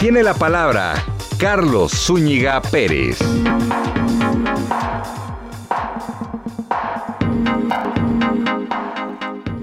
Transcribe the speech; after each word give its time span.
tiene 0.00 0.22
la 0.22 0.32
palabra 0.32 0.94
Carlos 1.38 1.92
Zúñiga 1.92 2.62
Pérez. 2.62 3.18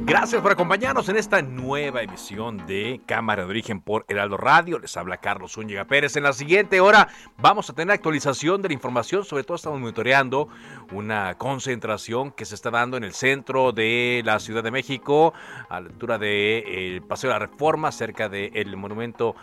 Gracias 0.06 0.40
por 0.44 0.52
acompañarnos 0.52 1.10
en 1.10 1.18
esta 1.18 1.42
nueva 1.42 2.04
emisión 2.04 2.68
de 2.68 3.02
Cámara 3.08 3.46
de 3.46 3.50
Origen 3.50 3.82
por 3.82 4.06
Heraldo 4.08 4.38
Radio. 4.38 4.78
Les 4.78 4.96
habla 4.96 5.18
Carlos 5.18 5.54
Zúñiga 5.54 5.86
Pérez. 5.86 6.16
En 6.18 6.24
la 6.24 6.34
siguiente 6.34 6.82
hora 6.82 7.08
vamos 7.40 7.72
a 7.72 7.74
tener 7.74 7.96
actualización 7.96 8.62
de 8.62 8.68
la 8.68 8.74
información. 8.76 9.26
Sobre 9.26 9.44
todo 9.44 9.56
estamos 9.56 9.80
monitoreando 9.80 10.50
una 10.92 11.36
concentración 11.40 12.32
que 12.32 12.46
se 12.46 12.54
está 12.54 12.70
dando 12.70 12.96
en 12.96 13.04
el 13.04 13.14
centro 13.14 13.72
de 13.72 14.22
la 14.24 14.40
Ciudad 14.40 14.64
de 14.64 14.70
México, 14.70 15.34
a 15.68 15.82
la 15.82 15.88
altura 15.88 16.20
del 16.20 17.02
Paseo 17.02 17.32
de 17.32 17.34
la 17.34 17.40
Reforma, 17.40 17.92
cerca 17.92 18.30
del 18.30 18.78
monumento 18.78 19.36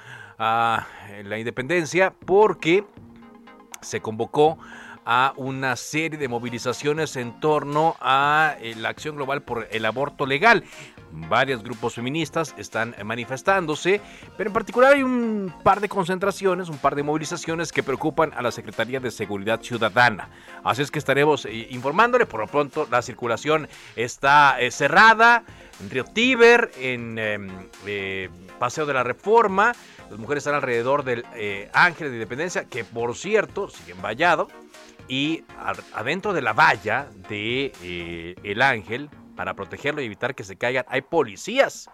la 1.25 1.39
Independencia, 1.39 2.13
porque 2.13 2.85
se 3.81 4.01
convocó 4.01 4.59
a 5.05 5.35
una 5.37 5.77
serie 5.77 6.19
de 6.19 6.29
movilizaciones 6.29 7.17
en 7.17 7.39
torno 7.41 7.97
a 8.01 8.57
eh, 8.61 8.75
la 8.77 8.89
acción 8.89 9.17
global 9.17 9.43
por 9.43 9.69
el 9.71 9.85
aborto 9.85 10.27
legal. 10.27 10.65
Varios 11.11 11.63
grupos 11.63 11.95
feministas 11.95 12.55
están 12.59 12.95
manifestándose, 13.05 14.01
pero 14.37 14.51
en 14.51 14.55
particular 14.55 14.95
hay 14.95 15.03
un 15.03 15.55
par 15.63 15.81
de 15.81 15.89
concentraciones, 15.89 16.69
un 16.69 16.79
par 16.79 16.97
de 16.97 17.05
movilizaciones 17.05 17.71
que 17.71 17.85
preocupan 17.85 18.33
a 18.35 18.43
la 18.43 18.51
Secretaría 18.51 18.99
de 18.99 19.13
Seguridad 19.13 19.61
Ciudadana. 19.63 20.29
Así 20.65 20.83
es 20.83 20.91
que 20.91 20.99
estaremos 20.99 21.45
eh, 21.45 21.69
informándole. 21.71 22.27
Por 22.27 22.41
lo 22.41 22.47
pronto, 22.49 22.89
la 22.91 23.01
circulación 23.03 23.69
está 23.95 24.61
eh, 24.61 24.71
cerrada 24.73 25.45
en 25.81 25.91
Río 25.91 26.05
Tíber, 26.05 26.73
en 26.79 27.19
em, 27.19 27.49
Paseo 28.59 28.87
de 28.87 28.95
la 28.95 29.05
Reforma. 29.05 29.73
Las 30.11 30.19
mujeres 30.19 30.43
están 30.43 30.57
alrededor 30.57 31.05
del 31.05 31.25
Ángel 31.73 32.09
de 32.09 32.15
Independencia, 32.15 32.65
que 32.65 32.85
por 32.85 33.17
cierto 33.17 33.69
sigue 33.69 33.95
vallado 33.95 34.49
y 35.09 35.45
adentro 35.95 36.33
de 36.33 36.43
la 36.43 36.53
valla 36.53 37.09
de 37.29 37.73
eh, 37.83 38.35
el 38.43 38.63
ángel 38.63 39.11
para 39.37 39.55
protegerlo 39.55 40.01
y 40.01 40.07
evitar 40.07 40.35
que 40.35 40.45
se 40.45 40.57
caigan 40.57 40.85
hay 40.89 41.03
policías 41.03 41.91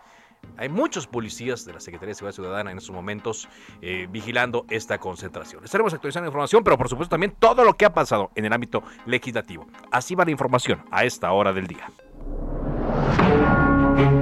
hay 0.56 0.68
muchos 0.68 1.06
policías 1.06 1.64
de 1.64 1.72
la 1.72 1.80
Secretaría 1.80 2.10
de 2.10 2.14
Seguridad 2.14 2.34
Ciudadana 2.34 2.70
en 2.70 2.78
estos 2.78 2.94
momentos 2.94 3.48
eh, 3.80 4.06
vigilando 4.10 4.66
esta 4.68 4.98
concentración. 4.98 5.64
Estaremos 5.64 5.94
actualizando 5.94 6.28
información, 6.28 6.62
pero 6.64 6.76
por 6.76 6.88
supuesto 6.88 7.10
también 7.10 7.34
todo 7.38 7.64
lo 7.64 7.74
que 7.74 7.86
ha 7.86 7.94
pasado 7.94 8.30
en 8.34 8.44
el 8.44 8.52
ámbito 8.52 8.82
legislativo. 9.06 9.66
Así 9.90 10.14
va 10.14 10.24
la 10.24 10.30
información 10.30 10.82
a 10.90 11.04
esta 11.04 11.32
hora 11.32 11.52
del 11.52 11.66
día. 11.66 11.90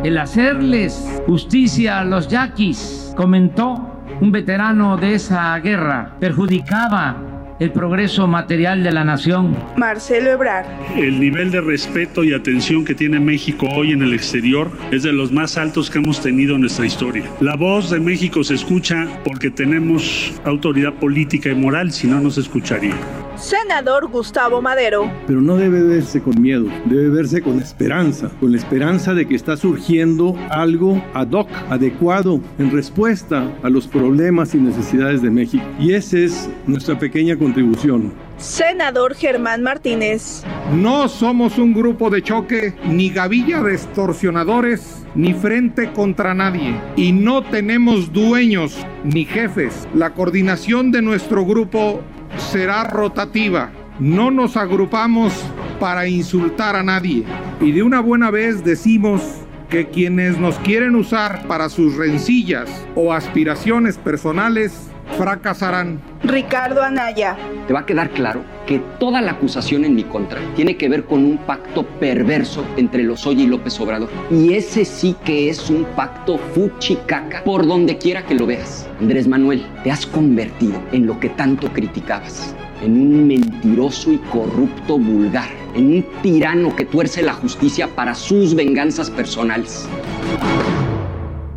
El 0.05 0.17
hacerles 0.19 1.23
justicia 1.27 2.01
a 2.01 2.05
los 2.05 2.29
yaquis, 2.29 3.13
comentó 3.17 3.75
un 4.21 4.31
veterano 4.31 4.97
de 4.97 5.15
esa 5.15 5.59
guerra, 5.59 6.17
perjudicaba 6.21 7.17
el 7.59 7.73
progreso 7.73 8.27
material 8.27 8.83
de 8.85 8.93
la 8.93 9.05
nación. 9.05 9.57
Marcelo 9.77 10.31
Ebrard. 10.31 10.67
El 10.97 11.19
nivel 11.19 11.51
de 11.51 11.61
respeto 11.61 12.23
y 12.23 12.33
atención 12.33 12.85
que 12.85 12.95
tiene 12.95 13.19
México 13.19 13.67
hoy 13.75 13.93
en 13.93 14.03
el 14.03 14.15
exterior 14.15 14.71
es 14.93 15.03
de 15.03 15.13
los 15.13 15.33
más 15.33 15.59
altos 15.59 15.91
que 15.91 15.99
hemos 15.99 16.21
tenido 16.21 16.55
en 16.55 16.63
nuestra 16.63 16.87
historia. 16.87 17.25
La 17.41 17.57
voz 17.57 17.91
de 17.91 18.01
México 18.01 18.45
se 18.45 18.55
escucha 18.55 19.09
porque 19.25 19.51
tenemos 19.51 20.33
autoridad 20.45 20.95
política 20.95 21.49
y 21.51 21.55
moral, 21.55 21.91
si 21.91 22.07
no, 22.07 22.21
no 22.21 22.31
se 22.31 22.41
escucharía. 22.41 22.95
Senador 23.39 24.09
Gustavo 24.09 24.61
Madero. 24.61 25.11
Pero 25.27 25.41
no 25.41 25.57
debe 25.57 25.83
verse 25.83 26.21
con 26.21 26.41
miedo, 26.43 26.67
debe 26.87 27.09
verse 27.09 27.41
con 27.41 27.61
esperanza, 27.61 28.31
con 28.41 28.51
la 28.51 28.59
esperanza 28.59 29.15
de 29.15 29.27
que 29.27 29.37
está 29.37 29.57
surgiendo 29.57 30.37
algo 30.51 31.03
ad 31.15 31.31
hoc, 31.31 31.49
adecuado, 31.71 32.41
en 32.59 32.73
respuesta 32.73 33.49
a 33.63 33.69
los 33.69 33.87
problemas 33.87 34.55
y 34.55 34.59
necesidades 34.59 35.23
de 35.23 35.31
México. 35.31 35.65
Y 35.79 35.93
esa 35.93 36.19
es 36.19 36.51
nuestra 36.67 36.99
pequeña 36.99 37.37
contribución. 37.49 38.13
Senador 38.37 39.15
Germán 39.15 39.63
Martínez. 39.63 40.45
No 40.75 41.09
somos 41.09 41.59
un 41.59 41.73
grupo 41.73 42.11
de 42.11 42.23
choque, 42.23 42.75
ni 42.85 43.09
gavilla 43.11 43.63
de 43.63 43.73
extorsionadores, 43.73 45.07
ni 45.15 45.33
frente 45.33 45.91
contra 45.93 46.35
nadie. 46.35 46.79
Y 46.97 47.13
no 47.13 47.43
tenemos 47.43 48.13
dueños 48.13 48.77
ni 49.03 49.25
jefes. 49.25 49.89
La 49.95 50.11
coordinación 50.11 50.93
de 50.93 51.01
nuestro 51.01 51.47
grupo 51.47 52.03
será 52.37 52.85
rotativa. 52.85 53.73
No 53.99 54.31
nos 54.31 54.57
agrupamos 54.57 55.33
para 55.81 56.07
insultar 56.07 56.77
a 56.77 56.83
nadie. 56.83 57.25
Y 57.61 57.73
de 57.73 57.83
una 57.83 58.01
buena 58.01 58.31
vez 58.31 58.63
decimos 58.63 59.23
que 59.71 59.89
quienes 59.89 60.39
nos 60.39 60.59
quieren 60.59 60.95
usar 60.95 61.47
para 61.47 61.69
sus 61.71 61.97
rencillas 61.97 62.71
o 62.95 63.13
aspiraciones 63.13 63.97
personales 63.97 64.89
fracasarán. 65.17 66.01
Ricardo 66.23 66.83
Anaya. 66.83 67.37
Te 67.67 67.73
va 67.73 67.81
a 67.81 67.87
quedar 67.87 68.11
claro 68.11 68.43
que 68.67 68.81
toda 68.99 69.21
la 69.21 69.33
acusación 69.33 69.85
en 69.85 69.95
mi 69.95 70.05
contra 70.05 70.41
tiene 70.55 70.77
que 70.77 70.89
ver 70.89 71.05
con 71.05 71.25
un 71.25 71.39
pacto 71.39 71.85
perverso 71.85 72.65
entre 72.77 73.03
Lozoya 73.03 73.43
y 73.43 73.47
López 73.47 73.81
Obrador. 73.81 74.11
Y 74.31 74.55
ese 74.55 74.85
sí 74.85 75.17
que 75.25 75.49
es 75.49 75.71
un 75.71 75.85
pacto 75.97 76.39
fuchicaca 76.55 77.43
por 77.45 77.67
donde 77.67 77.99
quiera 77.99 78.25
que 78.25 78.35
lo 78.35 78.47
veas. 78.47 78.89
Andrés 79.01 79.27
Manuel, 79.27 79.65
te 79.85 79.91
has 79.91 80.07
convertido 80.07 80.83
en 80.93 81.07
lo 81.07 81.19
que 81.19 81.31
tanto 81.31 81.73
criticabas. 81.73 82.55
En 82.83 82.93
un 82.93 83.27
mentiroso 83.27 84.13
y 84.13 84.19
corrupto 84.19 84.99
vulgar. 84.99 85.49
En 85.75 85.87
un 85.95 86.07
tirano 86.23 86.75
que 86.77 86.85
tuerce 86.85 87.23
la 87.23 87.35
justicia 87.35 87.89
para 87.89 88.15
sus 88.15 88.55
venganzas 88.55 89.11
personales. 89.11 89.89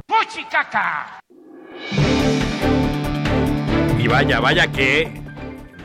¡Fuchicaca! 0.07 1.21
Y 4.01 4.07
vaya, 4.07 4.39
vaya 4.39 4.65
que 4.71 5.11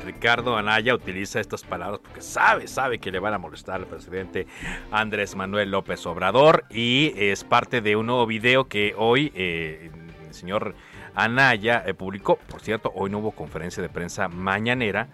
Ricardo 0.07 0.57
Anaya 0.57 0.95
utiliza 0.95 1.39
estas 1.39 1.65
palabras 1.65 2.01
porque 2.03 2.23
sabe, 2.23 2.67
sabe 2.67 2.99
que 2.99 3.11
le 3.11 3.19
van 3.19 3.35
a 3.35 3.39
molestar 3.39 3.75
al 3.75 3.87
presidente 3.87 4.47
Andrés 4.91 5.37
Manuel 5.37 5.71
López 5.71 6.07
Obrador 6.07 6.65
y 6.71 7.13
es 7.15 7.45
parte 7.45 7.83
de 7.83 7.95
un 7.95 8.07
nuevo 8.07 8.27
video 8.27 8.69
que 8.69 8.95
hoy 8.97 9.33
eh, 9.35 9.91
el 10.27 10.33
señor 10.33 10.75
Anaya 11.15 11.83
eh, 11.87 11.93
publicó. 11.93 12.37
Por 12.37 12.63
cierto, 12.63 12.91
hoy 12.95 13.11
no 13.11 13.19
hubo 13.19 13.33
conferencia 13.33 13.83
de 13.83 13.91
prensa 13.91 14.29
mañanera 14.29 15.09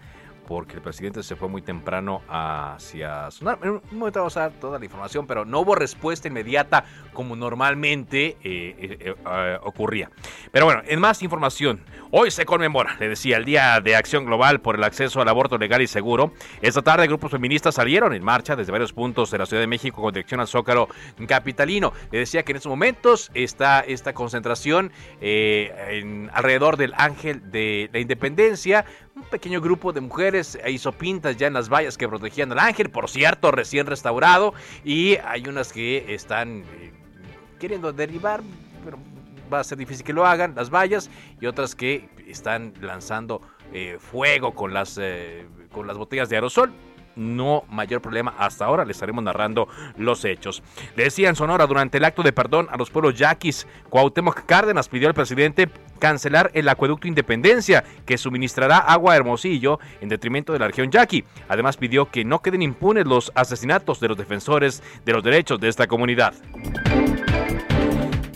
porque 0.47 0.75
el 0.75 0.81
presidente 0.81 1.23
se 1.23 1.35
fue 1.35 1.47
muy 1.47 1.61
temprano 1.61 2.21
hacia 2.27 3.31
sonar. 3.31 3.59
En 3.63 3.71
un 3.71 3.81
momento 3.91 4.19
vamos 4.19 4.37
a 4.37 4.41
dar 4.41 4.51
toda 4.53 4.79
la 4.79 4.85
información, 4.85 5.27
pero 5.27 5.45
no 5.45 5.61
hubo 5.61 5.75
respuesta 5.75 6.27
inmediata 6.27 6.85
como 7.13 7.35
normalmente 7.35 8.37
eh, 8.43 8.75
eh, 8.77 9.15
eh, 9.25 9.57
ocurría. 9.63 10.09
Pero 10.51 10.65
bueno, 10.65 10.81
en 10.85 10.99
más 10.99 11.23
información, 11.23 11.81
hoy 12.11 12.31
se 12.31 12.45
conmemora, 12.45 12.95
le 12.99 13.09
decía, 13.09 13.37
el 13.37 13.45
Día 13.45 13.79
de 13.81 13.95
Acción 13.95 14.25
Global 14.25 14.61
por 14.61 14.75
el 14.75 14.83
Acceso 14.83 15.21
al 15.21 15.29
Aborto 15.29 15.57
Legal 15.57 15.81
y 15.81 15.87
Seguro. 15.87 16.33
Esta 16.61 16.81
tarde 16.81 17.07
grupos 17.07 17.31
feministas 17.31 17.75
salieron 17.75 18.13
en 18.13 18.23
marcha 18.23 18.55
desde 18.55 18.71
varios 18.71 18.93
puntos 18.93 19.31
de 19.31 19.37
la 19.37 19.45
Ciudad 19.45 19.61
de 19.61 19.67
México 19.67 20.01
con 20.01 20.13
dirección 20.13 20.39
al 20.39 20.47
Zócalo 20.47 20.89
Capitalino. 21.27 21.93
Le 22.11 22.19
decía 22.19 22.43
que 22.43 22.51
en 22.51 22.57
estos 22.57 22.69
momentos 22.69 23.31
está 23.33 23.81
esta 23.81 24.13
concentración 24.13 24.91
alrededor 26.33 26.77
del 26.77 26.93
Ángel 26.97 27.51
de 27.51 27.89
la 27.91 27.99
Independencia 27.99 28.85
un 29.23 29.29
pequeño 29.29 29.61
grupo 29.61 29.93
de 29.93 30.01
mujeres 30.01 30.59
hizo 30.67 30.91
pintas 30.91 31.37
ya 31.37 31.47
en 31.47 31.53
las 31.53 31.69
vallas 31.69 31.97
que 31.97 32.07
protegían 32.07 32.51
al 32.51 32.59
ángel, 32.59 32.89
por 32.89 33.09
cierto, 33.09 33.51
recién 33.51 33.87
restaurado, 33.87 34.53
y 34.83 35.15
hay 35.17 35.47
unas 35.47 35.71
que 35.71 36.13
están 36.13 36.63
eh, 36.79 36.91
queriendo 37.59 37.93
derribar, 37.93 38.41
pero 38.83 38.97
va 39.51 39.59
a 39.59 39.63
ser 39.63 39.77
difícil 39.77 40.05
que 40.05 40.13
lo 40.13 40.25
hagan, 40.25 40.53
las 40.55 40.69
vallas, 40.69 41.09
y 41.39 41.45
otras 41.45 41.75
que 41.75 42.09
están 42.27 42.73
lanzando 42.81 43.41
eh, 43.71 43.97
fuego 43.99 44.53
con 44.53 44.73
las, 44.73 44.97
eh, 45.01 45.47
con 45.71 45.87
las 45.87 45.97
botellas 45.97 46.29
de 46.29 46.35
aerosol 46.35 46.73
no 47.15 47.63
mayor 47.69 48.01
problema 48.01 48.33
hasta 48.37 48.65
ahora. 48.65 48.85
Le 48.85 48.91
estaremos 48.91 49.23
narrando 49.23 49.67
los 49.97 50.25
hechos. 50.25 50.63
Le 50.95 51.05
decía 51.05 51.29
en 51.29 51.35
Sonora 51.35 51.67
durante 51.67 51.97
el 51.97 52.05
acto 52.05 52.23
de 52.23 52.33
perdón 52.33 52.67
a 52.71 52.77
los 52.77 52.89
pueblos 52.89 53.15
yaquis, 53.15 53.67
Cuauhtémoc 53.89 54.45
Cárdenas 54.45 54.89
pidió 54.89 55.07
al 55.07 55.13
presidente 55.13 55.69
cancelar 55.99 56.51
el 56.53 56.67
acueducto 56.67 57.07
Independencia 57.07 57.83
que 58.05 58.17
suministrará 58.17 58.77
agua 58.77 59.13
a 59.13 59.15
Hermosillo 59.15 59.79
en 60.01 60.09
detrimento 60.09 60.51
de 60.53 60.59
la 60.59 60.67
región 60.67 60.91
yaqui. 60.91 61.23
Además 61.47 61.77
pidió 61.77 62.09
que 62.09 62.25
no 62.25 62.41
queden 62.41 62.61
impunes 62.61 63.05
los 63.05 63.31
asesinatos 63.35 63.99
de 63.99 64.09
los 64.09 64.17
defensores 64.17 64.83
de 65.05 65.13
los 65.13 65.23
derechos 65.23 65.59
de 65.59 65.69
esta 65.69 65.87
comunidad. 65.87 66.33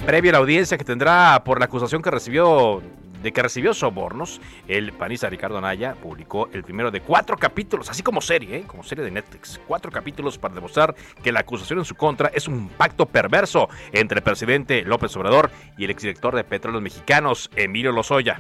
Previo 0.06 0.32
a 0.32 0.34
la 0.34 0.38
audiencia 0.38 0.78
que 0.78 0.86
tendrá 0.86 1.44
por 1.44 1.60
la 1.60 1.66
acusación 1.66 2.02
que 2.02 2.10
recibió 2.10 2.82
de 3.28 3.34
que 3.34 3.44
recibió 3.44 3.74
sobornos, 3.74 4.40
el 4.70 4.94
panista 4.94 5.30
Ricardo 5.30 5.58
Anaya 5.58 5.96
publicó 6.02 6.48
el 6.54 6.64
primero 6.64 6.92
de 6.92 7.02
cuatro 7.02 7.36
capítulos, 7.36 7.90
así 7.90 8.02
como 8.02 8.22
serie, 8.22 8.60
¿eh? 8.60 8.64
como 8.66 8.84
serie 8.84 9.04
de 9.04 9.12
Netflix, 9.12 9.60
cuatro 9.68 9.92
capítulos 9.92 10.38
para 10.38 10.56
demostrar 10.56 10.96
que 11.22 11.34
la 11.34 11.42
acusación 11.42 11.80
en 11.80 11.86
su 11.86 11.96
contra 11.96 12.30
es 12.34 12.48
un 12.48 12.70
pacto 12.70 13.06
perverso 13.06 13.68
entre 13.92 14.20
el 14.20 14.24
presidente 14.24 14.82
López 14.84 15.14
Obrador 15.18 15.52
y 15.78 15.84
el 15.84 15.90
exdirector 15.90 16.38
de 16.38 16.46
Petróleos 16.46 16.82
Mexicanos, 16.82 17.52
Emilio 17.58 17.92
Lozoya. 17.92 18.40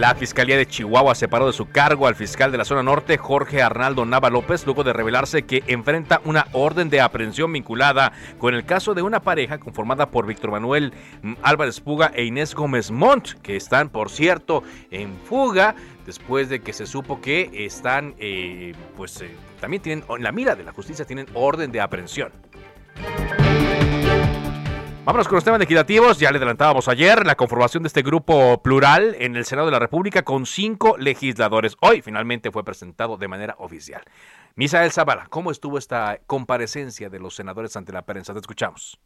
La 0.00 0.14
Fiscalía 0.14 0.56
de 0.56 0.64
Chihuahua 0.64 1.14
separó 1.14 1.46
de 1.46 1.52
su 1.52 1.68
cargo 1.68 2.06
al 2.06 2.14
fiscal 2.14 2.50
de 2.50 2.56
la 2.56 2.64
zona 2.64 2.82
norte, 2.82 3.18
Jorge 3.18 3.60
Arnaldo 3.60 4.06
Nava 4.06 4.30
López, 4.30 4.64
luego 4.64 4.82
de 4.82 4.94
revelarse 4.94 5.42
que 5.42 5.62
enfrenta 5.66 6.22
una 6.24 6.46
orden 6.52 6.88
de 6.88 7.02
aprehensión 7.02 7.52
vinculada 7.52 8.10
con 8.38 8.54
el 8.54 8.64
caso 8.64 8.94
de 8.94 9.02
una 9.02 9.20
pareja 9.20 9.58
conformada 9.58 10.10
por 10.10 10.26
Víctor 10.26 10.52
Manuel 10.52 10.94
Álvarez 11.42 11.80
Puga 11.80 12.12
e 12.14 12.24
Inés 12.24 12.54
Gómez 12.54 12.90
Montt, 12.90 13.32
que 13.42 13.56
están, 13.56 13.90
por 13.90 14.08
cierto, 14.08 14.62
en 14.90 15.18
fuga 15.18 15.74
después 16.06 16.48
de 16.48 16.60
que 16.60 16.72
se 16.72 16.86
supo 16.86 17.20
que 17.20 17.66
están, 17.66 18.14
eh, 18.18 18.72
pues 18.96 19.20
eh, 19.20 19.36
también 19.60 19.82
tienen, 19.82 20.02
en 20.08 20.22
la 20.22 20.32
mira 20.32 20.56
de 20.56 20.64
la 20.64 20.72
justicia, 20.72 21.04
tienen 21.04 21.26
orden 21.34 21.70
de 21.72 21.82
aprehensión. 21.82 22.32
Vámonos 25.10 25.26
con 25.26 25.34
los 25.38 25.44
temas 25.44 25.58
legislativos. 25.58 26.20
Ya 26.20 26.30
le 26.30 26.36
adelantábamos 26.36 26.86
ayer 26.86 27.26
la 27.26 27.34
conformación 27.34 27.82
de 27.82 27.88
este 27.88 28.02
grupo 28.02 28.62
plural 28.62 29.16
en 29.18 29.34
el 29.34 29.44
Senado 29.44 29.66
de 29.66 29.72
la 29.72 29.80
República 29.80 30.22
con 30.22 30.46
cinco 30.46 30.96
legisladores. 30.98 31.76
Hoy 31.80 32.00
finalmente 32.00 32.52
fue 32.52 32.62
presentado 32.62 33.16
de 33.16 33.26
manera 33.26 33.56
oficial. 33.58 34.02
Misael 34.54 34.92
Zavala, 34.92 35.26
¿cómo 35.28 35.50
estuvo 35.50 35.78
esta 35.78 36.20
comparecencia 36.28 37.10
de 37.10 37.18
los 37.18 37.34
senadores 37.34 37.76
ante 37.76 37.92
la 37.92 38.02
prensa? 38.02 38.32
Te 38.34 38.38
escuchamos. 38.38 39.00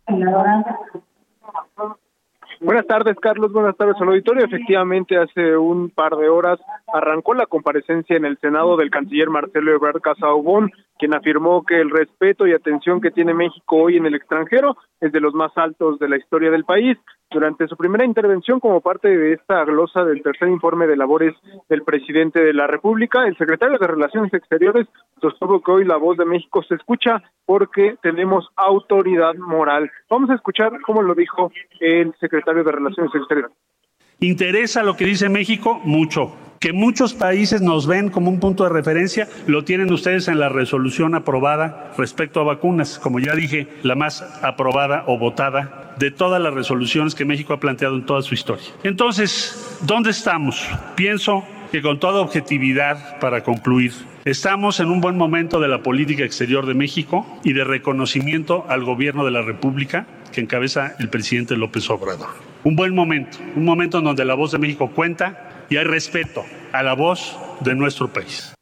Buenas 2.60 2.86
tardes, 2.86 3.16
Carlos. 3.18 3.50
Buenas 3.52 3.74
tardes 3.74 3.96
al 3.98 4.08
auditorio. 4.08 4.44
Efectivamente, 4.44 5.16
hace 5.16 5.56
un 5.56 5.88
par 5.88 6.16
de 6.16 6.28
horas 6.28 6.60
arrancó 6.92 7.32
la 7.32 7.46
comparecencia 7.46 8.16
en 8.16 8.26
el 8.26 8.38
Senado 8.40 8.76
del 8.76 8.90
canciller 8.90 9.30
Marcelo 9.30 9.72
Ebrard 9.72 10.02
Casaubon, 10.02 10.70
quien 11.04 11.14
afirmó 11.14 11.62
que 11.66 11.78
el 11.78 11.90
respeto 11.90 12.46
y 12.46 12.54
atención 12.54 12.98
que 12.98 13.10
tiene 13.10 13.34
México 13.34 13.76
hoy 13.76 13.98
en 13.98 14.06
el 14.06 14.14
extranjero 14.14 14.78
es 15.02 15.12
de 15.12 15.20
los 15.20 15.34
más 15.34 15.52
altos 15.54 15.98
de 15.98 16.08
la 16.08 16.16
historia 16.16 16.50
del 16.50 16.64
país. 16.64 16.96
Durante 17.30 17.68
su 17.68 17.76
primera 17.76 18.06
intervención 18.06 18.58
como 18.58 18.80
parte 18.80 19.08
de 19.08 19.34
esta 19.34 19.62
glosa 19.66 20.02
del 20.02 20.22
tercer 20.22 20.48
informe 20.48 20.86
de 20.86 20.96
labores 20.96 21.34
del 21.68 21.82
presidente 21.82 22.40
de 22.40 22.54
la 22.54 22.66
República, 22.66 23.26
el 23.26 23.36
secretario 23.36 23.76
de 23.76 23.86
Relaciones 23.86 24.32
Exteriores 24.32 24.86
sostuvo 25.20 25.60
que 25.60 25.72
hoy 25.72 25.84
la 25.84 25.98
voz 25.98 26.16
de 26.16 26.24
México 26.24 26.62
se 26.62 26.76
escucha 26.76 27.22
porque 27.44 27.96
tenemos 28.00 28.48
autoridad 28.56 29.34
moral. 29.34 29.90
Vamos 30.08 30.30
a 30.30 30.36
escuchar 30.36 30.80
cómo 30.86 31.02
lo 31.02 31.14
dijo 31.14 31.52
el 31.80 32.14
secretario 32.18 32.64
de 32.64 32.72
Relaciones 32.72 33.14
Exteriores. 33.14 33.54
¿Interesa 34.20 34.82
lo 34.82 34.96
que 34.96 35.04
dice 35.04 35.28
México? 35.28 35.82
Mucho. 35.84 36.32
Que 36.64 36.72
muchos 36.72 37.12
países 37.12 37.60
nos 37.60 37.86
ven 37.86 38.08
como 38.08 38.30
un 38.30 38.40
punto 38.40 38.64
de 38.64 38.70
referencia, 38.70 39.28
lo 39.46 39.64
tienen 39.64 39.92
ustedes 39.92 40.28
en 40.28 40.40
la 40.40 40.48
resolución 40.48 41.14
aprobada 41.14 41.92
respecto 41.98 42.40
a 42.40 42.44
vacunas, 42.44 42.98
como 42.98 43.20
ya 43.20 43.34
dije, 43.34 43.68
la 43.82 43.94
más 43.96 44.22
aprobada 44.42 45.04
o 45.06 45.18
votada 45.18 45.92
de 45.98 46.10
todas 46.10 46.40
las 46.40 46.54
resoluciones 46.54 47.14
que 47.14 47.26
México 47.26 47.52
ha 47.52 47.60
planteado 47.60 47.96
en 47.96 48.06
toda 48.06 48.22
su 48.22 48.32
historia. 48.32 48.64
Entonces, 48.82 49.76
¿dónde 49.82 50.08
estamos? 50.08 50.66
Pienso 50.94 51.44
que 51.70 51.82
con 51.82 52.00
toda 52.00 52.22
objetividad, 52.22 53.18
para 53.18 53.44
concluir, 53.44 53.92
estamos 54.24 54.80
en 54.80 54.88
un 54.88 55.02
buen 55.02 55.18
momento 55.18 55.60
de 55.60 55.68
la 55.68 55.82
política 55.82 56.24
exterior 56.24 56.64
de 56.64 56.72
México 56.72 57.26
y 57.44 57.52
de 57.52 57.64
reconocimiento 57.64 58.64
al 58.70 58.84
gobierno 58.84 59.26
de 59.26 59.32
la 59.32 59.42
República 59.42 60.06
que 60.32 60.40
encabeza 60.40 60.94
el 60.98 61.10
presidente 61.10 61.58
López 61.58 61.90
Obrador. 61.90 62.28
Un 62.64 62.74
buen 62.76 62.94
momento, 62.94 63.36
un 63.54 63.66
momento 63.66 63.98
en 63.98 64.04
donde 64.04 64.24
la 64.24 64.32
voz 64.32 64.52
de 64.52 64.58
México 64.58 64.90
cuenta 64.90 65.43
y 65.68 65.76
hay 65.76 65.84
respeto 65.84 66.42
a 66.72 66.82
la 66.82 66.94
voz 66.94 67.38
de 67.60 67.74
nuestro 67.74 68.08
país. 68.08 68.54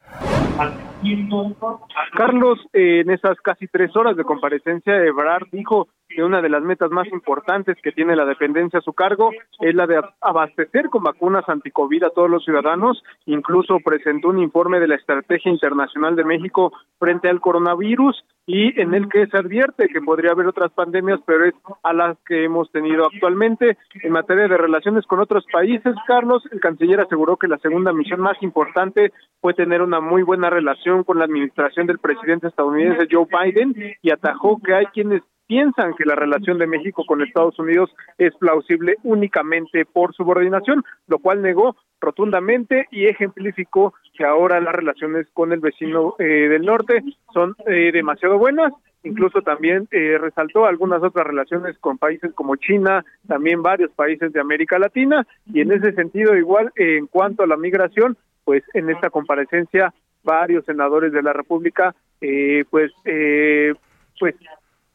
Carlos, 2.15 2.59
en 2.73 3.09
esas 3.09 3.37
casi 3.41 3.67
tres 3.67 3.95
horas 3.95 4.15
de 4.15 4.23
comparecencia, 4.23 4.95
Ebrard 5.03 5.47
dijo 5.51 5.87
que 6.13 6.23
una 6.23 6.41
de 6.41 6.49
las 6.49 6.61
metas 6.63 6.91
más 6.91 7.07
importantes 7.07 7.77
que 7.81 7.91
tiene 7.91 8.15
la 8.15 8.25
dependencia 8.25 8.79
a 8.79 8.83
su 8.83 8.93
cargo 8.93 9.31
es 9.59 9.75
la 9.75 9.87
de 9.87 10.01
abastecer 10.21 10.89
con 10.89 11.03
vacunas 11.03 11.47
anticovid 11.47 12.03
a 12.03 12.09
todos 12.09 12.29
los 12.29 12.43
ciudadanos. 12.43 13.03
Incluso 13.25 13.79
presentó 13.83 14.29
un 14.29 14.39
informe 14.39 14.79
de 14.79 14.87
la 14.87 14.95
Estrategia 14.95 15.51
Internacional 15.51 16.15
de 16.15 16.23
México 16.23 16.71
frente 16.99 17.29
al 17.29 17.41
coronavirus 17.41 18.23
y 18.45 18.79
en 18.79 18.93
el 18.93 19.07
que 19.07 19.25
se 19.27 19.37
advierte 19.37 19.87
que 19.87 20.01
podría 20.01 20.31
haber 20.31 20.47
otras 20.47 20.71
pandemias, 20.73 21.19
pero 21.25 21.45
es 21.45 21.53
a 21.81 21.93
las 21.93 22.17
que 22.25 22.43
hemos 22.43 22.69
tenido 22.71 23.05
actualmente. 23.05 23.77
En 24.01 24.11
materia 24.11 24.47
de 24.47 24.57
relaciones 24.57 25.05
con 25.05 25.19
otros 25.19 25.45
países, 25.51 25.95
Carlos, 26.07 26.43
el 26.51 26.59
canciller 26.59 26.99
aseguró 26.99 27.37
que 27.37 27.47
la 27.47 27.57
segunda 27.59 27.93
misión 27.93 28.19
más 28.19 28.41
importante 28.41 29.13
fue 29.39 29.53
tener 29.53 29.81
una 29.81 30.01
muy 30.01 30.23
buena 30.23 30.49
relación 30.49 31.03
con 31.03 31.19
la 31.19 31.25
administración 31.25 31.87
del 31.87 31.99
presidente 31.99 32.47
estadounidense 32.47 33.07
Joe 33.09 33.27
Biden 33.31 33.75
y 34.01 34.11
atajó 34.11 34.59
que 34.61 34.73
hay 34.73 34.85
quienes 34.87 35.21
piensan 35.47 35.93
que 35.93 36.05
la 36.05 36.15
relación 36.15 36.57
de 36.57 36.67
México 36.67 37.03
con 37.05 37.21
Estados 37.21 37.57
Unidos 37.59 37.93
es 38.17 38.33
plausible 38.35 38.95
únicamente 39.03 39.85
por 39.85 40.13
subordinación, 40.13 40.83
lo 41.07 41.19
cual 41.19 41.41
negó 41.41 41.75
rotundamente 41.99 42.87
y 42.91 43.07
ejemplificó 43.07 43.93
que 44.13 44.25
ahora 44.25 44.59
las 44.59 44.75
relaciones 44.75 45.27
con 45.33 45.53
el 45.53 45.59
vecino 45.59 46.15
eh, 46.19 46.23
del 46.23 46.65
norte 46.65 47.01
son 47.33 47.55
eh, 47.65 47.91
demasiado 47.91 48.37
buenas. 48.37 48.73
Incluso 49.05 49.41
también 49.41 49.87
eh, 49.91 50.17
resaltó 50.17 50.65
algunas 50.65 51.03
otras 51.03 51.27
relaciones 51.27 51.77
con 51.79 51.97
países 51.97 52.33
como 52.33 52.55
China, 52.55 53.03
también 53.27 53.61
varios 53.61 53.91
países 53.91 54.31
de 54.31 54.39
América 54.39 54.79
Latina, 54.79 55.27
y 55.45 55.59
en 55.59 55.73
ese 55.73 55.91
sentido 55.91 56.37
igual 56.37 56.71
en 56.75 57.07
cuanto 57.07 57.43
a 57.43 57.47
la 57.47 57.57
migración, 57.57 58.17
pues 58.45 58.63
en 58.73 58.89
esta 58.89 59.09
comparecencia 59.09 59.93
varios 60.23 60.63
senadores 60.65 61.11
de 61.11 61.21
la 61.21 61.33
República, 61.33 61.93
pues, 62.69 62.93
pues 64.19 64.35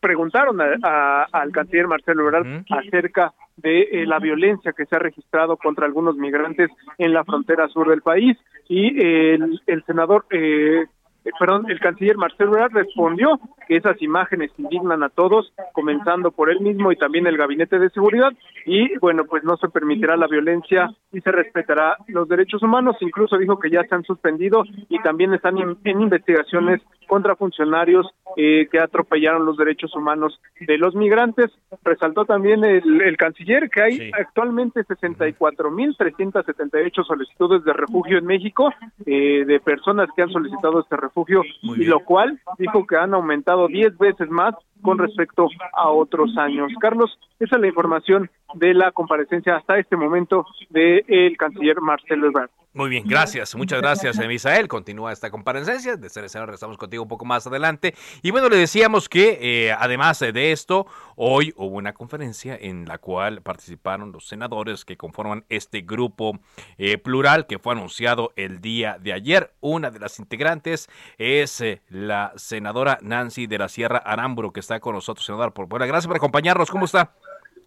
preguntaron 0.01 0.61
al 0.61 1.53
canciller 1.53 1.87
Marcelo 1.87 2.23
Ebrard 2.23 2.65
acerca 2.71 3.33
de 3.57 3.81
eh, 3.81 4.07
la 4.07 4.19
violencia 4.19 4.73
que 4.73 4.87
se 4.87 4.97
ha 4.97 5.01
registrado 5.01 5.57
contra 5.57 5.87
algunos 5.87 6.17
migrantes 6.17 6.71
en 6.97 7.13
la 7.13 7.25
frontera 7.25 7.69
sur 7.69 7.89
del 7.89 8.03
país. 8.03 8.37
Y 8.69 9.01
el, 9.01 9.61
el 9.67 9.85
senador 9.85 10.27
eh, 10.31 10.85
eh, 11.29 11.31
perdón, 11.39 11.71
el 11.71 11.81
canciller 11.81 12.17
Marcelo 12.17 12.53
Ebrard 12.53 12.73
respondió 12.73 13.39
que 13.67 13.77
esas 13.77 14.01
imágenes 14.01 14.51
indignan 14.57 15.03
a 15.03 15.09
todos, 15.09 15.53
comenzando 15.73 16.31
por 16.31 16.51
él 16.51 16.61
mismo 16.61 16.93
y 16.93 16.97
también 16.97 17.27
el 17.27 17.37
gabinete 17.37 17.79
de 17.79 17.91
seguridad, 17.91 18.33
y 18.65 18.97
bueno, 18.99 19.25
pues 19.25 19.45
no 19.45 19.57
se 19.57 19.69
permitirá 19.69 20.17
la 20.17 20.27
violencia 20.27 20.91
y 21.13 21.21
se 21.21 21.31
respetará 21.31 21.97
los 22.07 22.29
derechos 22.29 22.63
humanos, 22.63 22.97
incluso 23.01 23.37
dijo 23.37 23.59
que 23.59 23.71
ya 23.71 23.83
se 23.85 23.95
han 23.95 24.05
suspendido 24.05 24.65
y 24.89 24.99
también 25.01 25.35
están 25.35 25.59
en, 25.59 26.01
investigaciones 26.01 26.81
contra 27.09 27.35
funcionarios 27.35 28.07
eh, 28.37 28.69
que 28.71 28.79
atropellaron 28.79 29.45
los 29.45 29.57
derechos 29.57 29.97
humanos 29.97 30.41
de 30.61 30.79
los 30.79 30.95
migrantes. 30.95 31.51
Resaltó 31.83 32.25
también 32.25 32.65
el, 32.65 33.17
canciller 33.17 33.69
que 33.69 33.83
hay 33.83 34.13
actualmente 34.13 34.85
64.378 34.85 37.05
solicitudes 37.05 37.65
de 37.65 37.73
refugio 37.73 38.19
en 38.19 38.27
México 38.27 38.73
eh, 39.07 39.45
de 39.45 39.59
personas 39.59 40.09
que 40.15 40.23
han 40.23 40.31
solicitado 40.31 40.79
este 40.81 40.97
refugio 40.97 41.43
y 41.63 41.87
lo 41.87 41.99
cual 42.01 42.39
dijo 42.59 42.87
que 42.87 42.97
han 42.97 43.15
aumentado 43.15 43.67
10 43.67 43.99
veces 43.99 44.31
más 44.31 44.55
con 44.83 44.99
respecto 44.99 45.49
a 45.73 45.91
otros 45.91 46.37
años. 46.37 46.71
Carlos, 46.81 47.19
esa 47.41 47.57
es 47.57 47.61
la 47.61 47.69
información 47.69 48.31
de 48.55 48.75
la 48.75 48.93
comparecencia 48.93 49.57
hasta 49.57 49.79
este 49.79 49.97
momento 49.97 50.47
del 50.71 51.37
canciller 51.37 51.81
Marcelo 51.81 52.29
Ebrard. 52.29 52.51
Muy 52.75 52.91
bien, 52.91 53.05
gracias, 53.07 53.55
muchas 53.55 53.81
gracias, 53.81 54.19
Misael. 54.19 54.69
Continúa 54.69 55.11
esta 55.13 55.31
comparecencia. 55.31 55.97
De 55.97 56.09
ser 56.11 56.25
regresamos 56.25 56.77
contigo 56.77 57.03
un 57.03 57.09
poco 57.09 57.25
más 57.25 57.47
adelante. 57.47 57.95
Y 58.23 58.31
bueno, 58.31 58.49
le 58.51 58.57
decíamos 58.57 59.09
que 59.09 59.39
eh, 59.41 59.73
además 59.73 60.21
de 60.21 60.53
esto, 60.53 60.87
hoy 61.17 61.55
hubo 61.57 61.77
una 61.77 61.95
conferencia 61.95 62.57
en 62.61 62.87
la 62.87 62.99
cual 62.99 63.41
participaron 63.41 64.13
los 64.13 64.29
senadores 64.29 64.85
que 64.85 64.99
conforman 64.99 65.45
este 65.49 65.81
grupo 65.81 66.39
eh, 66.77 66.99
plural 66.99 67.47
que 67.47 67.59
fue 67.59 67.73
anunciado 67.73 68.33
el 68.37 68.61
día 68.61 68.99
de 69.01 69.15
ayer. 69.15 69.55
Una 69.61 69.91
de 69.91 69.99
las 69.99 70.19
integrantes 70.19 70.89
es 71.17 71.61
eh, 71.63 71.81
la 71.89 72.33
senadora 72.37 72.99
Nancy 73.01 73.47
de 73.47 73.59
la 73.59 73.69
Sierra 73.69 73.99
Aramburo, 73.99 74.53
que 74.53 74.61
está 74.61 74.79
con 74.79 74.95
nosotros, 74.95 75.25
senadora 75.25 75.53
por 75.53 75.69
Gracias 75.69 76.07
por 76.07 76.17
acompañarnos. 76.17 76.71
¿Cómo 76.71 76.85
está? 76.85 77.15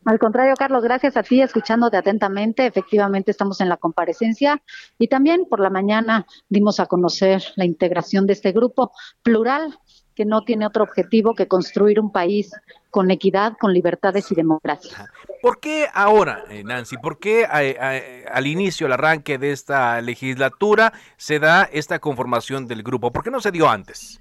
Al 0.06 0.18
contrario, 0.18 0.56
Carlos, 0.58 0.84
gracias 0.84 1.16
a 1.16 1.24
ti, 1.24 1.42
escuchándote 1.42 1.98
atentamente. 1.98 2.66
Efectivamente, 2.66 3.32
estamos 3.32 3.62
en 3.62 3.70
la 3.70 3.78
comparecencia 3.78 4.62
y 4.98 5.08
también 5.08 5.46
por 5.46 5.60
la 5.60 5.70
mañana 5.70 6.26
dimos 6.50 6.80
a 6.80 6.88
conocer 6.88 7.44
la 7.56 7.66
integración 7.66 8.26
de 8.26 8.34
este 8.34 8.52
grupo 8.52 8.92
plural 9.22 9.78
que 10.16 10.26
no 10.26 10.44
tiene 10.44 10.66
otro 10.66 10.84
objetivo 10.84 11.36
que 11.36 11.48
construir 11.48 12.00
un 12.00 12.12
país 12.12 12.52
con 12.90 13.10
equidad, 13.12 13.54
con 13.60 13.74
libertades 13.74 14.32
y 14.32 14.36
democracia. 14.36 15.10
¿Por 15.42 15.60
qué 15.60 15.88
ahora, 15.94 16.44
eh, 16.50 16.64
Nancy? 16.64 16.98
¿Por 16.98 17.20
qué 17.20 17.48
eh, 17.54 18.26
al 18.30 18.48
inicio, 18.48 18.88
al 18.88 18.94
arranque 18.94 19.38
de 19.38 19.52
esta 19.52 20.02
legislatura, 20.02 20.94
se 21.16 21.40
da 21.40 21.64
esta 21.64 22.00
conformación 22.00 22.68
del 22.68 22.84
grupo? 22.84 23.12
¿Por 23.12 23.24
qué 23.24 23.32
no 23.32 23.40
se 23.40 23.52
dio 23.52 23.70
antes? 23.70 24.20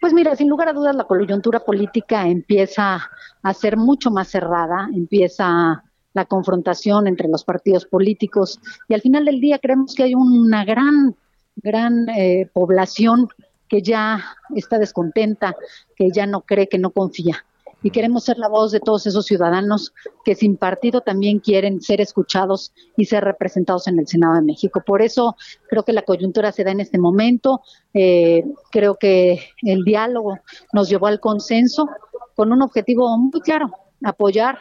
Pues 0.00 0.12
mira, 0.12 0.36
sin 0.36 0.48
lugar 0.48 0.68
a 0.68 0.72
dudas 0.72 0.94
la 0.94 1.04
coyuntura 1.04 1.60
política 1.60 2.26
empieza 2.28 3.10
a 3.42 3.54
ser 3.54 3.76
mucho 3.76 4.10
más 4.10 4.28
cerrada, 4.28 4.88
empieza 4.94 5.82
la 6.12 6.24
confrontación 6.24 7.06
entre 7.06 7.28
los 7.28 7.44
partidos 7.44 7.84
políticos 7.84 8.60
y 8.88 8.94
al 8.94 9.00
final 9.00 9.24
del 9.24 9.40
día 9.40 9.58
creemos 9.58 9.94
que 9.94 10.04
hay 10.04 10.14
una 10.14 10.64
gran, 10.64 11.16
gran 11.56 12.08
eh, 12.10 12.48
población 12.52 13.28
que 13.68 13.82
ya 13.82 14.24
está 14.54 14.78
descontenta, 14.78 15.54
que 15.96 16.10
ya 16.10 16.26
no 16.26 16.42
cree, 16.42 16.68
que 16.68 16.78
no 16.78 16.90
confía 16.90 17.44
y 17.82 17.90
queremos 17.90 18.24
ser 18.24 18.38
la 18.38 18.48
voz 18.48 18.72
de 18.72 18.80
todos 18.80 19.06
esos 19.06 19.26
ciudadanos 19.26 19.92
que 20.24 20.34
sin 20.34 20.56
partido 20.56 21.00
también 21.00 21.38
quieren 21.38 21.80
ser 21.80 22.00
escuchados 22.00 22.72
y 22.96 23.04
ser 23.04 23.24
representados 23.24 23.86
en 23.86 23.98
el 23.98 24.06
Senado 24.06 24.34
de 24.34 24.42
México. 24.42 24.82
Por 24.84 25.02
eso 25.02 25.36
creo 25.68 25.84
que 25.84 25.92
la 25.92 26.02
coyuntura 26.02 26.52
se 26.52 26.64
da 26.64 26.72
en 26.72 26.80
este 26.80 26.98
momento. 26.98 27.62
Eh, 27.94 28.44
creo 28.70 28.96
que 28.96 29.40
el 29.62 29.84
diálogo 29.84 30.38
nos 30.72 30.88
llevó 30.88 31.06
al 31.06 31.20
consenso 31.20 31.88
con 32.34 32.52
un 32.52 32.62
objetivo 32.62 33.16
muy 33.16 33.40
claro, 33.40 33.70
apoyar 34.04 34.58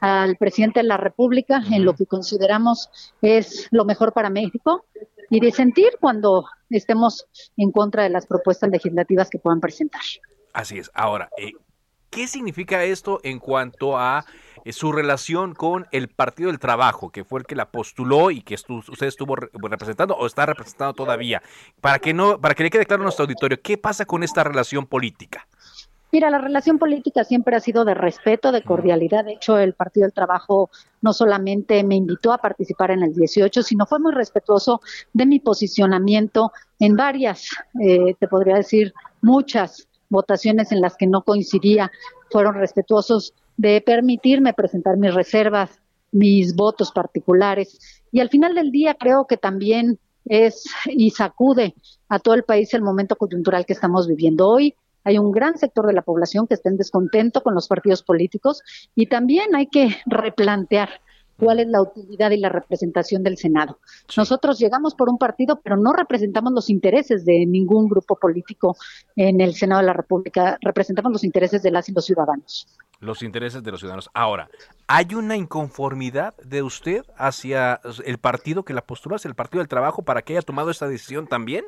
al 0.00 0.36
presidente 0.36 0.80
de 0.80 0.84
la 0.84 0.96
República 0.96 1.62
en 1.70 1.84
lo 1.84 1.94
que 1.94 2.06
consideramos 2.06 2.90
es 3.22 3.68
lo 3.70 3.84
mejor 3.84 4.12
para 4.12 4.30
México 4.30 4.84
y 5.30 5.40
disentir 5.40 5.96
cuando 6.00 6.44
estemos 6.70 7.26
en 7.56 7.70
contra 7.72 8.02
de 8.02 8.10
las 8.10 8.26
propuestas 8.26 8.70
legislativas 8.70 9.30
que 9.30 9.38
puedan 9.38 9.60
presentar. 9.60 10.02
Así 10.52 10.78
es. 10.78 10.90
Ahora, 10.94 11.28
eh, 11.38 11.52
¿Qué 12.10 12.26
significa 12.26 12.84
esto 12.84 13.20
en 13.22 13.38
cuanto 13.38 13.98
a 13.98 14.24
eh, 14.64 14.72
su 14.72 14.92
relación 14.92 15.54
con 15.54 15.86
el 15.92 16.08
Partido 16.08 16.48
del 16.48 16.58
Trabajo, 16.58 17.10
que 17.10 17.24
fue 17.24 17.40
el 17.40 17.46
que 17.46 17.54
la 17.54 17.70
postuló 17.70 18.30
y 18.30 18.42
que 18.42 18.54
usted 18.54 19.06
estuvo 19.06 19.36
representando 19.36 20.14
o 20.14 20.26
está 20.26 20.46
representando 20.46 20.94
todavía? 20.94 21.42
Para 21.80 21.98
que 21.98 22.14
no, 22.14 22.40
para 22.40 22.54
que 22.54 22.62
le 22.62 22.70
quede 22.70 22.86
claro 22.86 23.02
a 23.02 23.04
nuestro 23.04 23.24
auditorio, 23.24 23.60
¿qué 23.62 23.78
pasa 23.78 24.06
con 24.06 24.22
esta 24.22 24.44
relación 24.44 24.86
política? 24.86 25.46
Mira, 26.12 26.30
la 26.30 26.38
relación 26.38 26.78
política 26.78 27.24
siempre 27.24 27.56
ha 27.56 27.60
sido 27.60 27.84
de 27.84 27.94
respeto, 27.94 28.52
de 28.52 28.62
cordialidad. 28.62 29.24
De 29.24 29.32
hecho, 29.32 29.58
el 29.58 29.74
Partido 29.74 30.06
del 30.06 30.14
Trabajo 30.14 30.70
no 31.02 31.12
solamente 31.12 31.82
me 31.82 31.96
invitó 31.96 32.32
a 32.32 32.38
participar 32.38 32.92
en 32.92 33.02
el 33.02 33.12
18, 33.12 33.62
sino 33.62 33.86
fue 33.86 33.98
muy 33.98 34.12
respetuoso 34.12 34.80
de 35.12 35.26
mi 35.26 35.40
posicionamiento 35.40 36.52
en 36.78 36.96
varias, 36.96 37.48
eh, 37.82 38.14
te 38.18 38.28
podría 38.28 38.54
decir, 38.54 38.94
muchas 39.20 39.88
votaciones 40.08 40.72
en 40.72 40.80
las 40.80 40.96
que 40.96 41.06
no 41.06 41.22
coincidía, 41.22 41.90
fueron 42.30 42.54
respetuosos 42.54 43.34
de 43.56 43.80
permitirme 43.80 44.52
presentar 44.52 44.96
mis 44.96 45.14
reservas, 45.14 45.80
mis 46.12 46.54
votos 46.54 46.92
particulares. 46.92 48.02
Y 48.12 48.20
al 48.20 48.28
final 48.28 48.54
del 48.54 48.70
día 48.70 48.94
creo 48.94 49.26
que 49.26 49.36
también 49.36 49.98
es 50.24 50.64
y 50.86 51.10
sacude 51.10 51.74
a 52.08 52.18
todo 52.18 52.34
el 52.34 52.42
país 52.42 52.74
el 52.74 52.82
momento 52.82 53.16
coyuntural 53.16 53.64
que 53.64 53.72
estamos 53.72 54.06
viviendo 54.06 54.48
hoy. 54.48 54.74
Hay 55.04 55.18
un 55.18 55.30
gran 55.30 55.56
sector 55.56 55.86
de 55.86 55.92
la 55.92 56.02
población 56.02 56.46
que 56.48 56.54
está 56.54 56.68
en 56.68 56.76
descontento 56.76 57.42
con 57.42 57.54
los 57.54 57.68
partidos 57.68 58.02
políticos 58.02 58.62
y 58.94 59.06
también 59.06 59.54
hay 59.54 59.68
que 59.68 59.96
replantear 60.06 61.00
cuál 61.38 61.60
es 61.60 61.68
la 61.68 61.82
utilidad 61.82 62.30
y 62.30 62.38
la 62.38 62.48
representación 62.48 63.22
del 63.22 63.36
Senado. 63.36 63.78
Nosotros 64.16 64.58
llegamos 64.58 64.94
por 64.94 65.08
un 65.08 65.18
partido, 65.18 65.60
pero 65.62 65.76
no 65.76 65.92
representamos 65.92 66.52
los 66.52 66.70
intereses 66.70 67.24
de 67.24 67.46
ningún 67.46 67.88
grupo 67.88 68.16
político 68.16 68.76
en 69.16 69.40
el 69.40 69.54
Senado 69.54 69.80
de 69.80 69.86
la 69.86 69.92
República, 69.92 70.58
representamos 70.60 71.12
los 71.12 71.24
intereses 71.24 71.62
de 71.62 71.70
las 71.70 71.88
y 71.88 71.92
los 71.92 72.04
ciudadanos. 72.04 72.66
Los 72.98 73.22
intereses 73.22 73.62
de 73.62 73.70
los 73.70 73.80
ciudadanos. 73.80 74.08
Ahora, 74.14 74.48
¿hay 74.86 75.14
una 75.14 75.36
inconformidad 75.36 76.34
de 76.38 76.62
usted 76.62 77.04
hacia 77.18 77.80
el 78.04 78.18
partido 78.18 78.64
que 78.64 78.72
la 78.72 78.86
postura, 78.86 79.16
hacia 79.16 79.28
el 79.28 79.34
Partido 79.34 79.60
del 79.60 79.68
Trabajo, 79.68 80.02
para 80.02 80.22
que 80.22 80.32
haya 80.32 80.42
tomado 80.42 80.70
esta 80.70 80.88
decisión 80.88 81.26
también? 81.26 81.66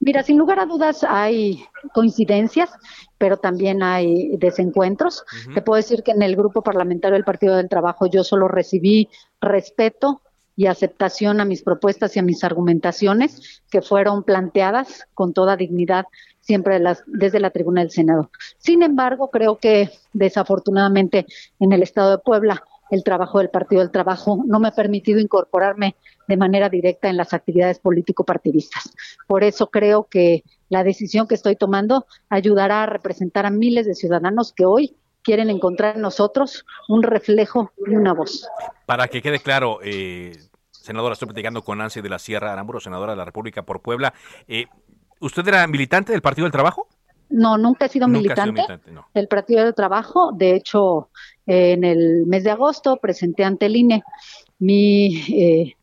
Mira, 0.00 0.22
sin 0.22 0.38
lugar 0.38 0.58
a 0.58 0.66
dudas 0.66 1.04
hay 1.04 1.64
coincidencias, 1.94 2.70
pero 3.18 3.36
también 3.36 3.82
hay 3.82 4.36
desencuentros. 4.36 5.24
Te 5.54 5.62
puedo 5.62 5.76
decir 5.76 6.02
que 6.02 6.12
en 6.12 6.22
el 6.22 6.36
grupo 6.36 6.62
parlamentario 6.62 7.14
del 7.14 7.24
Partido 7.24 7.56
del 7.56 7.68
Trabajo 7.68 8.06
yo 8.06 8.24
solo 8.24 8.48
recibí 8.48 9.08
respeto 9.40 10.22
y 10.56 10.66
aceptación 10.66 11.40
a 11.40 11.44
mis 11.44 11.62
propuestas 11.62 12.14
y 12.16 12.18
a 12.18 12.22
mis 12.22 12.44
argumentaciones 12.44 13.62
que 13.70 13.80
fueron 13.80 14.22
planteadas 14.22 15.06
con 15.14 15.32
toda 15.32 15.56
dignidad 15.56 16.06
siempre 16.40 16.80
desde 17.06 17.40
la 17.40 17.50
tribuna 17.50 17.80
del 17.80 17.90
Senado. 17.90 18.30
Sin 18.58 18.82
embargo, 18.82 19.30
creo 19.30 19.58
que 19.58 19.90
desafortunadamente 20.12 21.26
en 21.58 21.72
el 21.72 21.82
estado 21.82 22.10
de 22.10 22.18
Puebla 22.18 22.62
el 22.92 23.04
trabajo 23.04 23.38
del 23.38 23.48
Partido 23.48 23.80
del 23.80 23.90
Trabajo 23.90 24.44
no 24.46 24.60
me 24.60 24.68
ha 24.68 24.72
permitido 24.72 25.18
incorporarme 25.18 25.96
de 26.28 26.36
manera 26.36 26.68
directa 26.68 27.08
en 27.08 27.16
las 27.16 27.32
actividades 27.32 27.78
político-partidistas. 27.78 28.92
Por 29.26 29.44
eso 29.44 29.70
creo 29.70 30.04
que 30.04 30.44
la 30.68 30.84
decisión 30.84 31.26
que 31.26 31.34
estoy 31.34 31.56
tomando 31.56 32.06
ayudará 32.28 32.82
a 32.82 32.86
representar 32.86 33.46
a 33.46 33.50
miles 33.50 33.86
de 33.86 33.94
ciudadanos 33.94 34.52
que 34.52 34.66
hoy 34.66 34.94
quieren 35.22 35.48
encontrar 35.48 35.96
en 35.96 36.02
nosotros 36.02 36.66
un 36.86 37.02
reflejo 37.02 37.72
y 37.86 37.94
una 37.94 38.12
voz. 38.12 38.46
Para 38.84 39.08
que 39.08 39.22
quede 39.22 39.38
claro, 39.38 39.78
eh, 39.82 40.36
senadora, 40.70 41.14
estoy 41.14 41.28
platicando 41.28 41.62
con 41.62 41.78
Nancy 41.78 42.02
de 42.02 42.10
la 42.10 42.18
Sierra 42.18 42.52
Aramburo, 42.52 42.78
senadora 42.78 43.12
de 43.12 43.16
la 43.16 43.24
República 43.24 43.62
por 43.62 43.80
Puebla. 43.80 44.12
Eh, 44.46 44.66
¿Usted 45.18 45.48
era 45.48 45.66
militante 45.66 46.12
del 46.12 46.20
Partido 46.20 46.44
del 46.44 46.52
Trabajo? 46.52 46.88
No, 47.32 47.56
nunca 47.56 47.86
he 47.86 47.88
sido 47.88 48.08
militante, 48.08 48.62
del 49.14 49.28
Partido 49.28 49.64
del 49.64 49.74
Trabajo. 49.74 50.32
De 50.32 50.54
hecho, 50.54 51.08
en 51.46 51.82
el 51.82 52.26
mes 52.26 52.44
de 52.44 52.50
agosto 52.50 52.98
presenté 52.98 53.44
ante 53.44 53.66
el 53.66 53.76
INE 53.76 54.02
mi 54.58 55.16
eh, 55.32 55.76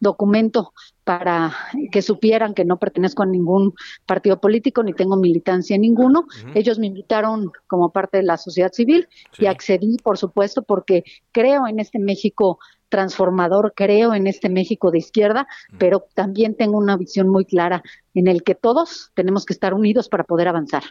documento 0.00 0.72
para 1.04 1.54
que 1.92 2.02
supieran 2.02 2.52
que 2.52 2.64
no 2.64 2.78
pertenezco 2.78 3.22
a 3.22 3.26
ningún 3.26 3.74
partido 4.04 4.40
político 4.40 4.82
ni 4.82 4.92
tengo 4.92 5.16
militancia 5.16 5.76
en 5.76 5.82
ninguno. 5.82 6.26
Ellos 6.54 6.80
me 6.80 6.88
invitaron 6.88 7.52
como 7.68 7.92
parte 7.92 8.16
de 8.16 8.24
la 8.24 8.36
sociedad 8.36 8.72
civil 8.72 9.08
y 9.38 9.46
accedí, 9.46 9.98
por 10.02 10.18
supuesto, 10.18 10.62
porque 10.62 11.04
creo 11.30 11.68
en 11.68 11.78
este 11.78 12.00
México 12.00 12.58
transformador, 12.88 13.72
creo 13.74 14.14
en 14.14 14.26
este 14.26 14.48
México 14.48 14.90
de 14.90 14.98
izquierda, 14.98 15.46
pero 15.78 16.06
también 16.14 16.54
tengo 16.54 16.78
una 16.78 16.96
visión 16.96 17.28
muy 17.28 17.44
clara 17.44 17.82
en 18.14 18.28
el 18.28 18.42
que 18.42 18.54
todos 18.54 19.10
tenemos 19.14 19.44
que 19.44 19.52
estar 19.52 19.74
unidos 19.74 20.08
para 20.08 20.24
poder 20.24 20.48
avanzar. 20.48 20.84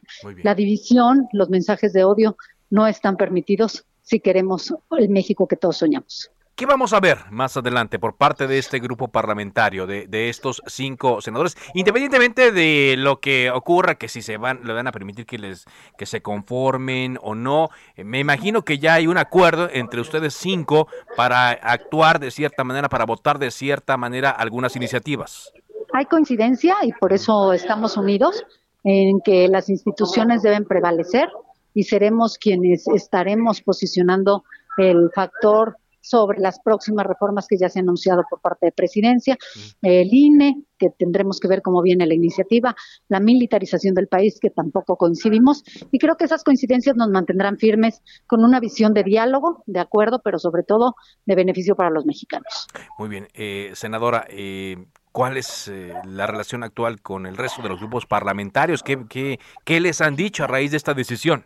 La 0.44 0.56
división, 0.56 1.28
los 1.32 1.50
mensajes 1.50 1.94
de 1.94 2.04
odio 2.04 2.38
no 2.70 2.88
están 2.88 3.18
permitidos 3.18 3.86
si 4.02 4.20
queremos 4.20 4.74
el 4.98 5.10
México 5.10 5.48
que 5.48 5.56
todos 5.56 5.78
soñamos. 5.78 6.32
¿Qué 6.56 6.66
vamos 6.66 6.94
a 6.94 7.02
ver 7.02 7.18
más 7.32 7.58
adelante 7.58 8.00
por 8.00 8.16
parte 8.16 8.48
de 8.48 8.58
este 8.58 8.80
grupo 8.80 9.10
parlamentario, 9.10 9.86
de, 9.86 10.30
estos 10.30 10.62
cinco 10.68 11.20
senadores? 11.20 11.58
Independientemente 11.74 12.54
de 12.54 12.96
lo 12.98 13.20
que 13.20 13.52
ocurra, 13.52 13.96
que 13.96 14.08
si 14.08 14.22
se 14.22 14.38
van, 14.38 14.62
le 14.64 14.72
van 14.72 14.88
a 14.88 14.94
permitir 14.94 15.26
que 15.26 15.38
les 15.38 15.66
que 15.98 16.06
se 16.06 16.22
conformen 16.22 17.20
o 17.22 17.36
no, 17.36 17.68
eh, 17.98 18.06
me 18.06 18.20
imagino 18.20 18.62
que 18.62 18.80
ya 18.80 18.94
hay 18.94 19.08
un 19.08 19.18
acuerdo 19.18 19.68
entre 19.70 20.00
ustedes 20.00 20.34
cinco 20.34 20.88
para 21.18 21.50
actuar 21.50 22.22
de 22.22 22.32
cierta 22.32 22.64
manera, 22.64 22.88
para 22.88 23.06
votar 23.06 23.38
de 23.38 23.52
cierta 23.52 23.98
manera 23.98 24.30
algunas 24.30 24.78
iniciativas. 24.78 25.52
Hay 25.92 26.06
coincidencia 26.06 26.78
y 26.84 26.94
por 26.94 27.12
eso 27.12 27.52
estamos 27.52 27.98
unidos 27.98 28.46
en 28.86 29.20
que 29.26 29.50
las 29.50 29.68
instituciones 29.68 30.42
deben 30.42 30.64
prevalecer 30.64 31.28
y 31.74 31.84
seremos 31.84 32.38
quienes 32.38 32.88
estaremos 32.88 33.62
posicionando 33.62 34.46
el 34.78 35.10
factor 35.14 35.76
sobre 36.06 36.40
las 36.40 36.60
próximas 36.60 37.06
reformas 37.06 37.48
que 37.48 37.58
ya 37.58 37.70
se 37.70 37.80
han 37.80 37.86
anunciado 37.86 38.24
por 38.30 38.40
parte 38.42 38.68
de 38.68 38.72
presidencia, 38.72 39.38
el 39.82 40.14
INE, 40.14 40.64
que 40.78 40.90
tendremos 40.90 41.40
que 41.40 41.48
ver 41.48 41.62
cómo 41.62 41.82
viene 41.82 42.06
la 42.06 42.14
iniciativa, 42.14 42.76
la 43.08 43.20
militarización 43.20 43.96
del 43.96 44.08
país, 44.08 44.40
que 44.40 44.50
tampoco 44.50 44.98
coincidimos, 44.98 45.64
y 45.92 46.00
creo 46.00 46.16
que 46.16 46.26
esas 46.26 46.44
coincidencias 46.44 46.96
nos 46.96 47.10
mantendrán 47.10 47.58
firmes 47.58 48.02
con 48.28 48.44
una 48.44 48.60
visión 48.60 48.94
de 48.94 49.04
diálogo, 49.04 49.64
de 49.66 49.80
acuerdo, 49.80 50.22
pero 50.24 50.38
sobre 50.38 50.64
todo 50.64 50.96
de 51.26 51.36
beneficio 51.36 51.76
para 51.76 51.90
los 51.90 52.06
mexicanos. 52.06 52.68
Muy 52.98 53.10
bien, 53.10 53.28
eh, 53.34 53.72
senadora, 53.74 54.26
eh, 54.30 54.78
¿Cuál 55.16 55.38
es 55.38 55.70
eh, 55.70 55.94
la 56.04 56.28
relación 56.28 56.62
actual 56.64 57.02
con 57.02 57.26
el 57.26 57.38
resto 57.38 57.62
de 57.62 57.70
los 57.70 57.80
grupos 57.80 58.06
parlamentarios? 58.06 58.84
¿Qué, 58.84 59.06
qué, 59.08 59.40
qué 59.64 59.80
les 59.80 60.02
han 60.02 60.18
dicho 60.18 60.44
a 60.44 60.48
raíz 60.48 60.72
de 60.72 60.78
esta 60.78 60.94
decisión? 60.94 61.46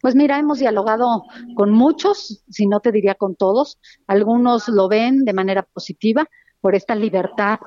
Pues 0.00 0.14
mira, 0.14 0.38
hemos 0.38 0.58
dialogado 0.58 1.24
con 1.54 1.70
muchos, 1.70 2.44
si 2.48 2.66
no 2.66 2.80
te 2.80 2.92
diría 2.92 3.14
con 3.14 3.34
todos. 3.36 3.78
Algunos 4.06 4.68
lo 4.68 4.88
ven 4.88 5.24
de 5.24 5.32
manera 5.32 5.62
positiva 5.62 6.28
por 6.60 6.74
esta 6.74 6.94
libertad 6.94 7.58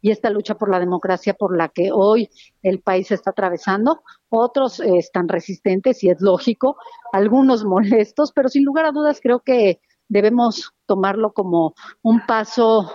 y 0.00 0.10
esta 0.10 0.28
lucha 0.28 0.56
por 0.56 0.70
la 0.70 0.78
democracia 0.78 1.32
por 1.32 1.56
la 1.56 1.70
que 1.70 1.90
hoy 1.90 2.28
el 2.62 2.80
país 2.80 3.10
está 3.10 3.30
atravesando. 3.30 4.02
Otros 4.28 4.80
eh, 4.80 4.98
están 4.98 5.28
resistentes 5.28 6.04
y 6.04 6.10
es 6.10 6.20
lógico, 6.20 6.76
algunos 7.12 7.64
molestos, 7.64 8.30
pero 8.32 8.50
sin 8.50 8.64
lugar 8.64 8.84
a 8.84 8.92
dudas 8.92 9.20
creo 9.22 9.40
que 9.40 9.80
debemos 10.08 10.74
tomarlo 10.84 11.32
como 11.32 11.74
un 12.02 12.24
paso 12.26 12.92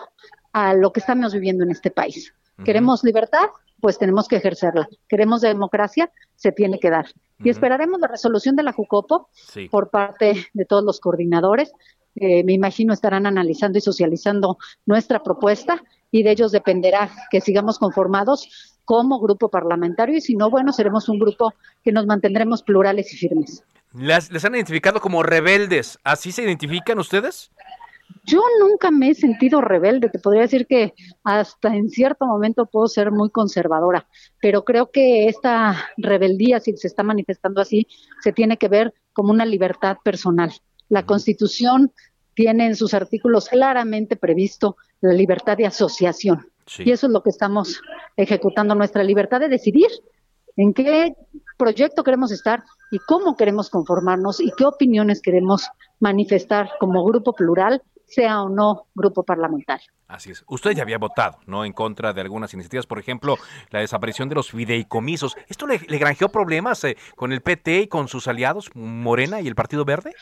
a 0.54 0.76
lo 0.76 0.92
que 0.94 1.00
estamos 1.00 1.34
viviendo 1.34 1.64
en 1.64 1.72
este 1.72 1.90
país. 1.90 2.32
¿Queremos 2.64 3.04
libertad? 3.04 3.50
Pues 3.82 3.98
tenemos 3.98 4.28
que 4.28 4.38
ejercerla. 4.38 4.88
¿Queremos 5.08 5.42
democracia? 5.42 6.12
Se 6.36 6.52
tiene 6.52 6.80
que 6.80 6.90
dar. 6.90 7.08
Y 7.44 7.50
esperaremos 7.50 8.00
la 8.00 8.08
resolución 8.08 8.56
de 8.56 8.64
la 8.64 8.74
JUCOPO 8.74 9.30
por 9.72 9.90
parte 9.90 10.48
de 10.54 10.66
todos 10.66 10.84
los 10.84 11.00
coordinadores. 11.00 11.72
Eh, 12.16 12.44
me 12.44 12.54
imagino 12.54 12.94
estarán 12.94 13.26
analizando 13.26 13.78
y 13.78 13.82
socializando 13.82 14.58
nuestra 14.86 15.24
propuesta 15.24 15.82
y 16.12 16.24
de 16.24 16.32
ellos 16.32 16.52
dependerá 16.52 17.10
que 17.32 17.40
sigamos 17.40 17.80
conformados 17.80 18.78
como 18.84 19.20
grupo 19.20 19.50
parlamentario 19.50 20.18
y 20.18 20.22
si 20.22 20.36
no, 20.36 20.50
bueno, 20.50 20.74
seremos 20.74 21.08
un 21.10 21.20
grupo 21.20 21.54
que 21.84 21.92
nos 21.92 22.08
mantendremos 22.08 22.64
plurales 22.64 23.14
y 23.14 23.18
firmes. 23.18 23.64
¿Les, 23.94 24.46
han 24.46 24.56
identificado 24.56 25.00
como 25.00 25.24
rebeldes? 25.24 25.98
¿Así 26.04 26.32
se 26.32 26.44
identifican 26.44 27.00
ustedes? 27.00 27.52
Yo 28.26 28.44
nunca 28.60 28.92
me 28.92 29.10
he 29.10 29.16
sentido 29.16 29.62
rebelde, 29.62 30.10
te 30.10 30.20
podría 30.20 30.44
decir 30.44 30.68
que 30.68 30.94
hasta 31.24 31.76
en 31.76 31.90
cierto 31.90 32.26
momento 32.26 32.66
puedo 32.66 32.88
ser 32.88 33.12
muy 33.12 33.30
conservadora, 33.30 34.08
pero 34.42 34.64
creo 34.64 34.92
que 34.92 35.26
esta 35.26 35.76
rebeldía, 35.98 36.60
si 36.60 36.76
se 36.78 36.88
está 36.88 37.04
manifestando 37.04 37.62
así, 37.62 37.88
se 38.22 38.32
tiene 38.32 38.58
que 38.58 38.68
ver 38.68 38.94
como 39.14 39.32
una 39.32 39.46
libertad 39.46 39.98
personal. 40.04 40.52
La 40.90 41.06
Constitución 41.06 41.92
tiene 42.34 42.68
en 42.68 42.76
sus 42.76 42.94
artículos 42.94 43.50
claramente 43.50 44.16
previsto 44.16 44.78
la 45.02 45.14
libertad 45.14 45.58
de 45.58 45.66
asociación. 45.66 46.48
Y 46.78 46.92
eso 46.92 47.08
es 47.08 47.14
lo 47.14 47.24
que 47.24 47.32
estamos 47.32 47.82
ejecutando, 48.16 48.76
nuestra 48.76 49.04
libertad 49.04 49.40
de 49.40 49.50
decidir 49.50 49.90
en 50.56 50.74
qué 50.74 51.16
proyecto 51.58 52.04
queremos 52.04 52.32
estar 52.32 52.64
y 52.92 53.00
cómo 53.00 53.36
queremos 53.36 53.70
conformarnos 53.70 54.40
y 54.40 54.52
qué 54.58 54.66
opiniones 54.66 55.22
queremos 55.22 55.68
manifestar 56.00 56.70
como 56.80 57.04
grupo 57.04 57.34
plural 57.34 57.82
sea 58.10 58.42
o 58.42 58.50
no 58.50 58.88
grupo 58.96 59.24
parlamentario. 59.24 59.88
Así 60.08 60.32
es. 60.32 60.44
Usted 60.48 60.72
ya 60.72 60.84
había 60.84 60.98
votado, 60.98 61.40
¿no? 61.46 61.64
En 61.66 61.74
contra 61.74 62.14
de 62.14 62.22
algunas 62.22 62.54
iniciativas, 62.54 62.88
por 62.88 63.00
ejemplo, 63.00 63.38
la 63.70 63.80
desaparición 63.80 64.28
de 64.28 64.36
los 64.36 64.52
fideicomisos. 64.52 65.38
¿Esto 65.48 65.68
le, 65.68 65.78
granjeó 65.78 66.30
problemas 66.30 66.84
eh, 66.84 66.98
con 67.16 67.32
el 67.32 67.42
PT 67.42 67.82
y 67.82 67.88
con 67.88 68.08
sus 68.08 68.28
aliados, 68.28 68.72
Morena 68.74 69.40
y 69.42 69.48
el 69.48 69.56
Partido 69.56 69.86
Verde? 69.86 70.14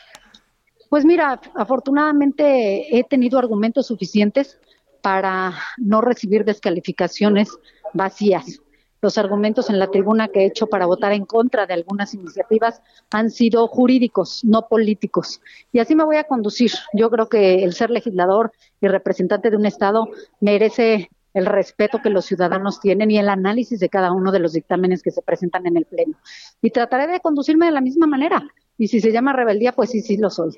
Pues 0.90 1.04
mira, 1.04 1.40
afortunadamente 1.54 2.98
he 2.98 3.04
tenido 3.04 3.38
argumentos 3.38 3.86
suficientes 3.86 4.58
para 5.02 5.54
no 5.76 6.00
recibir 6.00 6.44
descalificaciones 6.44 7.50
vacías 7.94 8.60
los 9.00 9.18
argumentos 9.18 9.70
en 9.70 9.78
la 9.78 9.90
tribuna 9.90 10.28
que 10.28 10.40
he 10.40 10.46
hecho 10.46 10.66
para 10.66 10.86
votar 10.86 11.12
en 11.12 11.24
contra 11.24 11.66
de 11.66 11.74
algunas 11.74 12.14
iniciativas 12.14 12.82
han 13.10 13.30
sido 13.30 13.66
jurídicos, 13.68 14.44
no 14.44 14.68
políticos. 14.68 15.40
Y 15.72 15.78
así 15.78 15.94
me 15.94 16.04
voy 16.04 16.16
a 16.16 16.24
conducir. 16.24 16.72
Yo 16.92 17.10
creo 17.10 17.28
que 17.28 17.62
el 17.62 17.74
ser 17.74 17.90
legislador 17.90 18.52
y 18.80 18.88
representante 18.88 19.50
de 19.50 19.56
un 19.56 19.66
Estado 19.66 20.08
merece 20.40 21.10
el 21.34 21.46
respeto 21.46 22.00
que 22.02 22.10
los 22.10 22.24
ciudadanos 22.24 22.80
tienen 22.80 23.10
y 23.10 23.18
el 23.18 23.28
análisis 23.28 23.78
de 23.80 23.88
cada 23.88 24.12
uno 24.12 24.32
de 24.32 24.40
los 24.40 24.52
dictámenes 24.54 25.02
que 25.02 25.10
se 25.10 25.22
presentan 25.22 25.66
en 25.66 25.76
el 25.76 25.84
Pleno. 25.84 26.14
Y 26.62 26.70
trataré 26.70 27.06
de 27.06 27.20
conducirme 27.20 27.66
de 27.66 27.72
la 27.72 27.80
misma 27.80 28.06
manera. 28.06 28.42
Y 28.76 28.88
si 28.88 29.00
se 29.00 29.12
llama 29.12 29.32
rebeldía, 29.32 29.72
pues 29.72 29.90
sí, 29.90 30.00
sí 30.00 30.16
lo 30.16 30.30
soy. 30.30 30.56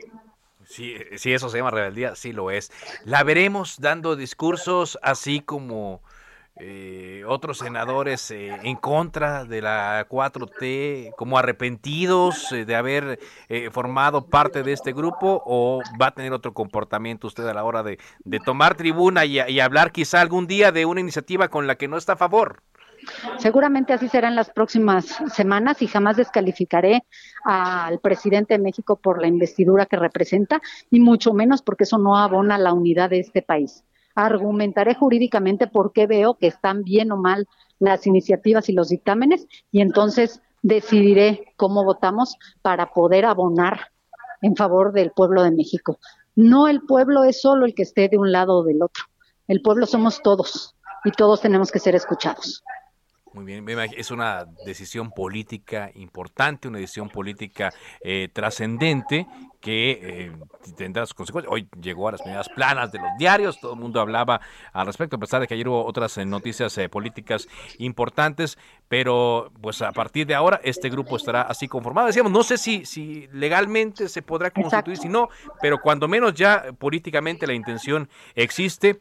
Sí, 0.64 0.94
sí, 1.16 1.32
eso 1.32 1.48
se 1.48 1.58
llama 1.58 1.72
rebeldía, 1.72 2.14
sí 2.14 2.32
lo 2.32 2.50
es. 2.50 2.70
La 3.04 3.24
veremos 3.24 3.80
dando 3.80 4.14
discursos 4.14 4.98
así 5.02 5.40
como 5.40 6.00
eh, 6.62 7.24
otros 7.26 7.58
senadores 7.58 8.30
eh, 8.30 8.54
en 8.62 8.76
contra 8.76 9.44
de 9.44 9.62
la 9.62 10.06
4T, 10.08 11.14
como 11.16 11.38
arrepentidos 11.38 12.52
eh, 12.52 12.64
de 12.64 12.76
haber 12.76 13.18
formado 13.72 14.26
parte 14.26 14.62
de 14.62 14.72
este 14.72 14.92
grupo, 14.92 15.42
o 15.46 15.80
va 16.00 16.08
a 16.08 16.14
tener 16.14 16.32
otro 16.32 16.52
comportamiento 16.52 17.26
usted 17.26 17.46
a 17.46 17.54
la 17.54 17.64
hora 17.64 17.82
de, 17.82 17.98
tomar 18.44 18.74
tribuna 18.76 19.24
y, 19.24 19.40
y 19.40 19.60
hablar 19.60 19.92
quizá 19.92 20.20
algún 20.20 20.46
día 20.46 20.72
de 20.72 20.86
una 20.86 21.00
iniciativa 21.00 21.48
con 21.48 21.66
la 21.66 21.76
que 21.76 21.88
no 21.88 21.96
está 21.96 22.12
a 22.12 22.16
favor? 22.16 22.62
Seguramente 23.38 23.92
así 23.92 24.08
será 24.08 24.28
en 24.28 24.36
las 24.36 24.50
próximas 24.50 25.18
semanas 25.32 25.80
y 25.80 25.86
jamás 25.86 26.16
descalificaré 26.16 27.04
al 27.44 27.98
presidente 28.00 28.54
de 28.54 28.62
México 28.62 28.96
por 28.96 29.20
la 29.20 29.26
investidura 29.26 29.86
que 29.86 29.96
representa 29.96 30.60
y 30.90 31.00
mucho 31.00 31.32
menos 31.32 31.62
porque 31.62 31.84
eso 31.84 31.98
no 31.98 32.18
abona 32.18 32.58
la 32.58 32.72
unidad 32.72 33.10
de 33.10 33.20
este 33.20 33.40
país 33.40 33.84
argumentaré 34.26 34.94
jurídicamente 34.94 35.66
por 35.66 35.92
qué 35.92 36.06
veo 36.06 36.34
que 36.34 36.46
están 36.46 36.82
bien 36.82 37.12
o 37.12 37.16
mal 37.16 37.48
las 37.78 38.06
iniciativas 38.06 38.68
y 38.68 38.72
los 38.72 38.88
dictámenes 38.88 39.46
y 39.72 39.80
entonces 39.80 40.42
decidiré 40.62 41.54
cómo 41.56 41.84
votamos 41.84 42.36
para 42.62 42.92
poder 42.92 43.24
abonar 43.24 43.92
en 44.42 44.56
favor 44.56 44.92
del 44.92 45.10
pueblo 45.12 45.42
de 45.42 45.50
México. 45.50 45.98
No 46.36 46.68
el 46.68 46.82
pueblo 46.82 47.24
es 47.24 47.40
solo 47.40 47.66
el 47.66 47.74
que 47.74 47.82
esté 47.82 48.08
de 48.08 48.18
un 48.18 48.32
lado 48.32 48.58
o 48.58 48.64
del 48.64 48.82
otro. 48.82 49.04
El 49.48 49.62
pueblo 49.62 49.86
somos 49.86 50.22
todos 50.22 50.76
y 51.04 51.10
todos 51.10 51.40
tenemos 51.40 51.70
que 51.70 51.78
ser 51.78 51.94
escuchados. 51.94 52.62
Muy 53.32 53.44
bien, 53.44 53.64
es 53.96 54.10
una 54.10 54.44
decisión 54.66 55.12
política 55.12 55.92
importante, 55.94 56.66
una 56.66 56.78
decisión 56.78 57.08
política 57.08 57.72
eh, 58.00 58.28
trascendente 58.32 59.28
que 59.60 60.00
eh, 60.02 60.32
tendrá 60.76 61.06
sus 61.06 61.14
consecuencias. 61.14 61.52
Hoy 61.52 61.68
llegó 61.80 62.08
a 62.08 62.12
las 62.12 62.22
primeras 62.22 62.48
planas 62.48 62.90
de 62.90 62.98
los 62.98 63.10
diarios, 63.18 63.60
todo 63.60 63.74
el 63.74 63.78
mundo 63.78 64.00
hablaba 64.00 64.40
al 64.72 64.86
respecto, 64.86 65.14
a 65.14 65.20
pesar 65.20 65.40
de 65.40 65.46
que 65.46 65.54
ayer 65.54 65.68
hubo 65.68 65.84
otras 65.84 66.18
eh, 66.18 66.24
noticias 66.24 66.76
políticas 66.90 67.46
importantes, 67.78 68.58
pero 68.88 69.52
pues 69.60 69.80
a 69.80 69.92
partir 69.92 70.26
de 70.26 70.34
ahora 70.34 70.60
este 70.64 70.90
grupo 70.90 71.16
estará 71.16 71.42
así 71.42 71.68
conformado. 71.68 72.08
Decíamos, 72.08 72.32
no 72.32 72.42
sé 72.42 72.58
si, 72.58 72.84
si 72.84 73.28
legalmente 73.32 74.08
se 74.08 74.22
podrá 74.22 74.50
constituir, 74.50 74.96
si 74.96 75.08
no, 75.08 75.28
pero 75.60 75.80
cuando 75.80 76.08
menos 76.08 76.34
ya 76.34 76.72
políticamente 76.76 77.46
la 77.46 77.54
intención 77.54 78.08
existe 78.34 78.98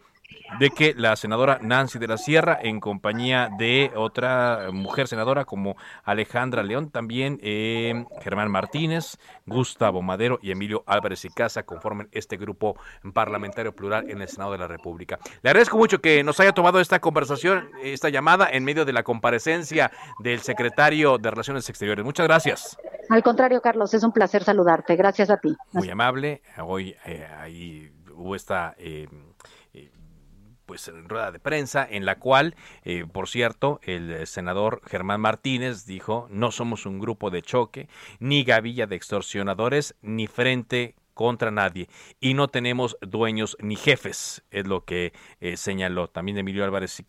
de 0.58 0.72
que 0.72 0.94
la 0.98 1.16
senadora 1.16 1.60
Nancy 1.62 2.00
de 2.00 2.08
la 2.08 2.18
Sierra, 2.18 2.58
en 2.62 2.80
compañía 2.80 3.50
de 3.58 3.92
otra 3.96 4.70
mujer 4.72 5.08
senadora 5.08 5.46
como 5.46 5.76
Alejandra 6.04 6.64
León, 6.64 6.90
también 6.90 7.40
eh, 7.42 8.06
Germán 8.22 8.50
Martínez, 8.50 9.18
Gustavo 9.46 10.02
Madero 10.02 10.40
y 10.42 10.52
Emilio 10.52 10.84
Álvarez 10.88 11.26
y 11.26 11.30
Casa 11.30 11.64
conformen 11.64 12.10
este 12.12 12.38
grupo 12.38 12.78
parlamentario 13.14 13.76
plural 13.76 14.10
en 14.10 14.22
el 14.22 14.28
Senado 14.28 14.52
de 14.54 14.58
la 14.58 14.68
República. 14.68 15.20
Le 15.42 15.50
agradezco 15.50 15.78
mucho 15.78 16.02
que 16.02 16.24
nos 16.24 16.40
haya 16.40 16.52
tomado 16.52 16.80
esta 16.80 17.00
conversación, 17.00 17.70
esta 17.84 18.10
llamada 18.10 18.50
en 18.52 18.64
medio 18.64 18.86
de 18.86 18.94
la 18.94 19.04
comparecencia 19.04 19.92
del 20.20 20.40
secretario 20.40 21.18
de 21.18 21.30
Relaciones 21.30 21.70
Exteriores. 21.70 22.04
Muchas 22.04 22.28
gracias. 22.28 22.78
Al 23.10 23.24
contrario, 23.24 23.62
Carlos, 23.62 23.94
es 23.94 24.04
un 24.04 24.12
placer 24.12 24.44
saludarte. 24.44 24.96
Gracias 24.96 25.30
a 25.30 25.38
ti. 25.38 25.56
Muy 25.72 25.90
amable. 25.90 26.42
Hoy 26.62 26.96
eh, 27.06 27.28
ahí 27.40 27.92
hubo 28.14 28.36
esta... 28.36 28.76
Eh, 28.78 29.08
pues 30.70 30.88
en 30.88 31.10
rueda 31.10 31.32
de 31.32 31.40
prensa 31.40 31.88
en 31.90 32.06
la 32.06 32.20
cual, 32.20 32.56
eh, 32.84 33.04
por 33.12 33.28
cierto, 33.28 33.80
el 33.82 34.28
senador 34.28 34.84
Germán 34.86 35.20
Martínez 35.20 35.88
dijo, 35.88 36.28
no 36.30 36.52
somos 36.52 36.86
un 36.86 37.00
grupo 37.00 37.32
de 37.32 37.42
choque, 37.42 37.90
ni 38.20 38.44
gavilla 38.44 38.86
de 38.86 38.96
extorsionadores, 38.96 39.96
ni 40.04 40.28
frente 40.28 40.94
contra 41.16 41.50
nadie 41.50 41.90
y 42.20 42.36
no 42.36 42.50
tenemos 42.50 42.98
dueños 43.02 43.58
ni 43.60 43.78
jefes, 43.78 44.44
es 44.52 44.68
lo 44.68 44.86
que 44.86 45.12
eh, 45.42 45.58
señaló 45.58 46.08
también 46.08 46.38
Emilio 46.38 46.64
Álvarez 46.64 47.00
y 47.00 47.04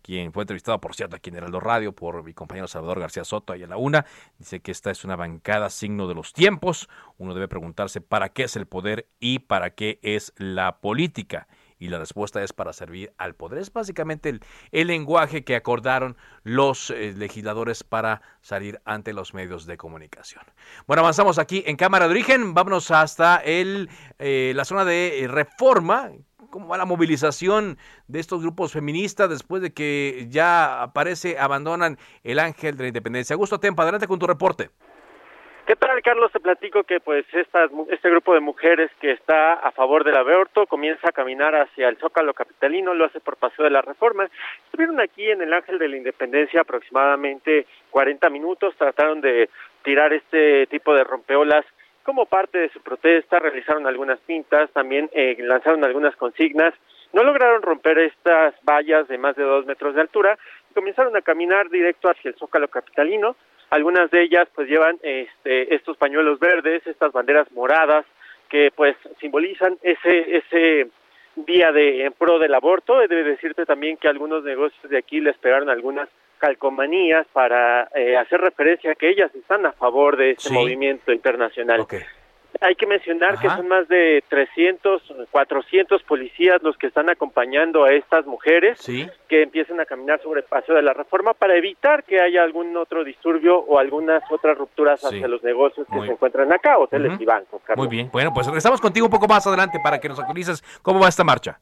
quien 0.00 0.32
fue 0.32 0.44
entrevistado, 0.44 0.80
por 0.80 0.94
cierto, 0.94 1.16
aquí 1.16 1.30
en 1.30 1.36
Heraldo 1.38 1.58
Radio 1.58 1.92
por 1.92 2.22
mi 2.22 2.34
compañero 2.34 2.68
Salvador 2.68 3.00
García 3.00 3.24
Soto, 3.24 3.52
ahí 3.52 3.64
a 3.64 3.66
la 3.66 3.78
una, 3.78 4.06
dice 4.38 4.60
que 4.60 4.70
esta 4.70 4.92
es 4.92 5.04
una 5.04 5.16
bancada 5.16 5.70
signo 5.70 6.06
de 6.06 6.14
los 6.14 6.32
tiempos. 6.32 6.88
Uno 7.18 7.34
debe 7.34 7.48
preguntarse 7.48 8.00
para 8.00 8.28
qué 8.28 8.44
es 8.44 8.54
el 8.54 8.66
poder 8.66 9.08
y 9.18 9.40
para 9.40 9.70
qué 9.70 9.98
es 10.02 10.32
la 10.36 10.78
política 10.78 11.48
y 11.78 11.88
la 11.88 11.98
respuesta 11.98 12.42
es 12.42 12.52
para 12.52 12.72
servir 12.72 13.12
al 13.18 13.34
poder. 13.34 13.58
Es 13.58 13.72
básicamente 13.72 14.40
el, 14.72 14.86
lenguaje 14.86 15.44
que 15.44 15.56
acordaron 15.56 16.16
los 16.42 16.90
eh, 16.90 17.12
legisladores 17.16 17.84
para 17.84 18.22
salir 18.40 18.80
ante 18.84 19.12
los 19.12 19.34
medios 19.34 19.66
de 19.66 19.76
comunicación. 19.76 20.42
Bueno, 20.86 21.00
avanzamos 21.00 21.38
aquí 21.38 21.62
en 21.66 21.76
Cámara 21.76 22.06
de 22.06 22.12
Origen, 22.12 22.54
vámonos 22.54 22.90
hasta 22.90 23.36
el, 23.36 23.90
eh, 24.18 24.52
la 24.54 24.64
zona 24.64 24.84
de 24.84 25.24
eh, 25.24 25.28
reforma. 25.28 26.10
¿Cómo 26.50 26.68
va 26.68 26.78
la 26.78 26.84
movilización 26.84 27.76
de 28.06 28.20
estos 28.20 28.40
grupos 28.40 28.72
feministas 28.72 29.28
después 29.28 29.60
de 29.60 29.72
que 29.72 30.26
ya 30.30 30.82
aparece, 30.82 31.38
abandonan 31.38 31.98
el 32.22 32.38
ángel 32.38 32.76
de 32.76 32.84
la 32.84 32.88
independencia? 32.88 33.34
Augusto 33.34 33.60
Tempa, 33.60 33.82
adelante 33.82 34.06
con 34.06 34.18
tu 34.18 34.26
reporte. 34.26 34.70
¿Qué 35.66 35.74
tal, 35.74 36.00
Carlos? 36.00 36.30
Te 36.30 36.38
platico 36.38 36.84
que 36.84 37.00
pues 37.00 37.26
este 37.34 38.08
grupo 38.10 38.34
de 38.34 38.40
mujeres 38.40 38.88
que 39.00 39.10
está 39.10 39.54
a 39.54 39.72
favor 39.72 40.04
del 40.04 40.16
aborto 40.16 40.64
comienza 40.66 41.08
a 41.08 41.12
caminar 41.12 41.56
hacia 41.56 41.88
el 41.88 41.96
Zócalo 41.96 42.34
Capitalino, 42.34 42.94
lo 42.94 43.06
hace 43.06 43.18
por 43.18 43.36
Paseo 43.36 43.64
de 43.64 43.72
la 43.72 43.82
Reforma. 43.82 44.28
Estuvieron 44.66 45.00
aquí 45.00 45.28
en 45.28 45.42
el 45.42 45.52
Ángel 45.52 45.80
de 45.80 45.88
la 45.88 45.96
Independencia 45.96 46.60
aproximadamente 46.60 47.66
40 47.90 48.30
minutos, 48.30 48.76
trataron 48.76 49.20
de 49.20 49.50
tirar 49.82 50.12
este 50.12 50.68
tipo 50.68 50.94
de 50.94 51.02
rompeolas 51.02 51.66
como 52.04 52.26
parte 52.26 52.58
de 52.58 52.68
su 52.68 52.80
protesta, 52.80 53.40
realizaron 53.40 53.88
algunas 53.88 54.20
pintas, 54.20 54.70
también 54.70 55.10
eh, 55.12 55.36
lanzaron 55.40 55.84
algunas 55.84 56.14
consignas 56.14 56.74
no 57.12 57.24
lograron 57.24 57.62
romper 57.62 57.98
estas 57.98 58.54
vallas 58.62 59.08
de 59.08 59.16
más 59.16 59.36
de 59.36 59.42
dos 59.42 59.64
metros 59.64 59.94
de 59.94 60.02
altura 60.02 60.38
y 60.70 60.74
comenzaron 60.74 61.16
a 61.16 61.22
caminar 61.22 61.70
directo 61.70 62.10
hacia 62.10 62.28
el 62.28 62.36
Zócalo 62.36 62.68
Capitalino. 62.68 63.36
Algunas 63.70 64.10
de 64.10 64.22
ellas 64.22 64.48
pues 64.54 64.68
llevan 64.68 64.98
este, 65.02 65.74
estos 65.74 65.96
pañuelos 65.96 66.38
verdes, 66.38 66.86
estas 66.86 67.12
banderas 67.12 67.50
moradas 67.52 68.06
que 68.48 68.70
pues 68.74 68.96
simbolizan 69.20 69.76
ese, 69.82 70.36
ese 70.36 70.88
día 71.34 71.72
de 71.72 72.04
en 72.04 72.12
pro 72.12 72.38
del 72.38 72.54
aborto. 72.54 72.98
Debe 73.00 73.24
decirte 73.24 73.66
también 73.66 73.96
que 73.96 74.08
algunos 74.08 74.44
negocios 74.44 74.88
de 74.88 74.98
aquí 74.98 75.20
les 75.20 75.36
pegaron 75.38 75.68
algunas 75.68 76.08
calcomanías 76.38 77.26
para 77.32 77.88
eh, 77.94 78.16
hacer 78.16 78.40
referencia 78.40 78.92
a 78.92 78.94
que 78.94 79.08
ellas 79.08 79.34
están 79.34 79.66
a 79.66 79.72
favor 79.72 80.16
de 80.16 80.32
este 80.32 80.50
movimiento 80.50 81.12
internacional. 81.12 81.86
Hay 82.60 82.74
que 82.74 82.86
mencionar 82.86 83.38
que 83.38 83.48
son 83.48 83.68
más 83.68 83.88
de 83.88 84.22
300, 84.28 85.02
400 85.30 86.02
policías 86.02 86.62
los 86.62 86.76
que 86.76 86.86
están 86.86 87.08
acompañando 87.08 87.84
a 87.84 87.92
estas 87.92 88.26
mujeres 88.26 88.80
que 89.28 89.42
empiezan 89.42 89.80
a 89.80 89.86
caminar 89.86 90.20
sobre 90.22 90.40
el 90.40 90.46
paso 90.46 90.72
de 90.72 90.82
la 90.82 90.92
reforma 90.92 91.34
para 91.34 91.56
evitar 91.56 92.04
que 92.04 92.20
haya 92.20 92.42
algún 92.42 92.76
otro 92.76 93.04
disturbio 93.04 93.58
o 93.58 93.78
algunas 93.78 94.22
otras 94.30 94.56
rupturas 94.56 95.04
hacia 95.04 95.28
los 95.28 95.42
negocios 95.42 95.86
que 95.92 96.00
se 96.00 96.12
encuentran 96.12 96.52
acá, 96.52 96.78
hoteles 96.78 97.20
y 97.20 97.24
bancos. 97.24 97.60
Muy 97.76 97.88
bien, 97.88 98.10
bueno, 98.12 98.32
pues 98.32 98.46
regresamos 98.46 98.80
contigo 98.80 99.06
un 99.06 99.12
poco 99.12 99.26
más 99.26 99.46
adelante 99.46 99.78
para 99.82 99.98
que 99.98 100.08
nos 100.08 100.18
actualices 100.18 100.62
cómo 100.82 101.00
va 101.00 101.08
esta 101.08 101.24
marcha. 101.24 101.60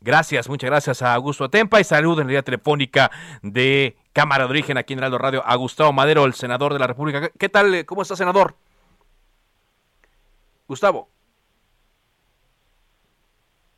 Gracias, 0.00 0.50
muchas 0.50 0.68
gracias 0.68 1.00
a 1.00 1.14
Augusto 1.14 1.44
Atempa 1.44 1.80
y 1.80 1.84
saludo 1.84 2.20
en 2.20 2.26
la 2.26 2.32
línea 2.32 2.42
telefónica 2.42 3.10
de 3.40 3.96
Cámara 4.12 4.44
de 4.44 4.50
Origen 4.50 4.76
aquí 4.76 4.92
en 4.92 4.98
Heraldo 4.98 5.16
Radio 5.16 5.42
a 5.46 5.56
Gustavo 5.56 5.94
Madero, 5.94 6.26
el 6.26 6.34
senador 6.34 6.74
de 6.74 6.78
la 6.78 6.86
República. 6.86 7.30
¿Qué 7.38 7.48
tal? 7.48 7.86
¿Cómo 7.86 8.02
está, 8.02 8.14
senador? 8.14 8.54
Gustavo. 10.66 11.08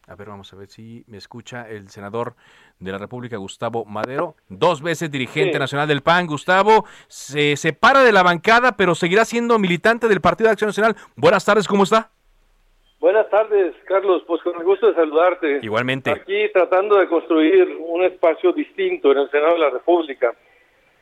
A 0.08 0.14
ver, 0.14 0.28
vamos 0.28 0.52
a 0.52 0.56
ver 0.56 0.68
si 0.68 1.04
me 1.08 1.16
escucha 1.16 1.68
el 1.68 1.88
senador 1.88 2.36
de 2.78 2.92
la 2.92 2.98
República, 2.98 3.38
Gustavo 3.38 3.84
Madero, 3.84 4.36
dos 4.48 4.80
veces 4.80 5.10
dirigente 5.10 5.58
nacional 5.58 5.88
del 5.88 6.02
PAN. 6.02 6.28
Gustavo 6.28 6.84
se 7.08 7.56
separa 7.56 8.04
de 8.04 8.12
la 8.12 8.22
bancada, 8.22 8.76
pero 8.76 8.94
seguirá 8.94 9.24
siendo 9.24 9.58
militante 9.58 10.06
del 10.06 10.20
Partido 10.20 10.46
de 10.46 10.52
Acción 10.52 10.68
Nacional. 10.68 10.94
Buenas 11.16 11.44
tardes, 11.44 11.66
¿cómo 11.66 11.82
está? 11.82 12.10
Buenas 13.00 13.28
tardes, 13.30 13.74
Carlos. 13.86 14.22
Pues 14.28 14.40
con 14.42 14.54
el 14.56 14.64
gusto 14.64 14.86
de 14.86 14.94
saludarte. 14.94 15.58
Igualmente. 15.62 16.12
Aquí 16.12 16.52
tratando 16.52 16.98
de 16.98 17.08
construir 17.08 17.76
un 17.80 18.04
espacio 18.04 18.52
distinto 18.52 19.10
en 19.10 19.18
el 19.18 19.30
Senado 19.32 19.54
de 19.54 19.58
la 19.58 19.70
República, 19.70 20.32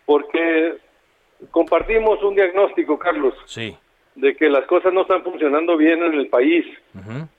porque 0.07 0.79
compartimos 1.51 2.23
un 2.23 2.35
diagnóstico, 2.35 2.99
Carlos. 2.99 3.35
Sí. 3.45 3.77
De 4.15 4.37
que 4.37 4.49
las 4.49 4.65
cosas 4.67 4.93
no 4.93 5.03
están 5.03 5.25
funcionando 5.25 5.77
bien 5.77 6.03
en 6.03 6.15
el 6.15 6.29
país 6.29 6.65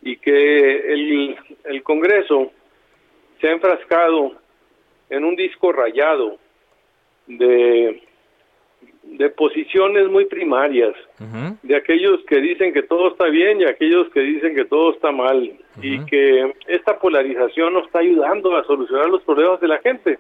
y 0.02 0.18
que 0.18 0.94
el, 0.94 1.38
el 1.64 1.84
Congreso 1.84 2.52
se 3.40 3.48
ha 3.48 3.52
enfrascado 3.52 4.34
en 5.10 5.24
un 5.24 5.36
disco 5.36 5.72
rayado 5.72 6.38
de 7.28 8.02
de 9.04 9.30
posiciones 9.30 10.10
muy 10.10 10.26
primarias, 10.26 10.94
de 11.62 11.76
aquellos 11.76 12.20
que 12.28 12.40
dicen 12.42 12.74
que 12.74 12.84
todo 12.84 13.10
está 13.10 13.26
bien 13.26 13.62
y 13.62 13.66
aquellos 13.66 14.10
que 14.10 14.22
dicen 14.22 14.56
que 14.56 14.66
todo 14.66 14.94
está 14.94 15.12
mal, 15.12 15.54
y 15.82 16.04
que 16.06 16.54
esta 16.68 17.00
polarización 17.00 17.74
no 17.74 17.80
está 17.86 18.00
ayudando 18.00 18.56
a 18.58 18.64
solucionar 18.66 19.10
los 19.10 19.22
problemas 19.22 19.62
de 19.62 19.68
la 19.68 19.80
gente. 19.80 20.20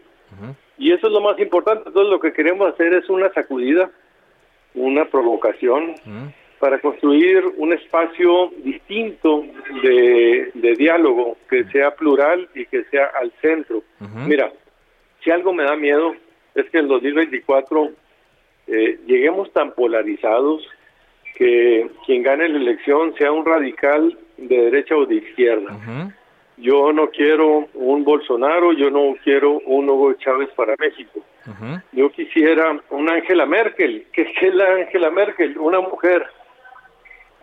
Y 0.77 0.91
eso 0.91 1.07
es 1.07 1.13
lo 1.13 1.21
más 1.21 1.39
importante. 1.39 1.87
Entonces 1.87 2.11
lo 2.11 2.19
que 2.19 2.33
queremos 2.33 2.73
hacer 2.73 2.93
es 2.93 3.09
una 3.09 3.31
sacudida, 3.33 3.89
una 4.73 5.05
provocación, 5.05 5.95
para 6.59 6.79
construir 6.79 7.43
un 7.57 7.73
espacio 7.73 8.51
distinto 8.63 9.45
de, 9.83 10.51
de 10.53 10.73
diálogo, 10.75 11.37
que 11.49 11.65
sea 11.65 11.95
plural 11.95 12.49
y 12.55 12.65
que 12.65 12.83
sea 12.85 13.11
al 13.19 13.31
centro. 13.41 13.83
Mira, 14.27 14.51
si 15.23 15.31
algo 15.31 15.53
me 15.53 15.63
da 15.63 15.75
miedo 15.75 16.15
es 16.53 16.69
que 16.69 16.79
el 16.79 16.87
2024 16.87 17.89
eh, 18.67 18.99
lleguemos 19.05 19.51
tan 19.51 19.71
polarizados 19.73 20.63
que 21.35 21.89
quien 22.05 22.23
gane 22.23 22.47
la 22.47 22.57
elección 22.57 23.13
sea 23.17 23.31
un 23.31 23.45
radical 23.45 24.17
de 24.37 24.57
derecha 24.57 24.95
o 24.95 25.05
de 25.05 25.15
izquierda. 25.15 25.77
Yo 26.57 26.93
no 26.93 27.09
quiero 27.09 27.67
un 27.73 28.05
Bolsonaro, 28.05 28.71
yo 28.71 28.89
no 28.89 29.15
quiero 29.23 29.59
un 29.65 29.89
Hugo 29.89 30.13
Chávez 30.13 30.49
para 30.55 30.75
México. 30.79 31.19
Yo 31.91 32.09
quisiera 32.11 32.79
una 32.89 33.15
Angela 33.15 33.45
Merkel. 33.45 34.05
que 34.13 34.21
es 34.21 34.53
la 34.53 34.75
Angela 34.75 35.11
Merkel? 35.11 35.57
Una 35.57 35.81
mujer 35.81 36.25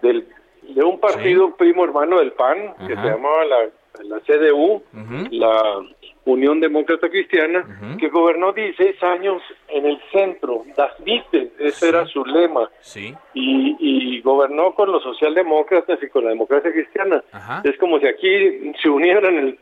del, 0.03 0.27
de 0.63 0.83
un 0.85 1.01
partido 1.01 1.57
primo 1.57 1.85
hermano 1.85 2.19
del 2.19 2.33
PAN, 2.33 2.75
que 2.87 2.95
se 2.95 3.03
llamaba 3.03 3.45
la, 3.45 3.59
la 4.05 4.21
CDU, 4.21 4.83
la 5.31 5.83
Unión 6.25 6.61
Demócrata 6.61 7.09
Cristiana, 7.09 7.97
que 7.99 8.09
gobernó 8.09 8.53
16 8.53 9.03
años 9.03 9.43
en 9.69 9.87
el 9.87 10.01
centro, 10.13 10.65
Das 10.77 10.99
Mitte, 11.01 11.53
ese 11.59 11.89
era 11.89 12.07
su 12.07 12.25
lema, 12.25 12.71
sí. 12.81 13.15
y, 13.35 14.21
gobernó 14.23 14.73
con 14.75 14.93
los 14.93 15.03
socialdemócratas 15.03 16.01
y 16.01 16.09
con 16.09 16.23
la 16.23 16.31
democracia 16.31 16.71
cristiana. 16.71 17.25
Es 17.65 17.77
como 17.79 17.99
si 17.99 18.07
aquí 18.07 18.73
se 18.81 18.89
unieran 18.89 19.35
el, 19.35 19.59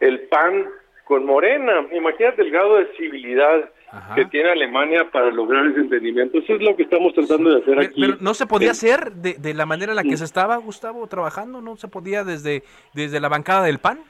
el 0.00 0.20
PAN 0.22 0.66
con 1.04 1.24
Morena. 1.24 1.86
Imagínate 1.92 2.42
el 2.42 2.50
grado 2.50 2.76
de 2.76 2.86
civilidad 2.96 3.70
que 4.14 4.24
tiene 4.26 4.50
Alemania 4.50 5.08
para 5.10 5.30
lograr 5.30 5.66
ese 5.66 5.80
entendimiento. 5.80 6.38
Eso 6.38 6.54
es 6.54 6.62
lo 6.62 6.76
que 6.76 6.84
estamos 6.84 7.12
tratando 7.14 7.50
de 7.50 7.60
hacer 7.60 7.78
aquí. 7.78 8.00
Pero 8.00 8.16
no 8.20 8.34
se 8.34 8.46
podía 8.46 8.70
hacer 8.70 9.12
de, 9.12 9.34
de, 9.34 9.54
la 9.54 9.66
manera 9.66 9.92
en 9.92 9.96
la 9.96 10.02
que 10.02 10.16
se 10.16 10.24
estaba, 10.24 10.56
Gustavo, 10.58 11.06
trabajando, 11.06 11.60
no 11.60 11.76
se 11.76 11.88
podía 11.88 12.22
desde, 12.22 12.62
desde 12.94 13.20
la 13.20 13.28
bancada 13.28 13.64
del 13.64 13.78
PAN. 13.78 14.00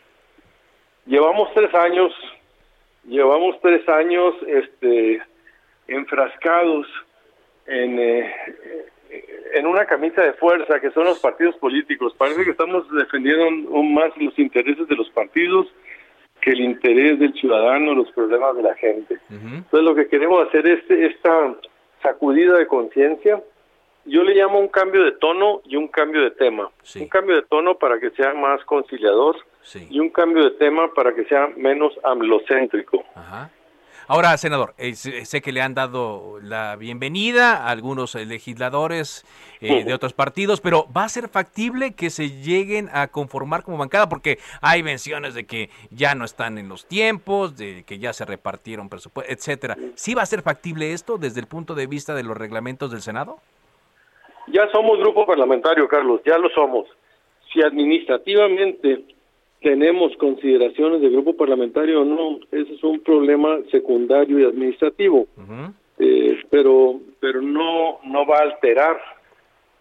Llevamos 1.06 1.48
tres 1.54 1.74
años, 1.74 2.12
llevamos 3.04 3.56
tres 3.62 3.88
años 3.88 4.34
este, 4.46 5.22
enfrascados 5.88 6.86
en, 7.66 7.98
eh, 7.98 8.34
en 9.54 9.66
una 9.66 9.86
camisa 9.86 10.22
de 10.22 10.34
fuerza 10.34 10.78
que 10.80 10.90
son 10.90 11.04
los 11.04 11.20
partidos 11.20 11.56
políticos. 11.56 12.14
Parece 12.18 12.44
que 12.44 12.50
estamos 12.50 12.90
defendiendo 12.92 13.44
aún 13.74 13.94
más 13.94 14.10
los 14.18 14.38
intereses 14.38 14.86
de 14.88 14.96
los 14.96 15.08
partidos 15.10 15.66
que 16.40 16.50
el 16.50 16.60
interés 16.60 17.18
del 17.18 17.32
ciudadano, 17.34 17.94
los 17.94 18.10
problemas 18.12 18.56
de 18.56 18.62
la 18.62 18.74
gente. 18.74 19.18
Entonces 19.30 19.82
lo 19.82 19.94
que 19.94 20.08
queremos 20.08 20.46
hacer 20.46 20.66
es 20.66 20.90
esta 20.90 21.54
sacudida 22.02 22.56
de 22.56 22.66
conciencia 22.66 23.40
yo 24.04 24.24
le 24.24 24.34
llamo 24.34 24.58
un 24.58 24.68
cambio 24.68 25.04
de 25.04 25.12
tono 25.12 25.60
y 25.64 25.76
un 25.76 25.88
cambio 25.88 26.22
de 26.22 26.30
tema. 26.30 26.70
Un 26.96 27.08
cambio 27.08 27.36
de 27.36 27.42
tono 27.42 27.76
para 27.76 27.98
que 28.00 28.10
sea 28.10 28.34
más 28.34 28.64
conciliador 28.64 29.36
y 29.88 30.00
un 30.00 30.10
cambio 30.10 30.44
de 30.44 30.50
tema 30.52 30.92
para 30.94 31.14
que 31.14 31.24
sea 31.24 31.48
menos 31.56 31.92
amlocéntrico. 32.02 33.04
Ahora, 34.12 34.36
senador, 34.38 34.74
eh, 34.76 34.94
sé 34.96 35.40
que 35.40 35.52
le 35.52 35.62
han 35.62 35.72
dado 35.72 36.40
la 36.42 36.74
bienvenida 36.74 37.58
a 37.58 37.70
algunos 37.70 38.16
eh, 38.16 38.26
legisladores 38.26 39.24
eh, 39.60 39.84
de 39.84 39.94
otros 39.94 40.14
partidos, 40.14 40.60
pero 40.60 40.84
¿va 40.92 41.04
a 41.04 41.08
ser 41.08 41.28
factible 41.28 41.94
que 41.94 42.10
se 42.10 42.28
lleguen 42.28 42.88
a 42.92 43.06
conformar 43.06 43.62
como 43.62 43.78
bancada? 43.78 44.08
Porque 44.08 44.40
hay 44.62 44.82
menciones 44.82 45.34
de 45.34 45.46
que 45.46 45.70
ya 45.92 46.16
no 46.16 46.24
están 46.24 46.58
en 46.58 46.68
los 46.68 46.86
tiempos, 46.86 47.56
de 47.56 47.84
que 47.86 48.00
ya 48.00 48.12
se 48.12 48.24
repartieron 48.24 48.88
presupuestos, 48.88 49.32
etcétera. 49.32 49.76
¿Sí 49.94 50.14
va 50.14 50.22
a 50.22 50.26
ser 50.26 50.42
factible 50.42 50.92
esto 50.92 51.16
desde 51.16 51.38
el 51.38 51.46
punto 51.46 51.76
de 51.76 51.86
vista 51.86 52.12
de 52.12 52.24
los 52.24 52.36
reglamentos 52.36 52.90
del 52.90 53.02
Senado? 53.02 53.38
Ya 54.48 54.68
somos 54.72 54.98
grupo 54.98 55.24
parlamentario, 55.24 55.86
Carlos, 55.86 56.20
ya 56.26 56.36
lo 56.36 56.50
somos. 56.50 56.88
Si 57.52 57.62
administrativamente 57.62 59.04
tenemos 59.60 60.16
consideraciones 60.16 61.00
de 61.00 61.10
grupo 61.10 61.36
parlamentario 61.36 62.02
o 62.02 62.04
no, 62.04 62.38
ese 62.50 62.74
es 62.74 62.82
un 62.82 63.00
problema 63.00 63.58
secundario 63.70 64.38
y 64.40 64.44
administrativo, 64.44 65.26
eh, 65.98 66.40
pero 66.50 67.00
pero 67.20 67.42
no 67.42 67.98
no 68.04 68.26
va 68.26 68.38
a 68.38 68.42
alterar 68.42 68.98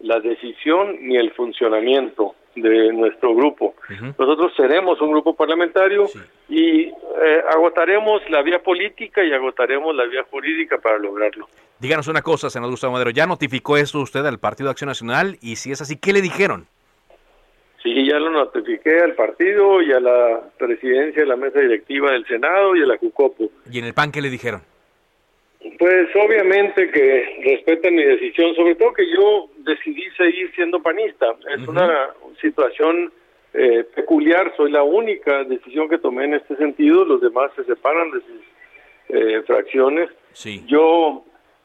la 0.00 0.20
decisión 0.20 0.96
ni 1.00 1.16
el 1.16 1.30
funcionamiento 1.32 2.34
de 2.56 2.92
nuestro 2.92 3.34
grupo. 3.34 3.74
Nosotros 4.18 4.52
seremos 4.56 5.00
un 5.00 5.12
grupo 5.12 5.34
parlamentario 5.34 6.06
y 6.48 6.82
eh, 6.82 6.92
agotaremos 7.48 8.22
la 8.28 8.42
vía 8.42 8.62
política 8.62 9.24
y 9.24 9.32
agotaremos 9.32 9.94
la 9.94 10.04
vía 10.04 10.24
jurídica 10.30 10.78
para 10.78 10.98
lograrlo. 10.98 11.48
Díganos 11.78 12.08
una 12.08 12.22
cosa, 12.22 12.50
senador 12.50 12.72
Gustavo 12.72 12.94
Madero, 12.94 13.10
¿ya 13.10 13.26
notificó 13.26 13.76
esto 13.76 14.00
usted 14.00 14.26
al 14.26 14.38
Partido 14.38 14.66
de 14.66 14.72
Acción 14.72 14.88
Nacional? 14.88 15.38
Y 15.40 15.56
si 15.56 15.70
es 15.70 15.80
así, 15.80 15.96
¿qué 15.96 16.12
le 16.12 16.20
dijeron? 16.20 16.66
Sí, 17.82 18.06
ya 18.06 18.18
lo 18.18 18.30
notifiqué 18.30 19.00
al 19.00 19.14
partido 19.14 19.80
y 19.80 19.90
a 19.92 20.00
la 20.00 20.42
presidencia 20.58 21.22
de 21.22 21.28
la 21.28 21.36
mesa 21.36 21.60
directiva 21.60 22.12
del 22.12 22.26
Senado 22.26 22.76
y 22.76 22.82
a 22.82 22.86
la 22.86 22.98
CUCOPO. 22.98 23.50
¿Y 23.70 23.78
en 23.78 23.86
el 23.86 23.94
PAN 23.94 24.12
qué 24.12 24.20
le 24.20 24.28
dijeron? 24.28 24.60
Pues 25.78 26.08
obviamente 26.14 26.90
que 26.90 27.40
respetan 27.44 27.94
mi 27.94 28.02
decisión, 28.02 28.54
sobre 28.54 28.74
todo 28.74 28.92
que 28.92 29.10
yo 29.10 29.48
decidí 29.58 30.04
seguir 30.16 30.50
siendo 30.54 30.82
panista. 30.82 31.26
Es 31.54 31.66
una 31.66 32.10
situación 32.40 33.12
eh, 33.52 33.84
peculiar, 33.94 34.54
soy 34.56 34.70
la 34.70 34.82
única 34.82 35.44
decisión 35.44 35.88
que 35.88 35.98
tomé 35.98 36.24
en 36.24 36.34
este 36.34 36.56
sentido, 36.56 37.04
los 37.04 37.20
demás 37.20 37.50
se 37.56 37.64
separan 37.64 38.10
de 38.10 38.20
sus 38.20 38.40
eh, 39.08 39.42
fracciones. 39.46 40.08
Sí. 40.32 40.64
Yo 40.66 41.24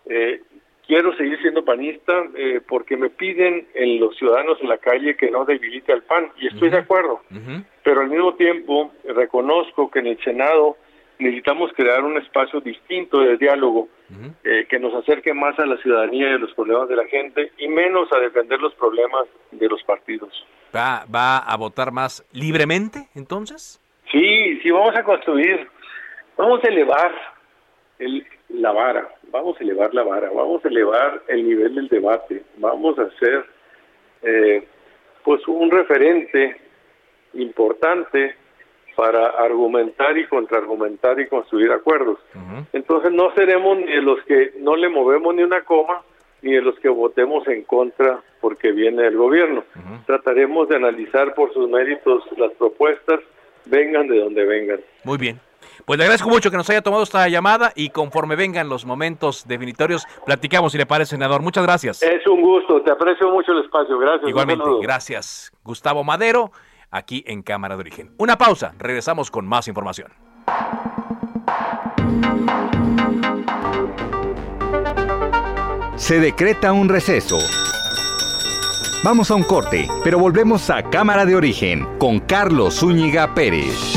eh, 0.10 0.42
quiero 0.88 1.16
seguir 1.16 1.40
siendo 1.42 1.66
panista 1.66 2.14
eh, 2.36 2.62
porque 2.68 2.98
me 2.98 3.10
piden 3.10 3.68
en 3.74 4.00
los 4.00 4.16
ciudadanos 4.18 4.58
en 4.62 4.70
la 4.70 4.78
calle 4.78 5.16
que 5.16 5.32
no 5.32 5.46
debilite 5.46 5.94
al 5.94 6.04
PAN 6.04 6.32
y 6.40 6.48
estoy 6.48 6.70
de 6.70 6.80
acuerdo, 6.80 7.22
pero 7.84 8.02
al 8.02 8.10
mismo 8.10 8.36
tiempo 8.36 8.92
reconozco 9.04 9.90
que 9.90 10.00
en 10.00 10.08
el 10.08 10.24
Senado 10.24 10.78
necesitamos 11.20 11.72
crear 11.74 12.04
un 12.04 12.18
espacio 12.18 12.60
distinto 12.62 13.20
de 13.20 13.38
diálogo 13.38 13.88
eh, 14.44 14.66
que 14.70 14.80
nos 14.80 14.94
acerque 14.94 15.34
más 15.34 15.58
a 15.60 15.66
la 15.66 15.78
ciudadanía 15.78 16.30
y 16.30 16.34
a 16.34 16.38
los 16.38 16.54
problemas 16.54 16.90
de 16.90 16.96
la 16.96 17.08
gente 17.08 17.52
y 17.58 17.68
menos 17.68 18.12
a 18.12 18.20
defender 18.20 18.60
los 18.60 18.74
problemas 18.76 19.26
de 19.52 19.68
los 19.68 19.82
partidos. 19.84 20.46
¿Va, 20.76 21.06
va 21.14 21.38
a 21.38 21.58
votar 21.58 21.92
más 21.92 22.26
libremente 22.34 23.08
entonces? 23.16 23.82
Sí, 24.12 24.60
sí, 24.62 24.70
vamos 24.72 24.96
a 24.96 25.04
construir, 25.04 25.68
vamos 26.38 26.64
a 26.64 26.68
elevar 26.68 27.12
el, 27.98 28.26
la 28.60 28.72
vara, 28.72 29.08
vamos 29.32 29.60
a 29.60 29.64
elevar 29.64 29.94
la 29.94 30.04
vara, 30.04 30.30
vamos 30.30 30.64
a 30.64 30.68
elevar 30.68 31.22
el 31.28 31.48
nivel 31.48 31.76
del 31.76 31.88
debate, 31.88 32.44
vamos 32.58 32.98
a 33.00 33.10
ser 33.20 33.46
eh, 34.22 34.68
pues 35.24 35.48
un 35.48 35.72
referente 35.72 36.58
importante 37.34 38.36
para 38.96 39.28
argumentar 39.28 40.18
y 40.18 40.26
contraargumentar 40.26 41.20
y 41.20 41.28
construir 41.28 41.72
acuerdos. 41.72 42.18
Entonces 42.72 43.12
no 43.12 43.34
seremos 43.34 43.78
ni 43.78 43.92
de 43.92 44.02
los 44.02 44.24
que 44.24 44.54
no 44.60 44.76
le 44.76 44.88
movemos 44.90 45.36
ni 45.36 45.44
una 45.44 45.64
coma, 45.64 46.02
ni 46.42 46.54
de 46.54 46.62
los 46.62 46.80
que 46.80 46.90
votemos 46.90 47.46
en 47.48 47.64
contra 47.64 48.22
porque 48.40 48.72
viene 48.72 49.06
el 49.08 49.18
gobierno. 49.18 49.64
Trataremos 50.06 50.70
de 50.70 50.78
analizar 50.78 51.34
por 51.34 51.54
sus 51.54 51.70
méritos 51.70 52.24
las 52.38 52.54
propuestas, 52.54 53.20
vengan 53.66 54.08
de 54.08 54.20
donde 54.20 54.46
vengan. 54.46 54.80
Muy 55.04 55.18
bien. 55.18 55.40
Pues 55.86 55.98
le 55.98 56.06
agradezco 56.06 56.30
mucho 56.30 56.50
que 56.52 56.58
nos 56.58 56.70
haya 56.70 56.82
tomado 56.82 57.04
esta 57.04 57.28
llamada 57.28 57.72
y 57.76 57.90
conforme 57.90 58.36
vengan 58.36 58.70
los 58.70 58.86
momentos 58.86 59.48
definitorios, 59.48 60.06
platicamos 60.26 60.72
si 60.72 60.78
le 60.78 60.86
parece, 60.86 61.12
senador. 61.12 61.42
Muchas 61.42 61.64
gracias. 61.64 62.02
Es 62.02 62.26
un 62.28 62.42
gusto, 62.42 62.82
te 62.82 62.92
aprecio 62.92 63.30
mucho 63.32 63.52
el 63.52 63.64
espacio. 63.64 63.98
Gracias. 63.98 64.30
Igualmente, 64.30 64.66
gracias. 64.82 65.52
Gustavo 65.64 66.04
Madero, 66.04 66.52
aquí 66.92 67.24
en 67.28 67.42
Cámara 67.42 67.76
de 67.76 67.82
Origen. 67.82 68.12
Una 68.18 68.38
pausa, 68.38 68.74
regresamos 68.78 69.32
con 69.32 69.48
más 69.48 69.68
información. 69.68 70.12
Se 75.96 76.20
decreta 76.20 76.74
un 76.74 76.90
receso. 76.90 77.38
Vamos 79.04 79.32
a 79.32 79.36
un 79.36 79.44
corte, 79.44 79.88
pero 80.04 80.20
volvemos 80.20 80.70
a 80.70 80.84
Cámara 80.84 81.26
de 81.26 81.36
Origen 81.36 81.88
con 82.00 82.20
Carlos 82.20 82.80
Zúñiga 82.80 83.34
Pérez. 83.34 83.95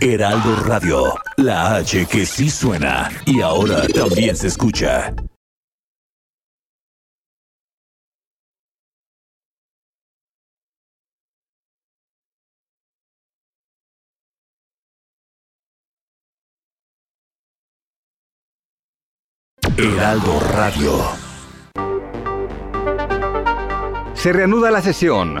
Heraldo 0.00 0.56
Radio, 0.56 1.14
la 1.38 1.76
H 1.76 2.06
que 2.06 2.26
sí 2.26 2.50
suena 2.50 3.10
y 3.24 3.40
ahora 3.40 3.86
también 3.88 4.36
se 4.36 4.48
escucha. 4.48 5.14
Heraldo 19.78 20.40
Radio. 20.52 21.26
Se 24.14 24.32
reanuda 24.32 24.70
la 24.70 24.82
sesión. 24.82 25.40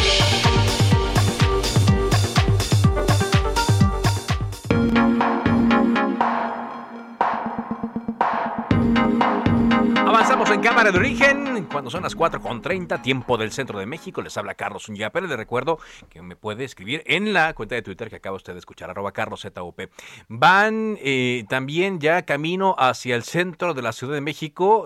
De 10.91 10.97
Origen, 10.97 11.67
cuando 11.71 11.89
son 11.89 12.03
las 12.03 12.17
4.30, 12.17 13.01
tiempo 13.01 13.37
del 13.37 13.51
centro 13.51 13.79
de 13.79 13.85
México. 13.85 14.21
Les 14.21 14.35
habla 14.35 14.55
Carlos 14.55 14.89
Unyaper. 14.89 15.11
Pérez. 15.11 15.29
Les 15.29 15.37
recuerdo 15.37 15.79
que 16.09 16.21
me 16.21 16.35
puede 16.35 16.63
escribir 16.63 17.03
en 17.05 17.33
la 17.33 17.53
cuenta 17.53 17.75
de 17.75 17.81
Twitter 17.81 18.09
que 18.09 18.17
acaba 18.17 18.35
usted 18.35 18.53
de 18.53 18.59
escuchar, 18.59 18.89
arroba 18.89 19.11
carloszup. 19.11 19.79
Van 20.27 20.97
eh, 21.01 21.45
también 21.47 21.99
ya 21.99 22.23
camino 22.23 22.75
hacia 22.77 23.15
el 23.15 23.23
centro 23.23 23.73
de 23.73 23.81
la 23.81 23.93
Ciudad 23.93 24.15
de 24.15 24.21
México 24.21 24.85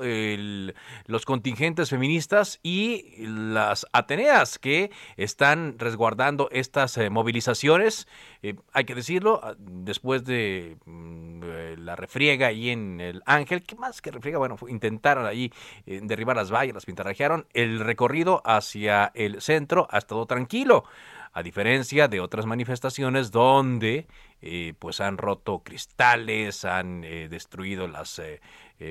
los 1.08 1.26
contingentes 1.26 1.89
feministas 1.89 2.60
y 2.62 3.15
las 3.20 3.88
Ateneas 3.91 4.60
que 4.60 4.91
están 5.18 5.80
resguardando 5.80 6.50
estas 6.52 6.98
eh, 6.98 7.10
movilizaciones. 7.10 8.08
Eh, 8.48 8.56
hay 8.74 8.86
que 8.86 8.94
decirlo, 8.94 9.40
ah, 9.42 9.56
después 9.58 10.24
de 10.24 10.78
mm, 10.86 11.42
la 11.78 11.96
refriega 11.96 12.46
ahí 12.46 12.70
en 12.70 13.02
el 13.02 13.24
Ángel, 13.26 13.64
¿qué 13.64 13.76
más 13.76 14.04
que 14.04 14.12
refriega? 14.12 14.38
Bueno, 14.38 14.56
intentaron 14.68 15.26
ahí 15.26 15.52
eh, 15.88 16.00
derribar 16.04 16.36
las 16.36 16.52
vallas, 16.52 16.76
las 16.76 16.86
pintarrajearon. 16.86 17.48
El 17.54 17.80
recorrido 17.80 18.44
hacia 18.46 19.12
el 19.16 19.42
centro 19.42 19.88
ha 19.90 19.98
estado 19.98 20.28
tranquilo, 20.28 20.84
a 21.34 21.42
diferencia 21.42 22.08
de 22.08 22.20
otras 22.20 22.46
manifestaciones 22.46 23.32
donde 23.32 24.06
eh, 24.44 24.76
pues 24.78 25.02
han 25.02 25.18
roto 25.18 25.64
cristales, 25.64 26.66
han 26.66 27.04
eh, 27.04 27.28
destruido 27.28 27.88
las 27.88 28.22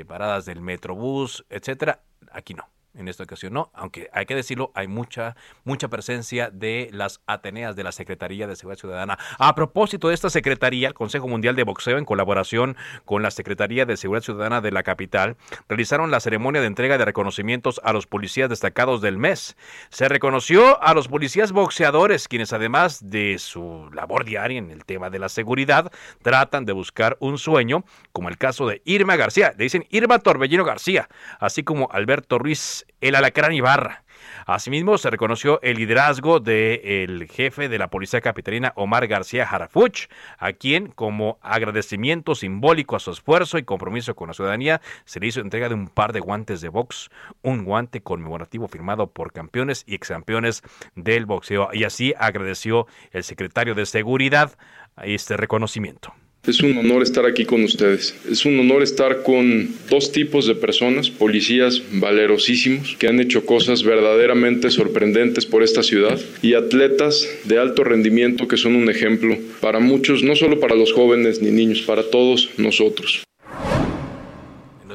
paradas 0.09 0.47
del 0.47 0.63
metrobús, 0.63 1.45
etcétera. 1.49 2.01
Aquí 2.33 2.55
no 2.55 2.69
en 2.97 3.09
esta 3.09 3.25
ocasión 3.25 3.53
no, 3.53 3.71
aunque 3.75 4.09
hay 4.13 4.27
que 4.27 4.35
decirlo, 4.35 4.71
hay 4.75 4.89
mucha, 4.89 5.37
mucha 5.65 5.89
presencia 5.89 6.51
de 6.51 6.89
las 6.93 7.21
Ateneas 7.27 7.77
de 7.77 7.85
la 7.85 7.93
Secretaría 7.93 8.47
de 8.47 8.57
Seguridad 8.57 8.79
Ciudadana. 8.79 9.19
A 9.39 9.55
propósito 9.55 10.09
de 10.09 10.15
esta 10.15 10.31
Secretaría, 10.31 10.89
el 10.89 10.95
Consejo 10.95 11.29
Mundial 11.29 11.57
de 11.57 11.65
Boxeo, 11.65 11.99
en 11.99 12.05
colaboración 12.05 12.77
con 13.05 13.23
la 13.23 13.31
Secretaría 13.31 13.87
de 13.87 13.97
Seguridad 13.97 14.25
Ciudadana 14.25 14.61
de 14.61 14.71
la 14.71 14.83
capital, 14.83 15.37
realizaron 15.69 16.11
la 16.11 16.21
ceremonia 16.21 16.61
de 16.61 16.67
entrega 16.67 16.99
de 16.99 17.05
reconocimientos 17.05 17.81
a 17.85 17.93
los 17.93 18.07
policías 18.07 18.49
destacados 18.49 19.01
del 19.01 19.19
mes. 19.19 19.57
Se 19.91 20.09
reconoció 20.09 20.83
a 20.83 20.95
los 20.95 21.09
policías 21.09 21.53
boxeadores, 21.53 22.29
quienes 22.29 22.53
además 22.53 23.11
de 23.11 23.39
su 23.39 23.91
labor 23.93 24.25
diaria 24.25 24.59
en 24.59 24.71
el 24.71 24.85
tema 24.85 25.11
de 25.11 25.19
la 25.19 25.29
seguridad, 25.29 25.93
tratan 26.23 26.65
de 26.65 26.73
buscar 26.73 27.17
un 27.21 27.39
sueño, 27.39 27.85
como 28.13 28.29
el 28.29 28.39
caso 28.39 28.67
de 28.67 28.83
Irma 28.85 29.17
García, 29.17 29.53
le 29.57 29.65
dicen 29.65 29.87
Irma 29.91 30.19
Torbellino 30.19 30.65
García, 30.65 31.09
así 31.41 31.63
como 31.63 31.89
Alberto 31.91 32.39
Ruiz 32.39 32.84
el 33.01 33.15
Alacrán 33.15 33.53
Ibarra. 33.53 34.05
Asimismo, 34.47 34.99
se 34.99 35.11
reconoció 35.11 35.61
el 35.63 35.77
liderazgo 35.77 36.41
del 36.41 37.29
jefe 37.31 37.69
de 37.69 37.79
la 37.79 37.89
Policía 37.89 38.21
Capitalina, 38.21 38.73
Omar 38.77 39.07
García 39.07 39.47
Jarafuch, 39.47 40.09
a 40.39 40.53
quien, 40.53 40.89
como 40.89 41.39
agradecimiento 41.41 42.35
simbólico 42.35 42.97
a 42.97 43.01
su 43.01 43.11
esfuerzo 43.11 43.59
y 43.59 43.65
compromiso 43.65 44.15
con 44.15 44.29
la 44.29 44.35
ciudadanía, 44.35 44.81
se 45.05 45.21
le 45.21 45.29
hizo 45.29 45.41
entrega 45.41 45.69
de 45.69 45.75
un 45.75 45.89
par 45.89 46.13
de 46.13 46.21
guantes 46.21 46.61
de 46.61 46.69
box, 46.69 47.11
un 47.43 47.65
guante 47.65 48.03
conmemorativo 48.03 48.69
firmado 48.69 49.09
por 49.09 49.33
campeones 49.33 49.85
y 49.87 49.95
excampeones 49.95 50.63
del 50.95 51.27
boxeo. 51.27 51.71
Y 51.73 51.85
así 51.85 52.15
agradeció 52.19 52.87
el 53.13 53.25
secretario 53.25 53.75
de 53.75 53.87
Seguridad 53.87 54.57
este 55.03 55.37
reconocimiento. 55.37 56.15
Es 56.47 56.61
un 56.61 56.77
honor 56.77 57.03
estar 57.03 57.25
aquí 57.25 57.47
con 57.47 57.65
ustedes. 57.65 58.15
Es 58.31 58.45
un 58.45 58.59
honor 58.61 58.83
estar 58.83 59.23
con 59.23 59.75
dos 59.89 60.13
tipos 60.13 60.47
de 60.47 60.55
personas, 60.55 61.09
policías 61.09 61.83
valerosísimos, 61.91 62.97
que 62.99 63.09
han 63.09 63.19
hecho 63.19 63.47
cosas 63.47 63.83
verdaderamente 63.83 64.71
sorprendentes 64.71 65.47
por 65.47 65.63
esta 65.63 65.83
ciudad, 65.83 66.21
y 66.43 66.53
atletas 66.53 67.27
de 67.45 67.59
alto 67.59 67.83
rendimiento 67.83 68.47
que 68.47 68.59
son 68.59 68.77
un 68.77 68.91
ejemplo 68.91 69.39
para 69.63 69.81
muchos, 69.81 70.23
no 70.23 70.37
solo 70.37 70.61
para 70.61 70.75
los 70.75 70.93
jóvenes 70.93 71.41
ni 71.41 71.51
niños, 71.51 71.81
para 71.81 72.03
todos 72.11 72.51
nosotros 72.59 73.25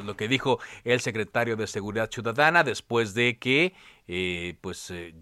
lo 0.09 0.15
que 0.15 0.27
dijo 0.27 0.59
el 0.85 1.01
secretario 1.01 1.55
de 1.55 1.67
Seguridad 1.67 2.09
Ciudadana 2.09 2.63
después 2.63 3.13
de 3.13 3.37
que 3.37 3.73
eh, 4.07 4.55
pues 4.59 4.89
eh, 4.89 5.13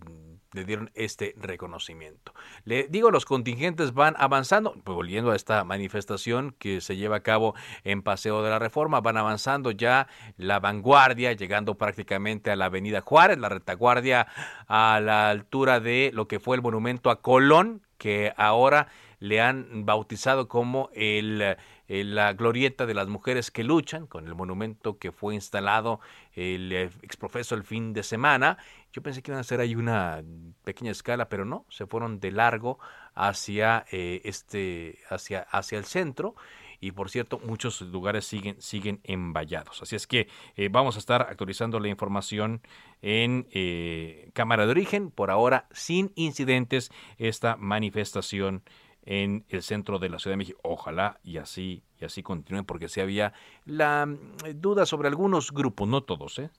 le 0.53 0.63
dieron 0.63 0.91
este 0.93 1.33
reconocimiento. 1.38 2.33
Le 2.63 2.88
digo, 2.89 3.12
los 3.12 3.25
contingentes 3.25 3.93
van 3.93 4.15
avanzando, 4.17 4.73
pues 4.83 4.95
volviendo 4.95 5.31
a 5.31 5.36
esta 5.36 5.63
manifestación 5.63 6.55
que 6.57 6.81
se 6.81 6.95
lleva 6.95 7.17
a 7.17 7.23
cabo 7.23 7.55
en 7.83 8.01
Paseo 8.01 8.43
de 8.43 8.49
la 8.49 8.60
Reforma, 8.60 9.01
van 9.01 9.17
avanzando 9.17 9.71
ya 9.71 10.07
la 10.38 10.60
vanguardia, 10.60 11.33
llegando 11.33 11.75
prácticamente 11.75 12.51
a 12.51 12.55
la 12.55 12.65
Avenida 12.65 13.01
Juárez, 13.01 13.38
la 13.38 13.49
retaguardia 13.49 14.27
a 14.67 14.99
la 15.01 15.29
altura 15.29 15.79
de 15.79 16.12
lo 16.13 16.27
que 16.27 16.39
fue 16.39 16.55
el 16.55 16.62
monumento 16.62 17.10
a 17.10 17.21
Colón, 17.21 17.81
que 17.97 18.33
ahora 18.38 18.88
le 19.19 19.41
han 19.41 19.86
bautizado 19.86 20.47
como 20.47 20.89
el, 20.93 21.58
la 21.88 22.34
glorieta 22.34 22.86
de 22.86 22.93
las 22.93 23.08
mujeres 23.08 23.51
que 23.51 23.63
luchan, 23.63 24.08
con 24.08 24.27
el 24.27 24.36
monumento 24.36 24.97
que 24.97 25.12
fue 25.12 25.36
instalado 25.36 25.99
el 26.34 26.71
exprofeso 26.73 27.56
el 27.56 27.63
fin 27.63 27.93
de 27.93 28.03
semana. 28.03 28.58
Yo 28.93 29.01
pensé 29.01 29.21
que 29.21 29.32
iban 29.32 29.39
a 29.39 29.41
hacer 29.41 29.60
ahí 29.60 29.75
una 29.75 30.23
pequeña 30.63 30.91
escala, 30.91 31.30
pero 31.30 31.45
no, 31.45 31.65
se 31.69 31.86
fueron 31.86 32.19
de 32.19 32.32
largo 32.32 32.80
hacia 33.13 33.86
este, 33.91 34.99
hacia, 35.10 35.41
hacia 35.41 35.77
el 35.77 35.86
centro. 35.86 36.36
Y 36.80 36.91
por 36.91 37.10
cierto 37.10 37.39
muchos 37.39 37.82
lugares 37.82 38.25
siguen 38.25 38.62
siguen 38.62 38.99
envallados 39.03 39.82
así 39.82 39.95
es 39.95 40.06
que 40.06 40.27
eh, 40.56 40.69
vamos 40.71 40.95
a 40.95 40.99
estar 40.99 41.23
actualizando 41.23 41.80
la 41.80 41.88
información 41.88 42.62
en 43.01 43.47
eh, 43.51 44.30
cámara 44.34 44.65
de 44.65 44.71
origen. 44.71 45.10
Por 45.10 45.32
ahora 45.32 45.67
sin 45.71 46.12
incidentes 46.15 46.91
esta 47.17 47.56
manifestación 47.58 48.63
en 49.07 49.45
el 49.47 49.63
centro 49.63 49.99
de 49.99 50.09
la 50.09 50.19
Ciudad 50.19 50.33
de 50.33 50.37
México. 50.37 50.59
Ojalá 50.63 51.19
y 51.23 51.37
así 51.37 51.83
y 51.99 52.05
así 52.05 52.21
continúe 52.21 52.63
porque 52.65 52.89
si 52.89 52.99
había 52.99 53.33
la 53.65 54.05
mm, 54.05 54.59
duda 54.61 54.85
sobre 54.85 55.07
algunos 55.07 55.51
grupos, 55.51 55.87
no 55.87 56.03
todos, 56.03 56.37
¿eh? 56.39 56.51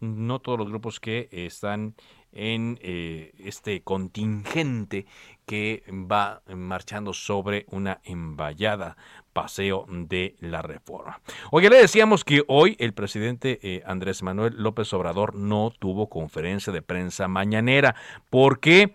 no 0.00 0.40
todos 0.40 0.58
los 0.58 0.68
grupos 0.68 1.00
que 1.00 1.28
están 1.30 1.94
en 2.32 2.78
eh, 2.82 3.32
este 3.38 3.82
contingente 3.82 5.06
que 5.46 5.84
va 5.88 6.42
marchando 6.48 7.12
sobre 7.12 7.64
una 7.70 8.00
emballada 8.04 8.96
paseo 9.32 9.86
de 9.88 10.34
la 10.40 10.62
reforma. 10.62 11.20
Oye, 11.52 11.70
le 11.70 11.76
decíamos 11.76 12.24
que 12.24 12.42
hoy 12.48 12.76
el 12.80 12.92
presidente 12.92 13.60
eh, 13.62 13.82
Andrés 13.86 14.22
Manuel 14.24 14.54
López 14.56 14.92
Obrador 14.92 15.36
no 15.36 15.72
tuvo 15.78 16.08
conferencia 16.08 16.72
de 16.72 16.82
prensa 16.82 17.28
mañanera. 17.28 17.94
¿Por 18.30 18.58
qué? 18.58 18.94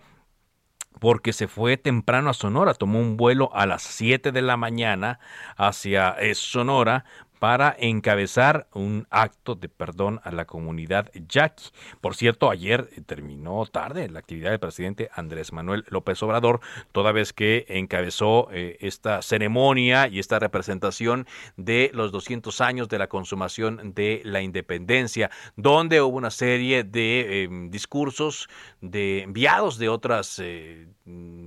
Porque 1.00 1.32
se 1.32 1.48
fue 1.48 1.76
temprano 1.76 2.30
a 2.30 2.34
Sonora, 2.34 2.74
tomó 2.74 3.00
un 3.00 3.16
vuelo 3.16 3.50
a 3.54 3.66
las 3.66 3.82
7 3.82 4.30
de 4.30 4.42
la 4.42 4.56
mañana 4.56 5.18
hacia 5.56 6.10
eh, 6.20 6.34
Sonora 6.34 7.04
para 7.40 7.74
encabezar 7.78 8.68
un 8.74 9.08
acto 9.10 9.54
de 9.56 9.68
perdón 9.68 10.20
a 10.22 10.30
la 10.30 10.44
comunidad 10.44 11.10
yaqui. 11.28 11.70
Por 12.00 12.14
cierto, 12.14 12.50
ayer 12.50 12.88
terminó 13.06 13.64
tarde 13.66 14.08
la 14.10 14.20
actividad 14.20 14.50
del 14.50 14.60
presidente 14.60 15.10
Andrés 15.14 15.52
Manuel 15.52 15.84
López 15.88 16.22
Obrador, 16.22 16.60
toda 16.92 17.12
vez 17.12 17.32
que 17.32 17.64
encabezó 17.68 18.48
eh, 18.52 18.76
esta 18.80 19.22
ceremonia 19.22 20.06
y 20.06 20.18
esta 20.18 20.38
representación 20.38 21.26
de 21.56 21.90
los 21.94 22.12
200 22.12 22.60
años 22.60 22.88
de 22.88 22.98
la 22.98 23.08
consumación 23.08 23.94
de 23.94 24.20
la 24.24 24.42
independencia, 24.42 25.30
donde 25.56 26.02
hubo 26.02 26.18
una 26.18 26.30
serie 26.30 26.84
de 26.84 27.44
em, 27.44 27.70
discursos 27.70 28.48
de 28.82 29.22
enviados 29.22 29.78
de 29.78 29.88
otros 29.88 30.38
eh, 30.40 30.88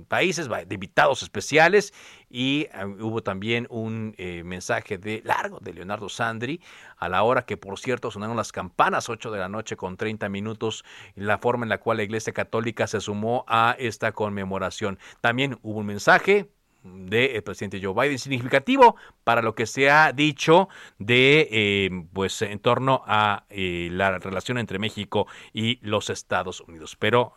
países, 0.08 0.48
de 0.48 0.74
invitados 0.74 1.22
especiales 1.22 1.94
y 2.34 2.66
ah, 2.72 2.86
hubo 2.86 3.22
también 3.22 3.68
un 3.70 4.12
eh, 4.18 4.42
mensaje 4.42 4.98
de 4.98 5.22
largo 5.24 5.60
de 5.60 5.72
Leonardo 5.72 6.08
Sandri 6.08 6.60
a 6.96 7.08
la 7.08 7.22
hora 7.22 7.42
que 7.42 7.56
por 7.56 7.78
cierto 7.78 8.10
sonaron 8.10 8.36
las 8.36 8.50
campanas 8.50 9.08
8 9.08 9.30
de 9.30 9.38
la 9.38 9.48
noche 9.48 9.76
con 9.76 9.96
30 9.96 10.28
minutos 10.28 10.84
la 11.14 11.38
forma 11.38 11.64
en 11.64 11.68
la 11.68 11.78
cual 11.78 11.98
la 11.98 12.02
Iglesia 12.02 12.32
Católica 12.32 12.88
se 12.88 13.00
sumó 13.00 13.44
a 13.46 13.76
esta 13.78 14.10
conmemoración. 14.10 14.98
También 15.20 15.60
hubo 15.62 15.78
un 15.78 15.86
mensaje 15.86 16.50
del 16.82 17.40
presidente 17.44 17.80
Joe 17.80 17.94
Biden 17.94 18.18
significativo 18.18 18.96
para 19.22 19.40
lo 19.40 19.54
que 19.54 19.66
se 19.66 19.88
ha 19.88 20.12
dicho 20.12 20.68
de 20.98 21.48
eh, 21.52 21.90
pues 22.12 22.42
en 22.42 22.58
torno 22.58 23.04
a 23.06 23.44
eh, 23.48 23.90
la 23.92 24.18
relación 24.18 24.58
entre 24.58 24.80
México 24.80 25.28
y 25.52 25.78
los 25.86 26.10
Estados 26.10 26.60
Unidos 26.62 26.96
pero 26.96 27.34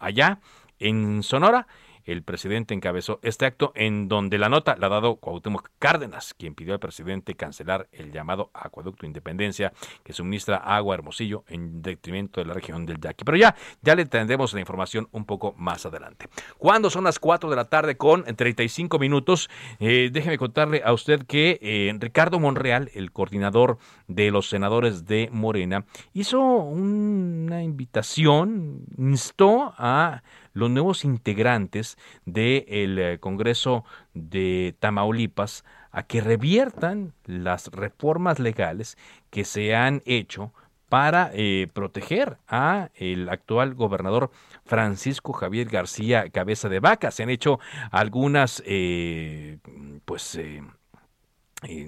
allá 0.00 0.40
en 0.80 1.22
Sonora 1.22 1.68
el 2.04 2.22
presidente 2.22 2.74
encabezó 2.74 3.18
este 3.22 3.46
acto 3.46 3.72
en 3.74 4.08
donde 4.08 4.38
la 4.38 4.48
nota 4.48 4.76
la 4.78 4.86
ha 4.86 4.90
dado 4.90 5.16
Cuauhtémoc 5.16 5.70
Cárdenas, 5.78 6.34
quien 6.34 6.54
pidió 6.54 6.74
al 6.74 6.80
presidente 6.80 7.34
cancelar 7.34 7.88
el 7.92 8.12
llamado 8.12 8.50
Acueducto 8.54 9.06
Independencia 9.06 9.72
que 10.02 10.12
suministra 10.12 10.56
agua 10.56 10.94
Hermosillo 10.94 11.44
en 11.48 11.82
detrimento 11.82 12.40
de 12.40 12.46
la 12.46 12.54
región 12.54 12.86
del 12.86 13.00
Yaqui. 13.00 13.24
Pero 13.24 13.38
ya, 13.38 13.54
ya 13.82 13.94
le 13.94 14.06
tendremos 14.06 14.52
la 14.52 14.60
información 14.60 15.08
un 15.12 15.24
poco 15.24 15.54
más 15.56 15.86
adelante. 15.86 16.28
Cuando 16.58 16.90
son 16.90 17.04
las 17.04 17.18
4 17.18 17.50
de 17.50 17.56
la 17.56 17.64
tarde 17.66 17.96
con 17.96 18.24
35 18.24 18.98
minutos, 18.98 19.48
eh, 19.80 20.10
déjeme 20.12 20.38
contarle 20.38 20.82
a 20.84 20.92
usted 20.92 21.24
que 21.26 21.58
eh, 21.62 21.92
Ricardo 21.98 22.38
Monreal, 22.38 22.90
el 22.94 23.12
coordinador 23.12 23.78
de 24.08 24.30
los 24.30 24.48
senadores 24.48 25.06
de 25.06 25.28
Morena, 25.32 25.84
hizo 26.12 26.40
una 26.40 27.62
invitación, 27.62 28.84
instó 28.96 29.74
a 29.76 30.22
los 30.54 30.70
nuevos 30.70 31.04
integrantes 31.04 31.98
del 32.24 32.98
eh, 32.98 33.18
Congreso 33.20 33.84
de 34.14 34.74
Tamaulipas 34.80 35.64
a 35.90 36.04
que 36.04 36.20
reviertan 36.20 37.12
las 37.26 37.68
reformas 37.68 38.38
legales 38.38 38.96
que 39.30 39.44
se 39.44 39.74
han 39.74 40.02
hecho 40.06 40.52
para 40.88 41.30
eh, 41.34 41.68
proteger 41.72 42.38
a 42.48 42.90
el 42.94 43.28
actual 43.28 43.74
gobernador 43.74 44.30
Francisco 44.64 45.32
Javier 45.32 45.68
García 45.68 46.30
Cabeza 46.30 46.68
de 46.68 46.80
Vaca. 46.80 47.10
Se 47.10 47.24
han 47.24 47.30
hecho 47.30 47.58
algunas 47.90 48.62
eh, 48.64 49.58
pues 50.04 50.38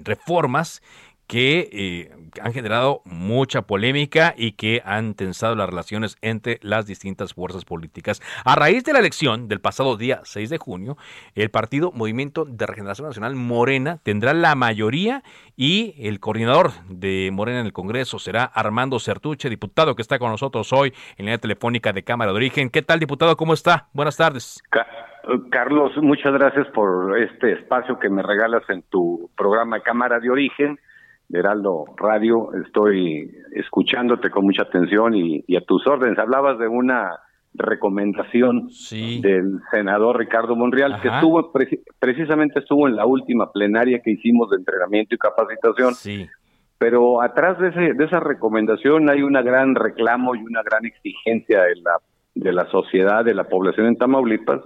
reformas 0.03 0.81
que 1.27 1.69
eh, 1.71 2.11
han 2.41 2.53
generado 2.53 3.01
mucha 3.05 3.63
polémica 3.63 4.33
y 4.37 4.53
que 4.53 4.81
han 4.85 5.13
tensado 5.13 5.55
las 5.55 5.69
relaciones 5.69 6.17
entre 6.21 6.59
las 6.61 6.85
distintas 6.85 7.33
fuerzas 7.33 7.65
políticas. 7.65 8.21
A 8.45 8.55
raíz 8.55 8.83
de 8.83 8.93
la 8.93 8.99
elección 8.99 9.47
del 9.47 9.59
pasado 9.59 9.97
día 9.97 10.21
6 10.23 10.49
de 10.49 10.57
junio, 10.57 10.97
el 11.35 11.49
partido 11.49 11.91
Movimiento 11.91 12.45
de 12.45 12.65
Regeneración 12.65 13.07
Nacional 13.07 13.35
Morena 13.35 13.99
tendrá 14.03 14.33
la 14.33 14.55
mayoría 14.55 15.23
y 15.55 15.95
el 15.99 16.19
coordinador 16.19 16.71
de 16.89 17.29
Morena 17.33 17.59
en 17.59 17.65
el 17.65 17.73
Congreso 17.73 18.19
será 18.19 18.45
Armando 18.45 18.99
Certuche, 18.99 19.49
diputado 19.49 19.95
que 19.95 20.01
está 20.01 20.19
con 20.19 20.31
nosotros 20.31 20.71
hoy 20.71 20.93
en 21.17 21.25
la 21.25 21.37
telefónica 21.37 21.91
de 21.91 22.03
Cámara 22.03 22.31
de 22.31 22.37
Origen. 22.37 22.69
¿Qué 22.69 22.81
tal, 22.81 22.99
diputado? 22.99 23.35
¿Cómo 23.35 23.53
está? 23.53 23.87
Buenas 23.93 24.15
tardes. 24.15 24.63
Carlos, 25.51 25.91
muchas 25.97 26.31
gracias 26.31 26.67
por 26.67 27.19
este 27.19 27.51
espacio 27.51 27.99
que 27.99 28.09
me 28.09 28.23
regalas 28.23 28.63
en 28.69 28.81
tu 28.83 29.29
programa 29.35 29.81
Cámara 29.81 30.21
de 30.21 30.29
Origen 30.29 30.79
de 31.29 31.39
Heraldo 31.39 31.85
Radio. 31.97 32.51
Estoy 32.65 33.31
escuchándote 33.53 34.29
con 34.29 34.45
mucha 34.45 34.63
atención 34.63 35.15
y, 35.15 35.43
a 35.55 35.61
tus 35.61 35.85
órdenes. 35.87 36.17
Hablabas 36.17 36.57
de 36.59 36.67
una 36.67 37.19
recomendación 37.53 38.69
del 38.91 39.59
senador 39.71 40.17
Ricardo 40.19 40.55
Monreal, 40.55 41.01
que 41.01 41.07
estuvo 41.07 41.51
precisamente 41.99 42.59
estuvo 42.59 42.87
en 42.87 42.95
la 42.95 43.05
última 43.05 43.51
plenaria 43.51 43.99
que 44.03 44.11
hicimos 44.11 44.49
de 44.51 44.57
entrenamiento 44.57 45.15
y 45.15 45.17
capacitación. 45.17 45.95
Sí. 45.95 46.27
Pero 46.77 47.21
atrás 47.23 47.57
de, 47.57 47.69
ese, 47.69 47.93
de 47.95 48.05
esa 48.05 48.19
recomendación 48.19 49.09
hay 49.09 49.23
una 49.23 49.41
gran 49.41 49.73
reclamo 49.73 50.35
y 50.35 50.43
una 50.43 50.61
gran 50.61 50.85
exigencia 50.85 51.63
de 51.63 51.75
la, 51.77 51.97
de 52.35 52.53
la 52.53 52.69
sociedad, 52.69 53.25
de 53.25 53.33
la 53.33 53.45
población 53.45 53.87
en 53.87 53.97
Tamaulipas, 53.97 54.61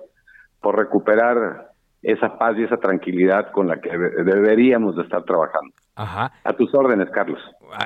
por 0.59 0.77
recuperar 0.77 1.70
esa 2.01 2.37
paz 2.37 2.57
y 2.57 2.63
esa 2.63 2.77
tranquilidad 2.77 3.51
con 3.51 3.67
la 3.67 3.79
que 3.79 3.89
deberíamos 3.89 4.95
de 4.95 5.03
estar 5.03 5.23
trabajando. 5.23 5.73
Ajá. 5.95 6.31
A 6.43 6.53
tus 6.53 6.73
órdenes, 6.73 7.09
Carlos. 7.11 7.39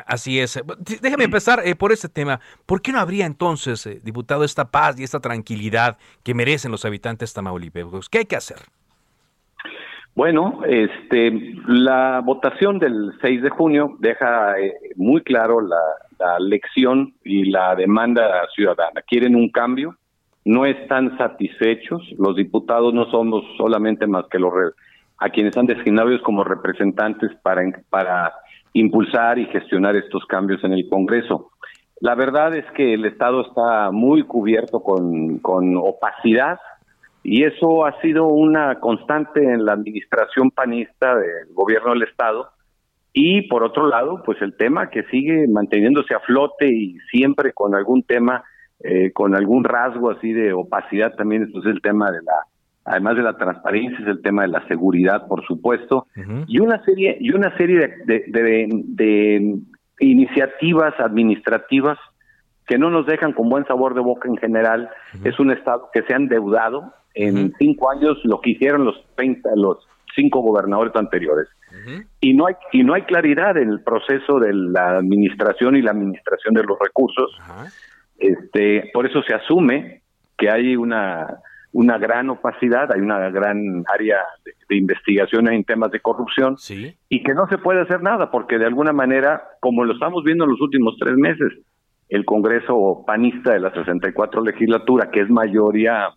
Así 0.08 0.40
es. 0.40 0.62
Déjame 1.02 1.26
empezar 1.26 1.60
eh, 1.66 1.76
por 1.76 1.92
este 1.92 2.08
tema. 2.08 2.40
¿Por 2.66 2.82
qué 2.82 2.92
no 2.92 3.00
habría 3.00 3.26
entonces, 3.26 3.86
eh, 3.86 4.00
diputado, 4.04 4.44
esta 4.44 4.66
paz 4.66 5.00
y 5.00 5.04
esta 5.04 5.20
tranquilidad 5.20 5.98
que 6.24 6.34
merecen 6.34 6.72
los 6.72 6.86
habitantes 6.86 7.34
tamauliperos? 7.34 8.10
¿Qué 8.10 8.20
hay 8.20 8.26
que 8.26 8.36
hacer? 8.36 8.58
Bueno, 10.16 10.62
este, 10.66 11.30
la 11.68 12.22
votación 12.24 12.80
del 12.80 13.12
6 13.22 13.42
de 13.42 13.50
junio 13.50 13.98
deja 14.00 14.58
eh, 14.58 14.74
muy 14.96 15.22
claro 15.22 15.60
la, 15.60 15.82
la 16.18 16.40
lección 16.40 17.14
y 17.24 17.52
la 17.52 17.76
demanda 17.76 18.48
ciudadana. 18.56 19.02
Quieren 19.06 19.36
un 19.36 19.50
cambio, 19.50 19.98
no 20.46 20.66
están 20.66 21.18
satisfechos. 21.18 22.02
Los 22.18 22.36
diputados 22.36 22.94
no 22.94 23.06
somos 23.12 23.44
solamente 23.58 24.08
más 24.08 24.26
que 24.30 24.40
los 24.40 24.54
a 25.18 25.30
quienes 25.30 25.58
han 25.58 25.66
designado 25.66 26.10
como 26.22 26.44
representantes 26.44 27.32
para, 27.42 27.64
para 27.90 28.34
impulsar 28.74 29.40
y 29.40 29.46
gestionar 29.46 29.96
estos 29.96 30.26
cambios 30.26 30.64
en 30.64 30.74
el 30.74 30.88
Congreso. 30.90 31.52
La 32.02 32.16
verdad 32.16 32.54
es 32.56 32.66
que 32.76 32.94
el 32.94 33.06
Estado 33.06 33.42
está 33.42 33.92
muy 33.92 34.24
cubierto 34.24 34.82
con, 34.82 35.40
con 35.40 35.78
opacidad 35.78 36.60
y 37.24 37.44
eso 37.44 37.86
ha 37.86 38.00
sido 38.02 38.28
una 38.28 38.80
constante 38.82 39.42
en 39.42 39.66
la 39.66 39.74
administración 39.74 40.52
panista 40.52 41.16
del 41.16 41.54
gobierno 41.54 41.94
del 41.94 42.04
Estado. 42.04 42.50
Y 43.14 43.44
por 43.48 43.64
otro 43.64 43.88
lado, 43.88 44.22
pues 44.26 44.42
el 44.42 44.58
tema 44.58 44.90
que 44.90 45.04
sigue 45.04 45.48
manteniéndose 45.48 46.14
a 46.14 46.20
flote 46.20 46.68
y 46.68 46.98
siempre 47.10 47.54
con 47.54 47.74
algún 47.74 48.04
tema 48.04 48.44
eh, 48.88 49.12
con 49.14 49.36
algún 49.36 49.64
rasgo 49.64 50.12
así 50.12 50.32
de 50.32 50.54
opacidad 50.54 51.16
también, 51.16 51.44
esto 51.44 51.60
es 51.60 51.66
el 51.66 51.82
tema 51.82 52.12
de 52.12 52.22
la, 52.22 52.34
además 52.86 53.16
de 53.16 53.24
la 53.24 53.36
transparencia, 53.36 53.98
es 54.00 54.08
el 54.08 54.22
tema 54.22 54.44
de 54.44 54.50
la 54.50 54.68
seguridad, 54.68 55.28
por 55.28 55.44
supuesto, 55.44 56.06
y 56.46 56.60
una 56.60 56.84
serie, 56.86 57.18
y 57.20 57.32
una 57.32 57.56
serie 57.58 57.96
de, 58.06 58.26
de, 58.28 59.58
iniciativas 60.00 60.94
administrativas 61.00 61.98
que 62.68 62.78
no 62.78 62.92
nos 62.92 63.08
dejan 63.08 63.34
con 63.34 63.50
buen 63.50 63.66
sabor 63.66 63.96
de 63.96 64.02
boca 64.02 64.28
en 64.28 64.38
general. 64.38 64.90
Es 65.24 65.40
un 65.40 65.52
Estado 65.52 65.90
que 65.92 66.04
se 66.04 66.14
ha 66.14 66.18
endeudado. 66.18 66.94
En 67.16 67.54
cinco 67.58 67.90
años 67.90 68.20
lo 68.24 68.40
que 68.42 68.52
hicieron 68.52 68.86
los 68.86 69.04
30, 69.16 69.50
los 69.56 69.88
cinco 70.16 70.42
gobernadores 70.42 70.96
anteriores. 70.96 71.48
Y 72.22 72.34
no 72.34 72.48
hay 72.48 72.56
y 72.72 72.84
no 72.84 72.94
hay 72.94 73.02
claridad 73.04 73.58
en 73.58 73.70
el 73.70 73.82
proceso 73.84 74.40
de 74.40 74.54
la 74.54 74.98
administración 74.98 75.76
y 75.76 75.82
la 75.82 75.92
administración 75.92 76.54
de 76.54 76.64
los 76.64 76.78
recursos. 76.80 77.38
Este, 78.18 78.90
por 78.94 79.06
eso 79.06 79.22
se 79.24 79.34
asume 79.34 80.02
que 80.38 80.50
hay 80.50 80.76
una 80.76 81.40
una 81.76 81.98
gran 81.98 82.30
opacidad, 82.30 82.90
hay 82.94 83.02
una 83.02 83.30
gran 83.30 83.84
área 83.94 84.20
de, 84.46 84.78
investigación 84.78 85.52
en 85.52 85.66
temas 85.66 85.92
de 85.92 86.00
corrupción 86.00 86.56
y 87.10 87.22
que 87.22 87.34
no 87.34 87.48
se 87.50 87.58
puede 87.58 87.82
hacer 87.82 88.02
nada 88.02 88.32
porque 88.32 88.58
de 88.58 88.66
alguna 88.66 88.94
manera, 88.94 89.44
como 89.60 89.84
lo 89.84 89.94
estamos 89.94 90.24
viendo 90.24 90.46
en 90.46 90.52
los 90.52 90.62
últimos 90.62 90.96
tres 90.98 91.16
meses, 91.18 91.52
el 92.08 92.24
Congreso 92.24 93.04
panista 93.06 93.52
de 93.52 93.60
la 93.60 93.74
64 93.74 94.42
legislatura, 94.42 95.12
que 95.12 95.20
es 95.20 95.30
mayoría 95.30 96.12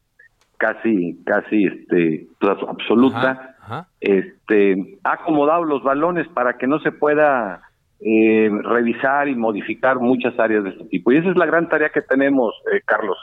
casi 0.59 1.19
casi 1.25 1.65
este 1.65 2.29
absoluta, 2.41 3.57
este 4.01 4.99
ha 5.03 5.15
acomodado 5.15 5.65
los 5.65 5.83
balones 5.83 6.29
para 6.29 6.57
que 6.57 6.69
no 6.69 6.79
se 6.81 6.93
pueda 6.93 7.68
eh, 8.01 8.49
revisar 8.63 9.29
y 9.29 9.35
modificar 9.35 9.99
muchas 9.99 10.39
áreas 10.39 10.63
de 10.63 10.71
este 10.71 10.85
tipo. 10.85 11.11
Y 11.11 11.17
esa 11.17 11.31
es 11.31 11.37
la 11.37 11.47
gran 11.47 11.69
tarea 11.69 11.91
que 11.91 12.01
tenemos, 12.01 12.55
eh, 12.73 12.81
Carlos. 12.85 13.19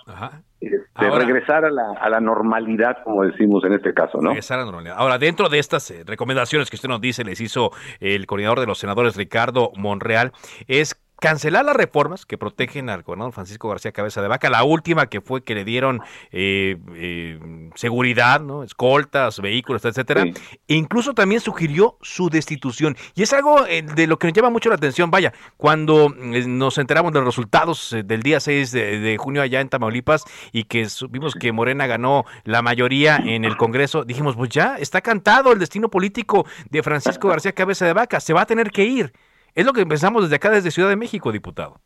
de 0.59 0.67
este, 0.67 1.09
regresar 1.11 1.63
a 1.63 1.71
la, 1.71 1.93
a 1.93 2.09
la, 2.09 2.19
normalidad, 2.19 2.97
como 3.03 3.23
decimos 3.23 3.63
en 3.63 3.73
este 3.73 3.93
caso, 3.93 4.19
¿no? 4.21 4.29
Regresar 4.29 4.57
a 4.57 4.61
la 4.61 4.65
normalidad. 4.65 4.95
Ahora, 4.97 5.17
dentro 5.17 5.47
de 5.47 5.59
estas 5.59 5.89
eh, 5.91 6.03
recomendaciones 6.05 6.69
que 6.69 6.75
usted 6.75 6.89
nos 6.89 6.99
dice, 6.99 7.23
les 7.23 7.39
hizo 7.39 7.71
el 8.01 8.25
coordinador 8.25 8.59
de 8.59 8.65
los 8.65 8.77
senadores, 8.77 9.15
Ricardo 9.15 9.71
Monreal, 9.77 10.33
es 10.67 11.01
cancelar 11.19 11.65
las 11.65 11.75
reformas 11.75 12.25
que 12.25 12.37
protegen 12.37 12.89
al 12.89 13.03
gobernador 13.03 13.33
Francisco 13.33 13.69
García 13.69 13.91
Cabeza 13.91 14.21
de 14.21 14.27
Vaca, 14.27 14.49
la 14.49 14.63
última 14.63 15.07
que 15.07 15.21
fue 15.21 15.43
que 15.43 15.55
le 15.55 15.63
dieron 15.63 16.01
eh, 16.31 16.77
eh, 16.95 17.39
seguridad, 17.75 18.41
¿no? 18.41 18.63
escoltas, 18.63 19.39
vehículos, 19.39 19.85
etcétera, 19.85 20.23
e 20.23 20.75
incluso 20.75 21.13
también 21.13 21.41
sugirió 21.41 21.97
su 22.01 22.29
destitución. 22.29 22.95
Y 23.15 23.23
es 23.23 23.33
algo 23.33 23.65
eh, 23.65 23.81
de 23.81 24.07
lo 24.07 24.19
que 24.19 24.27
nos 24.27 24.33
llama 24.33 24.49
mucho 24.49 24.69
la 24.69 24.75
atención, 24.75 25.11
vaya, 25.11 25.33
cuando 25.57 26.09
nos 26.09 26.77
enteramos 26.77 27.13
de 27.13 27.19
los 27.19 27.27
resultados 27.27 27.95
del 28.05 28.21
día 28.21 28.39
6 28.39 28.71
de, 28.71 29.17
junio 29.19 29.41
allá 29.41 29.61
en 29.61 29.69
Tamaulipas 29.69 30.25
y 30.51 30.65
que 30.65 30.89
supimos 30.89 31.35
que 31.35 31.51
Morena 31.51 31.87
ganó 31.87 32.25
la 32.43 32.61
mayoría 32.61 33.17
en 33.17 33.45
el 33.45 33.57
Congreso, 33.57 34.03
dijimos, 34.03 34.35
pues 34.35 34.49
ya 34.49 34.77
está 34.77 35.01
cantado 35.01 35.51
el 35.51 35.59
destino 35.59 35.89
político 35.89 36.45
de 36.69 36.83
Francisco 36.83 37.29
García 37.29 37.53
Cabeza 37.53 37.85
de 37.85 37.93
Vaca, 37.93 38.19
se 38.19 38.33
va 38.33 38.41
a 38.41 38.45
tener 38.45 38.71
que 38.71 38.85
ir. 38.85 39.13
Es 39.55 39.65
lo 39.65 39.73
que 39.73 39.81
empezamos 39.81 40.23
desde 40.23 40.35
acá, 40.35 40.49
desde 40.51 40.69
Ciudad 40.69 40.89
de 40.89 40.97
México, 40.97 41.31
diputado. 41.31 41.79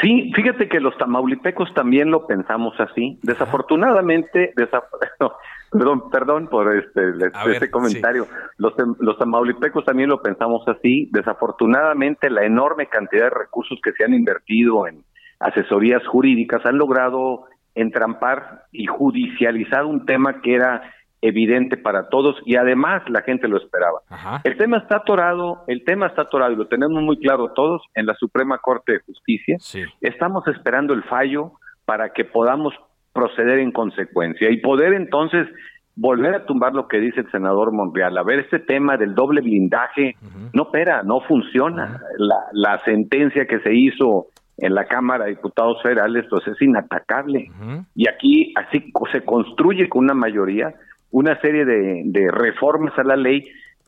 Sí, 0.00 0.32
fíjate 0.34 0.68
que 0.68 0.80
los 0.80 0.96
tamaulipecos 0.96 1.74
también 1.74 2.10
lo 2.10 2.26
pensamos 2.26 2.74
así. 2.80 3.18
Desafortunadamente, 3.22 4.54
perdón, 5.70 6.10
perdón 6.10 6.48
por 6.48 6.74
este, 6.74 7.12
este 7.50 7.70
comentario. 7.70 8.26
Los, 8.56 8.74
los 9.00 9.18
tamaulipecos 9.18 9.84
también 9.84 10.08
lo 10.08 10.22
pensamos 10.22 10.66
así. 10.68 11.08
Desafortunadamente, 11.12 12.30
la 12.30 12.44
enorme 12.44 12.86
cantidad 12.86 13.24
de 13.24 13.30
recursos 13.30 13.78
que 13.82 13.92
se 13.92 14.04
han 14.04 14.14
invertido 14.14 14.86
en 14.86 15.04
asesorías 15.40 16.06
jurídicas 16.06 16.64
han 16.64 16.78
logrado 16.78 17.46
entrampar 17.74 18.64
y 18.70 18.86
judicializar 18.86 19.84
un 19.84 20.06
tema 20.06 20.40
que 20.40 20.54
era 20.54 20.82
evidente 21.22 21.76
para 21.76 22.08
todos 22.08 22.36
y 22.44 22.56
además 22.56 23.02
la 23.08 23.22
gente 23.22 23.48
lo 23.48 23.56
esperaba. 23.56 24.00
El 24.44 24.56
tema 24.56 24.78
está 24.78 24.96
atorado, 24.96 25.62
el 25.68 25.84
tema 25.84 26.08
está 26.08 26.22
atorado 26.22 26.52
y 26.52 26.56
lo 26.56 26.66
tenemos 26.66 27.02
muy 27.02 27.18
claro 27.18 27.52
todos 27.54 27.82
en 27.94 28.06
la 28.06 28.14
Suprema 28.14 28.58
Corte 28.58 28.92
de 28.92 28.98
Justicia. 29.00 29.56
Estamos 30.00 30.46
esperando 30.48 30.92
el 30.92 31.04
fallo 31.04 31.52
para 31.84 32.10
que 32.12 32.24
podamos 32.24 32.74
proceder 33.12 33.58
en 33.60 33.72
consecuencia 33.72 34.50
y 34.50 34.58
poder 34.58 34.94
entonces 34.94 35.46
volver 35.94 36.34
a 36.34 36.46
tumbar 36.46 36.74
lo 36.74 36.88
que 36.88 36.98
dice 36.98 37.20
el 37.20 37.30
senador 37.30 37.70
Monreal. 37.72 38.16
A 38.18 38.22
ver, 38.22 38.40
este 38.40 38.58
tema 38.58 38.96
del 38.96 39.14
doble 39.14 39.42
blindaje 39.42 40.16
no 40.52 40.62
opera, 40.64 41.02
no 41.02 41.20
funciona. 41.20 42.00
la, 42.18 42.36
la 42.52 42.78
sentencia 42.80 43.46
que 43.46 43.60
se 43.60 43.74
hizo 43.74 44.26
en 44.58 44.74
la 44.74 44.86
Cámara 44.86 45.24
de 45.24 45.30
Diputados 45.30 45.82
Federales 45.82 46.24
pues 46.30 46.46
es 46.46 46.60
inatacable. 46.60 47.50
Y 47.94 48.08
aquí 48.08 48.52
así 48.56 48.92
se 49.12 49.22
construye 49.24 49.88
con 49.88 50.04
una 50.04 50.14
mayoría 50.14 50.74
una 51.12 51.40
serie 51.40 51.64
de, 51.64 52.30
reformas 52.30 52.98
a 52.98 53.04
la 53.04 53.16
ley 53.16 53.44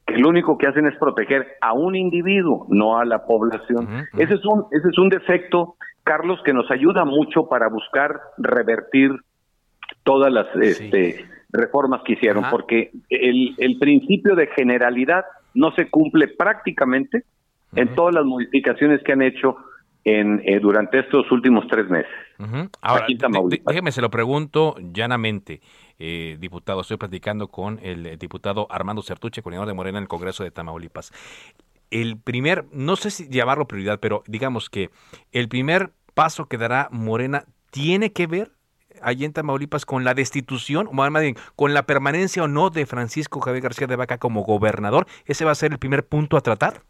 que 0.06 0.18
lo 0.18 0.28
único 0.28 0.58
que 0.58 0.66
hacen 0.66 0.86
es 0.86 0.96
proteger 0.98 1.46
a 1.60 1.72
un 1.72 1.96
individuo, 1.96 2.66
no 2.68 2.98
a 2.98 3.04
la 3.04 3.24
población. 3.24 4.06
Ese 4.18 4.34
es 4.34 4.44
un 4.44 4.66
ese 4.70 4.88
es 4.90 4.98
un 4.98 5.08
defecto, 5.08 5.76
Carlos, 6.04 6.38
que 6.44 6.52
nos 6.52 6.70
ayuda 6.70 7.04
mucho 7.06 7.48
para 7.48 7.68
buscar 7.68 8.20
revertir 8.36 9.12
todas 10.02 10.30
las 10.30 10.46
este, 10.56 11.24
reformas 11.50 12.02
que 12.04 12.12
hicieron, 12.12 12.44
porque 12.50 12.90
el, 13.08 13.54
el 13.56 13.78
principio 13.78 14.36
de 14.36 14.48
generalidad 14.48 15.24
no 15.54 15.72
se 15.72 15.88
cumple 15.88 16.28
prácticamente 16.28 17.24
en 17.74 17.94
todas 17.94 18.14
las 18.14 18.24
modificaciones 18.24 19.02
que 19.02 19.12
han 19.12 19.22
hecho 19.22 19.56
en, 20.04 20.42
eh, 20.44 20.60
durante 20.60 21.00
estos 21.00 21.30
últimos 21.32 21.66
tres 21.68 21.88
meses. 21.88 22.10
Ahora, 22.80 23.06
déjeme 23.66 23.92
se 23.92 24.02
lo 24.02 24.10
pregunto 24.10 24.76
llanamente 24.92 25.60
eh, 25.98 26.36
diputado. 26.38 26.82
Estoy 26.82 26.98
platicando 26.98 27.48
con 27.48 27.78
el 27.82 28.06
eh, 28.06 28.16
diputado 28.16 28.66
Armando 28.70 29.02
Certuche, 29.02 29.42
coordinador 29.42 29.68
de 29.68 29.74
Morena 29.74 29.98
en 29.98 30.04
el 30.04 30.08
Congreso 30.08 30.44
de 30.44 30.50
Tamaulipas. 30.50 31.12
El 31.90 32.18
primer, 32.18 32.66
no 32.72 32.96
sé 32.96 33.10
si 33.10 33.28
llamarlo 33.28 33.66
prioridad, 33.66 34.00
pero 34.00 34.22
digamos 34.26 34.68
que 34.68 34.90
el 35.32 35.48
primer 35.48 35.92
paso 36.14 36.46
que 36.46 36.58
dará 36.58 36.88
Morena 36.90 37.44
tiene 37.70 38.12
que 38.12 38.26
ver 38.26 38.52
allí 39.00 39.24
en 39.24 39.32
Tamaulipas 39.32 39.86
con 39.86 40.04
la 40.04 40.14
destitución, 40.14 40.88
o 40.88 40.92
más 40.92 41.10
bien 41.22 41.36
con 41.56 41.74
la 41.74 41.84
permanencia 41.84 42.42
o 42.42 42.48
no 42.48 42.70
de 42.70 42.86
Francisco 42.86 43.40
Javier 43.40 43.62
García 43.62 43.86
de 43.86 43.96
Vaca 43.96 44.18
como 44.18 44.42
gobernador. 44.42 45.06
¿Ese 45.24 45.44
va 45.44 45.52
a 45.52 45.56
ser 45.56 45.72
el 45.72 45.78
primer 45.78 46.06
punto 46.06 46.36
a 46.36 46.40
tratar? 46.40 46.82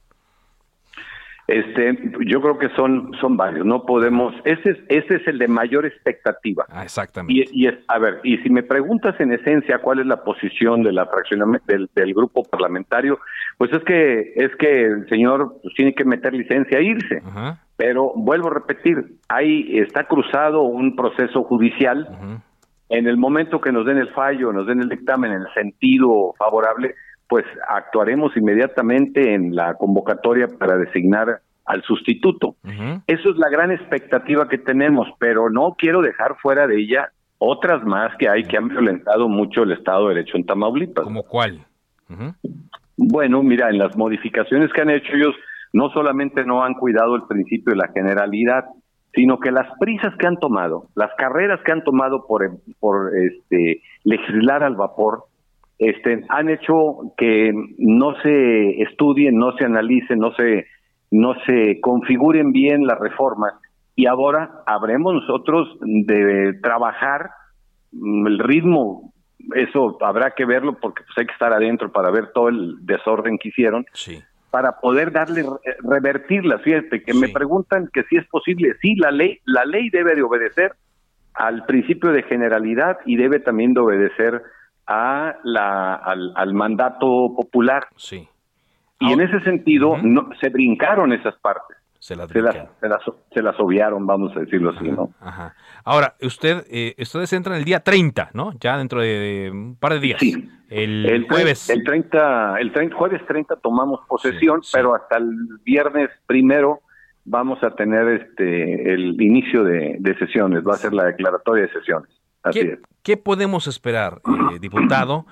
Este, 1.47 1.99
yo 2.27 2.41
creo 2.41 2.59
que 2.59 2.71
son 2.71 3.13
son 3.21 3.37
varios. 3.37 3.67
No 3.67 3.85
podemos. 3.85 4.35
Ese 4.45 4.71
es 4.71 4.79
ese 4.89 5.17
es 5.17 5.29
el 5.29 5.39
de 5.39 5.49
mayor 5.49 5.85
expectativa. 5.85 6.65
Ah, 6.71 6.85
exactamente. 6.85 7.51
Y, 7.53 7.67
es 7.67 7.75
a 7.89 7.99
ver. 7.99 8.21
Y 8.25 8.39
si 8.39 8.51
me 8.51 8.63
preguntas 8.63 9.15
en 9.21 9.33
esencia 9.33 9.79
cuál 9.79 10.01
es 10.01 10.07
la 10.07 10.25
posición 10.25 10.83
de 10.83 10.93
la 10.93 11.07
fracción 11.07 11.61
del, 11.67 11.91
del 11.95 12.15
grupo 12.15 12.45
parlamentario, 12.45 13.19
pues 13.59 13.73
es 13.73 13.85
que 13.85 14.33
es 14.37 14.57
que 14.57 14.87
el 14.87 15.09
señor 15.09 15.57
pues, 15.63 15.75
tiene 15.75 15.95
que 15.95 16.05
meter 16.05 16.33
licencia 16.33 16.79
e 16.79 16.85
irse. 16.85 17.23
Pero 17.77 18.13
vuelvo 18.15 18.49
a 18.49 18.55
repetir, 18.55 19.19
ahí 19.29 19.79
está 19.79 20.05
cruzado 20.05 20.63
un 20.63 20.97
proceso 20.97 21.43
judicial. 21.45 22.43
En 22.89 23.07
el 23.07 23.17
momento 23.17 23.61
que 23.61 23.73
nos 23.73 23.85
den 23.85 23.99
el 23.99 24.13
fallo, 24.13 24.53
nos 24.53 24.67
den 24.67 24.81
el 24.81 24.89
dictamen 24.89 25.33
en 25.33 25.43
el 25.43 25.53
sentido 25.55 26.35
favorable, 26.39 26.95
pues 27.29 27.45
actuaremos 27.69 28.37
inmediatamente 28.37 29.35
en 29.35 29.55
la 29.55 29.75
convocatoria 29.75 30.49
para 30.49 30.77
designar 30.77 31.41
al 31.65 31.83
sustituto. 31.83 32.57
Eso 33.07 33.31
es 33.31 33.37
la 33.37 33.49
gran 33.49 33.71
expectativa 33.71 34.49
que 34.49 34.59
tenemos, 34.59 35.09
pero 35.19 35.51
no 35.51 35.75
quiero 35.79 36.03
dejar 36.03 36.37
fuera 36.41 36.67
de 36.67 36.79
ella 36.79 37.11
otras 37.39 37.85
más 37.85 38.15
que 38.17 38.29
hay 38.29 38.45
que 38.45 38.57
han 38.57 38.69
violentado 38.69 39.29
mucho 39.29 39.63
el 39.63 39.73
Estado 39.73 40.09
de 40.09 40.15
Derecho 40.15 40.37
en 40.37 40.47
Tamaulipas. 40.47 41.05
¿Como 41.05 41.23
cuál? 41.25 41.65
Bueno, 42.97 43.43
mira, 43.43 43.71
en 43.71 43.79
las 43.79 43.97
modificaciones 43.97 44.73
que 44.73 44.83
han 44.83 44.91
hecho 44.91 45.13
ellos, 45.15 45.35
no 45.73 45.91
solamente 45.91 46.45
no 46.45 46.63
han 46.63 46.75
cuidado 46.75 47.17
el 47.17 47.23
principio 47.23 47.73
de 47.73 47.79
la 47.79 47.89
generalidad, 47.93 48.67
sino 49.15 49.39
que 49.39 49.51
las 49.51 49.67
prisas 49.79 50.15
que 50.19 50.27
han 50.27 50.39
tomado, 50.39 50.89
las 50.95 51.11
carreras 51.17 51.61
que 51.65 51.73
han 51.73 51.85
tomado 51.85 52.27
por, 52.27 52.59
por 52.81 53.17
este, 53.17 53.83
legislar 54.05 54.63
al 54.63 54.77
vapor, 54.77 55.25
este, 55.89 56.25
han 56.29 56.49
hecho 56.49 57.13
que 57.17 57.53
no 57.79 58.15
se 58.23 58.83
estudien, 58.83 59.37
no 59.37 59.57
se 59.57 59.65
analicen, 59.65 60.19
no 60.19 60.33
se, 60.35 60.67
no 61.11 61.35
se 61.47 61.81
configuren 61.81 62.53
bien 62.53 62.87
las 62.87 62.99
reformas. 62.99 63.55
Y 63.97 64.07
ahora 64.07 64.63
habremos 64.67 65.15
nosotros 65.15 65.69
de 65.81 66.59
trabajar 66.63 67.31
mm, 67.93 68.27
el 68.27 68.39
ritmo, 68.39 69.13
eso 69.55 69.99
habrá 70.01 70.31
que 70.31 70.47
verlo 70.47 70.79
porque 70.81 71.03
pues, 71.05 71.19
hay 71.19 71.27
que 71.27 71.33
estar 71.33 71.53
adentro 71.53 71.93
para 71.93 72.11
ver 72.11 72.33
todo 72.33 72.49
el 72.49 72.77
desorden 72.87 73.39
que 73.39 73.51
hicieron. 73.51 73.85
para 74.51 74.81
poder 74.81 75.13
darle 75.13 75.45
revertirla. 75.83 76.59
Fíjate 76.61 77.03
que 77.03 77.13
me 77.13 77.29
preguntan 77.29 77.89
que 77.93 78.05
si 78.05 78.17
es 78.17 78.27
posible. 78.29 78.75
Sí, 78.81 78.95
la 78.97 79.11
ley, 79.11 79.41
la 79.45 79.65
ley 79.65 79.91
debe 79.91 80.15
de 80.15 80.23
obedecer 80.23 80.73
al 81.35 81.65
principio 81.67 82.13
de 82.13 82.23
generalidad 82.23 82.99
y 83.05 83.17
debe 83.17 83.41
también 83.41 83.75
de 83.75 83.81
obedecer 83.81 84.43
a 84.87 85.37
la, 85.45 85.95
al, 85.95 86.55
mandato 86.55 87.33
popular. 87.35 87.87
Sí. 87.97 88.29
Y 89.01 89.13
en 89.13 89.21
ese 89.21 89.41
sentido 89.41 89.97
no, 90.03 90.31
se 90.41 90.49
brincaron 90.49 91.13
esas 91.13 91.35
partes. 91.37 91.77
Se 91.99 92.15
las, 92.17 92.29
se 92.29 93.43
las, 93.43 93.59
obviaron, 93.59 94.07
vamos 94.07 94.37
a 94.37 94.41
decirlo 94.41 94.73
así, 94.77 94.91
¿no? 94.91 95.15
Ajá. 95.21 95.55
Ahora, 95.85 96.15
usted, 96.21 96.67
eh, 96.71 96.95
ustedes 96.99 97.33
entran 97.33 97.57
el 97.57 97.65
día 97.65 97.81
30, 97.81 98.31
¿no? 98.35 98.53
Ya 98.61 98.77
dentro 98.77 99.01
de, 99.01 99.49
un 99.51 99.77
par 99.77 99.95
de 99.95 100.01
días. 100.01 100.21
Sí. 100.21 100.51
El, 100.69 101.27
jueves. 101.27 101.71
El 101.71 101.83
30, 101.83 102.61
el 102.61 102.73
30, 102.73 102.95
jueves 102.95 103.25
30 103.27 103.57
tomamos 103.57 104.01
posesión, 104.07 104.61
pero 104.71 104.95
hasta 104.95 105.17
el 105.17 105.31
viernes 105.65 106.11
primero 106.27 106.81
vamos 107.25 107.63
a 107.63 107.71
tener 107.71 108.09
este 108.09 108.93
el 108.93 109.21
inicio 109.21 109.65
de, 109.65 110.17
sesiones, 110.19 110.63
va 110.63 110.75
a 110.75 110.79
ser 110.79 110.93
la 110.93 111.05
declaratoria 111.05 111.67
de 111.67 111.73
sesiones. 111.73 112.11
Así 112.43 112.61
¿Qué, 112.61 112.73
es. 112.73 112.79
¿Qué 113.05 113.19
podemos 113.19 113.67
esperar, 113.67 114.23
eh, 114.55 114.59
diputado, 114.59 115.27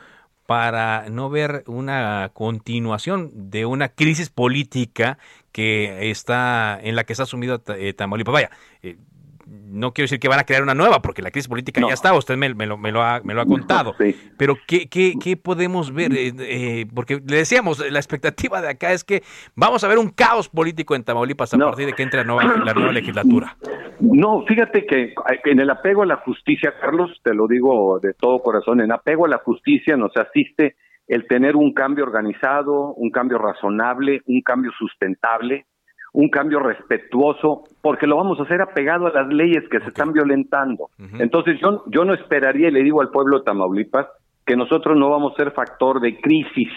para 0.47 1.09
no 1.09 1.31
ver 1.31 1.65
una 1.67 2.31
continuación 2.35 3.31
de 3.51 3.65
una 3.65 3.89
crisis 3.89 4.29
política 4.29 5.17
que 5.53 6.11
está 6.11 6.79
en 6.83 6.97
la 6.97 7.05
que 7.05 7.15
está 7.15 7.25
sumido 7.25 7.63
eh, 7.69 7.95
Tamaulipas? 7.95 8.35
Vaya, 8.35 8.51
eh, 8.83 8.99
no 9.47 9.93
quiero 9.93 10.05
decir 10.05 10.21
que 10.21 10.29
van 10.29 10.41
a 10.41 10.45
crear 10.45 10.63
una 10.63 10.75
nueva, 10.75 11.01
porque 11.03 11.23
la 11.23 11.31
crisis 11.31 11.49
política 11.49 11.81
ya 11.81 11.95
está, 11.95 12.15
usted 12.15 12.37
me, 12.37 12.49
lo, 12.49 12.77
me, 12.77 12.93
lo, 12.93 13.03
ha, 13.03 13.21
me 13.25 13.35
lo 13.35 13.43
ha 13.43 13.47
contado. 13.47 13.95
Pero 14.37 14.57
¿qué, 14.67 14.89
qué, 14.89 15.15
qué 15.23 15.37
podemos 15.37 15.93
ver? 15.93 16.13
Eh, 16.15 16.33
eh, 16.39 16.87
porque 16.95 17.21
le 17.27 17.37
decíamos, 17.37 17.79
la 17.91 17.99
expectativa 17.99 18.61
de 18.61 18.71
acá 18.71 18.93
es 18.93 19.05
que 19.05 19.23
vamos 19.55 19.85
a 19.85 19.89
ver 19.89 19.99
un 19.99 20.11
caos 20.11 20.49
político 20.49 20.95
en 20.95 21.05
Tamaulipas 21.05 21.55
a 21.55 21.59
partir 21.59 21.87
de 21.87 21.93
que 21.93 22.03
entre 22.03 22.21
la 22.21 22.25
nueva, 22.25 22.57
la 22.65 22.75
nueva 22.75 22.93
legislatura. 22.93 23.57
No, 24.01 24.45
fíjate 24.47 24.87
que 24.87 25.15
en 25.45 25.61
el 25.61 25.71
apego 25.71 26.03
a 26.03 26.07
la 26.07 26.17
justicia, 26.17 26.75
Carlos, 26.81 27.11
te 27.23 27.35
lo 27.35 27.47
digo 27.47 28.01
de 28.01 28.15
todo 28.15 28.41
corazón, 28.41 28.81
en 28.81 28.93
apego 28.93 29.27
a 29.27 29.29
la 29.29 29.39
justicia 29.39 29.97
nos 29.97 30.17
asiste 30.17 30.77
el 31.07 31.27
tener 31.27 31.57
un 31.57 31.73
cambio 31.73 32.05
organizado, 32.05 32.95
un 32.95 33.11
cambio 33.11 33.39
razonable, 33.39 34.23
un 34.27 34.41
cambio 34.43 34.71
sustentable, 34.79 35.67
un 36.13 36.29
cambio 36.29 36.61
respetuoso, 36.61 37.65
porque 37.81 38.07
lo 38.07 38.17
vamos 38.17 38.39
a 38.39 38.43
hacer 38.43 38.61
apegado 38.61 39.07
a 39.07 39.13
las 39.13 39.29
leyes 39.29 39.65
que 39.71 39.81
se 39.81 39.89
están 39.89 40.13
violentando. 40.13 40.91
Entonces 41.19 41.59
yo, 41.61 41.85
yo 41.87 42.05
no 42.05 42.15
esperaría, 42.15 42.69
y 42.69 42.73
le 42.73 42.83
digo 42.83 43.01
al 43.01 43.11
pueblo 43.11 43.39
de 43.39 43.45
Tamaulipas, 43.45 44.07
que 44.45 44.57
nosotros 44.57 44.97
no 44.97 45.09
vamos 45.09 45.33
a 45.33 45.37
ser 45.37 45.53
factor 45.53 46.01
de 46.01 46.21
crisis, 46.21 46.69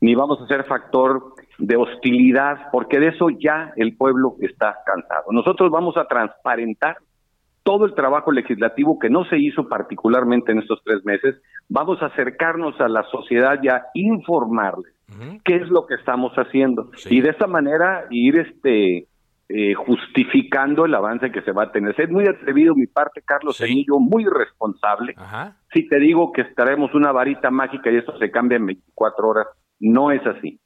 ni 0.00 0.14
vamos 0.14 0.40
a 0.42 0.46
ser 0.46 0.64
factor 0.64 1.32
de 1.58 1.76
hostilidad, 1.76 2.70
porque 2.70 2.98
de 2.98 3.08
eso 3.08 3.28
ya 3.30 3.72
el 3.76 3.96
pueblo 3.96 4.36
está 4.40 4.76
cansado. 4.84 5.32
Nosotros 5.32 5.70
vamos 5.70 5.96
a 5.96 6.06
transparentar 6.06 6.98
todo 7.62 7.84
el 7.84 7.94
trabajo 7.94 8.32
legislativo 8.32 8.98
que 8.98 9.10
no 9.10 9.24
se 9.26 9.38
hizo 9.38 9.68
particularmente 9.68 10.52
en 10.52 10.58
estos 10.58 10.80
tres 10.84 11.04
meses, 11.04 11.36
vamos 11.68 12.02
a 12.02 12.06
acercarnos 12.06 12.80
a 12.80 12.88
la 12.88 13.02
sociedad 13.04 13.58
y 13.62 13.68
a 13.68 13.86
informarles 13.94 14.97
qué 15.44 15.56
es 15.56 15.68
lo 15.68 15.86
que 15.86 15.94
estamos 15.94 16.32
haciendo 16.34 16.90
y 17.08 17.20
de 17.20 17.30
esa 17.30 17.46
manera 17.46 18.04
ir 18.10 18.36
este 18.36 19.06
eh, 19.50 19.72
justificando 19.72 20.84
el 20.84 20.94
avance 20.94 21.32
que 21.32 21.40
se 21.40 21.52
va 21.52 21.64
a 21.64 21.72
tener. 21.72 21.98
Es 21.98 22.10
muy 22.10 22.26
atrevido 22.26 22.74
mi 22.74 22.86
parte, 22.86 23.22
Carlos 23.22 23.56
sí. 23.56 23.86
muy 23.98 24.26
responsable. 24.26 25.14
Si 25.72 25.88
te 25.88 25.98
digo 25.98 26.32
que 26.32 26.42
estaremos 26.42 26.94
una 26.94 27.12
varita 27.12 27.50
mágica 27.50 27.90
y 27.90 27.96
esto 27.96 28.18
se 28.18 28.30
cambia 28.30 28.56
en 28.56 28.66
24 28.66 29.26
horas, 29.26 29.46
no 29.80 30.10
es 30.10 30.20
así. 30.26 30.60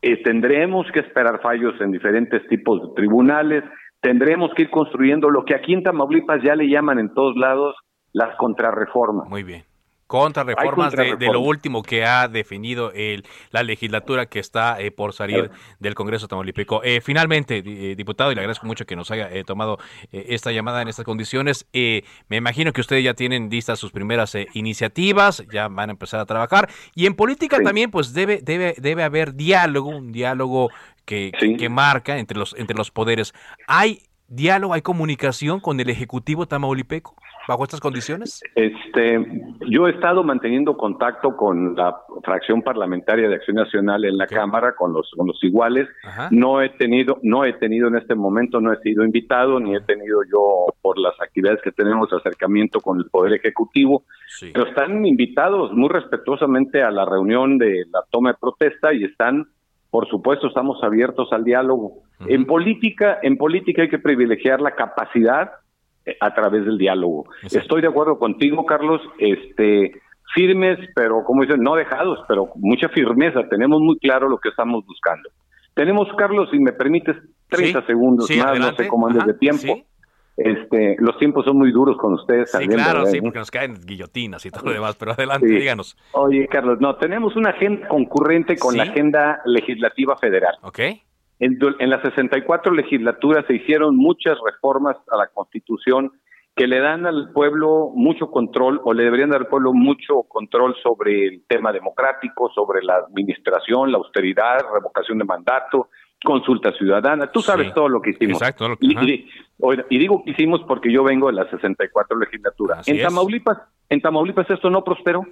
Eh, 0.00 0.22
tendremos 0.22 0.86
que 0.92 1.00
esperar 1.00 1.40
fallos 1.42 1.74
en 1.80 1.90
diferentes 1.90 2.46
tipos 2.46 2.80
de 2.80 2.94
tribunales, 2.94 3.64
tendremos 4.00 4.52
que 4.54 4.62
ir 4.62 4.70
construyendo 4.70 5.28
lo 5.28 5.44
que 5.44 5.56
aquí 5.56 5.74
en 5.74 5.82
Tamaulipas 5.82 6.40
ya 6.42 6.54
le 6.54 6.68
llaman 6.68 7.00
en 7.00 7.12
todos 7.12 7.36
lados 7.36 7.74
las 8.12 8.36
contrarreformas. 8.36 9.28
Muy 9.28 9.42
bien 9.42 9.64
contrarreformas 10.10 10.92
de, 10.92 11.14
de, 11.14 11.26
lo 11.26 11.38
último 11.38 11.84
que 11.84 12.04
ha 12.04 12.26
definido 12.26 12.90
el, 12.90 13.24
la 13.52 13.62
legislatura 13.62 14.26
que 14.26 14.40
está 14.40 14.80
eh, 14.80 14.90
por 14.90 15.12
salir 15.12 15.52
del 15.78 15.94
Congreso 15.94 16.26
Tamaulipeco. 16.26 16.82
Eh, 16.82 17.00
finalmente, 17.00 17.62
eh, 17.64 17.94
diputado, 17.94 18.32
y 18.32 18.34
le 18.34 18.40
agradezco 18.40 18.66
mucho 18.66 18.84
que 18.86 18.96
nos 18.96 19.12
haya 19.12 19.30
tomado 19.44 19.78
esta 20.10 20.50
llamada 20.50 20.82
en 20.82 20.88
estas 20.88 21.04
condiciones. 21.04 21.68
me 21.72 22.36
imagino 22.36 22.72
que 22.72 22.80
ustedes 22.80 23.04
ya 23.04 23.14
tienen 23.14 23.50
listas 23.50 23.78
sus 23.78 23.92
primeras 23.92 24.36
iniciativas, 24.52 25.44
ya 25.52 25.68
van 25.68 25.90
a 25.90 25.92
empezar 25.92 26.18
a 26.18 26.26
trabajar. 26.26 26.68
Y 26.96 27.06
en 27.06 27.14
política 27.14 27.60
también, 27.62 27.92
pues 27.92 28.12
debe, 28.12 28.40
debe, 28.42 28.74
debe 28.78 29.04
haber 29.04 29.34
diálogo, 29.34 29.90
un 29.90 30.10
diálogo 30.10 30.70
que, 31.04 31.30
que, 31.56 31.68
marca 31.68 32.18
entre 32.18 32.36
los, 32.36 32.52
entre 32.58 32.76
los 32.76 32.90
poderes. 32.90 33.32
¿Hay 33.68 34.02
diálogo, 34.30 34.72
hay 34.72 34.82
comunicación 34.82 35.60
con 35.60 35.78
el 35.80 35.90
Ejecutivo 35.90 36.46
Tamaulipeco? 36.46 37.14
bajo 37.50 37.64
estas 37.64 37.80
condiciones? 37.80 38.42
Este, 38.54 39.18
yo 39.68 39.88
he 39.88 39.90
estado 39.90 40.22
manteniendo 40.22 40.76
contacto 40.76 41.36
con 41.36 41.74
la 41.74 41.96
fracción 42.22 42.62
parlamentaria 42.62 43.28
de 43.28 43.34
Acción 43.34 43.56
Nacional 43.56 44.04
en 44.04 44.16
la 44.16 44.28
Cámara, 44.28 44.74
con 44.76 44.92
los, 44.92 45.10
con 45.16 45.26
los 45.26 45.42
iguales. 45.42 45.88
No 46.30 46.62
he 46.62 46.70
tenido, 46.70 47.18
no 47.22 47.44
he 47.44 47.54
tenido 47.54 47.88
en 47.88 47.96
este 47.96 48.14
momento, 48.14 48.60
no 48.60 48.72
he 48.72 48.80
sido 48.82 49.04
invitado, 49.04 49.58
ni 49.58 49.74
he 49.74 49.80
tenido 49.80 50.20
yo 50.30 50.66
por 50.80 50.96
las 50.98 51.20
actividades 51.20 51.60
que 51.62 51.72
tenemos 51.72 52.12
acercamiento 52.12 52.80
con 52.80 52.98
el 52.98 53.06
Poder 53.10 53.32
Ejecutivo, 53.32 54.04
pero 54.52 54.68
están 54.68 55.04
invitados 55.04 55.72
muy 55.72 55.88
respetuosamente 55.88 56.82
a 56.82 56.92
la 56.92 57.04
reunión 57.04 57.58
de 57.58 57.84
la 57.90 58.02
toma 58.10 58.30
de 58.30 58.38
protesta 58.40 58.92
y 58.92 59.04
están 59.04 59.48
por 59.90 60.08
supuesto 60.08 60.46
estamos 60.46 60.82
abiertos 60.84 61.32
al 61.32 61.42
diálogo. 61.42 62.04
En 62.26 62.44
política, 62.44 63.18
en 63.22 63.36
política 63.36 63.82
hay 63.82 63.88
que 63.88 63.98
privilegiar 63.98 64.60
la 64.60 64.72
capacidad 64.72 65.50
a 66.20 66.34
través 66.34 66.64
del 66.64 66.78
diálogo. 66.78 67.26
Estoy 67.42 67.82
de 67.82 67.88
acuerdo 67.88 68.18
contigo, 68.18 68.64
Carlos, 68.64 69.00
este 69.18 69.92
firmes, 70.34 70.78
pero 70.94 71.24
como 71.24 71.42
dicen, 71.42 71.60
no 71.60 71.74
dejados, 71.74 72.20
pero 72.28 72.48
mucha 72.56 72.88
firmeza, 72.88 73.48
tenemos 73.48 73.80
muy 73.80 73.98
claro 73.98 74.28
lo 74.28 74.38
que 74.38 74.50
estamos 74.50 74.84
buscando. 74.86 75.28
Tenemos, 75.74 76.08
Carlos, 76.16 76.48
si 76.50 76.58
me 76.58 76.72
permites 76.72 77.16
30 77.48 77.86
segundos 77.86 78.30
más, 78.36 78.58
no 78.58 78.74
sé 78.74 78.86
cómo 78.88 79.08
andes 79.08 79.26
de 79.26 79.34
tiempo. 79.34 79.82
Este, 80.36 80.96
los 81.00 81.18
tiempos 81.18 81.44
son 81.44 81.58
muy 81.58 81.70
duros 81.70 81.98
con 81.98 82.14
ustedes. 82.14 82.50
Sí, 82.50 82.66
claro, 82.66 83.04
sí, 83.06 83.20
porque 83.20 83.40
nos 83.40 83.50
caen 83.50 83.74
guillotinas 83.84 84.46
y 84.46 84.50
todo 84.50 84.66
lo 84.66 84.72
demás, 84.72 84.96
pero 84.96 85.12
adelante, 85.12 85.46
díganos. 85.46 85.98
Oye, 86.12 86.46
Carlos, 86.48 86.78
no, 86.80 86.96
tenemos 86.96 87.36
una 87.36 87.50
agenda 87.50 87.88
concurrente 87.88 88.56
con 88.56 88.76
la 88.76 88.84
agenda 88.84 89.42
legislativa 89.44 90.16
federal. 90.16 90.56
Ok. 90.62 90.80
En, 91.40 91.58
en 91.78 91.90
la 91.90 92.02
64 92.02 92.72
legislatura 92.72 93.44
se 93.46 93.54
hicieron 93.54 93.96
muchas 93.96 94.38
reformas 94.44 94.96
a 95.10 95.16
la 95.16 95.26
Constitución 95.28 96.12
que 96.54 96.66
le 96.66 96.80
dan 96.80 97.06
al 97.06 97.32
pueblo 97.32 97.90
mucho 97.94 98.30
control 98.30 98.80
o 98.84 98.92
le 98.92 99.04
deberían 99.04 99.30
dar 99.30 99.40
al 99.40 99.46
pueblo 99.46 99.72
mucho 99.72 100.24
control 100.28 100.74
sobre 100.82 101.26
el 101.26 101.42
tema 101.48 101.72
democrático, 101.72 102.50
sobre 102.54 102.82
la 102.82 102.96
administración, 102.96 103.90
la 103.90 103.98
austeridad, 103.98 104.58
revocación 104.72 105.18
de 105.18 105.24
mandato, 105.24 105.88
consulta 106.22 106.72
ciudadana. 106.72 107.30
Tú 107.30 107.40
sabes 107.40 107.72
todo 107.72 107.88
lo 107.88 108.02
que 108.02 108.10
hicimos. 108.10 108.42
Exacto. 108.42 108.76
y, 108.80 108.92
y, 109.88 109.98
digo 109.98 110.22
que 110.22 110.32
hicimos 110.32 110.60
porque 110.68 110.92
yo 110.92 111.02
vengo 111.02 111.28
de 111.28 111.34
la 111.34 111.48
64 111.48 112.18
legislatura. 112.18 112.80
en 112.86 113.00
Tamaulipas, 113.00 113.58
en 113.88 114.00
Tamaulipas 114.00 114.50
esto 114.50 114.68
no 114.70 114.84
prosperó. 114.84 115.26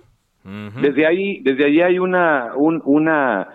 Desde 0.81 1.07
ahí, 1.07 1.41
desde 1.43 1.67
ahí 1.67 1.83
hay 1.83 1.99
una, 1.99 2.53
un, 2.57 2.81
una 2.87 3.49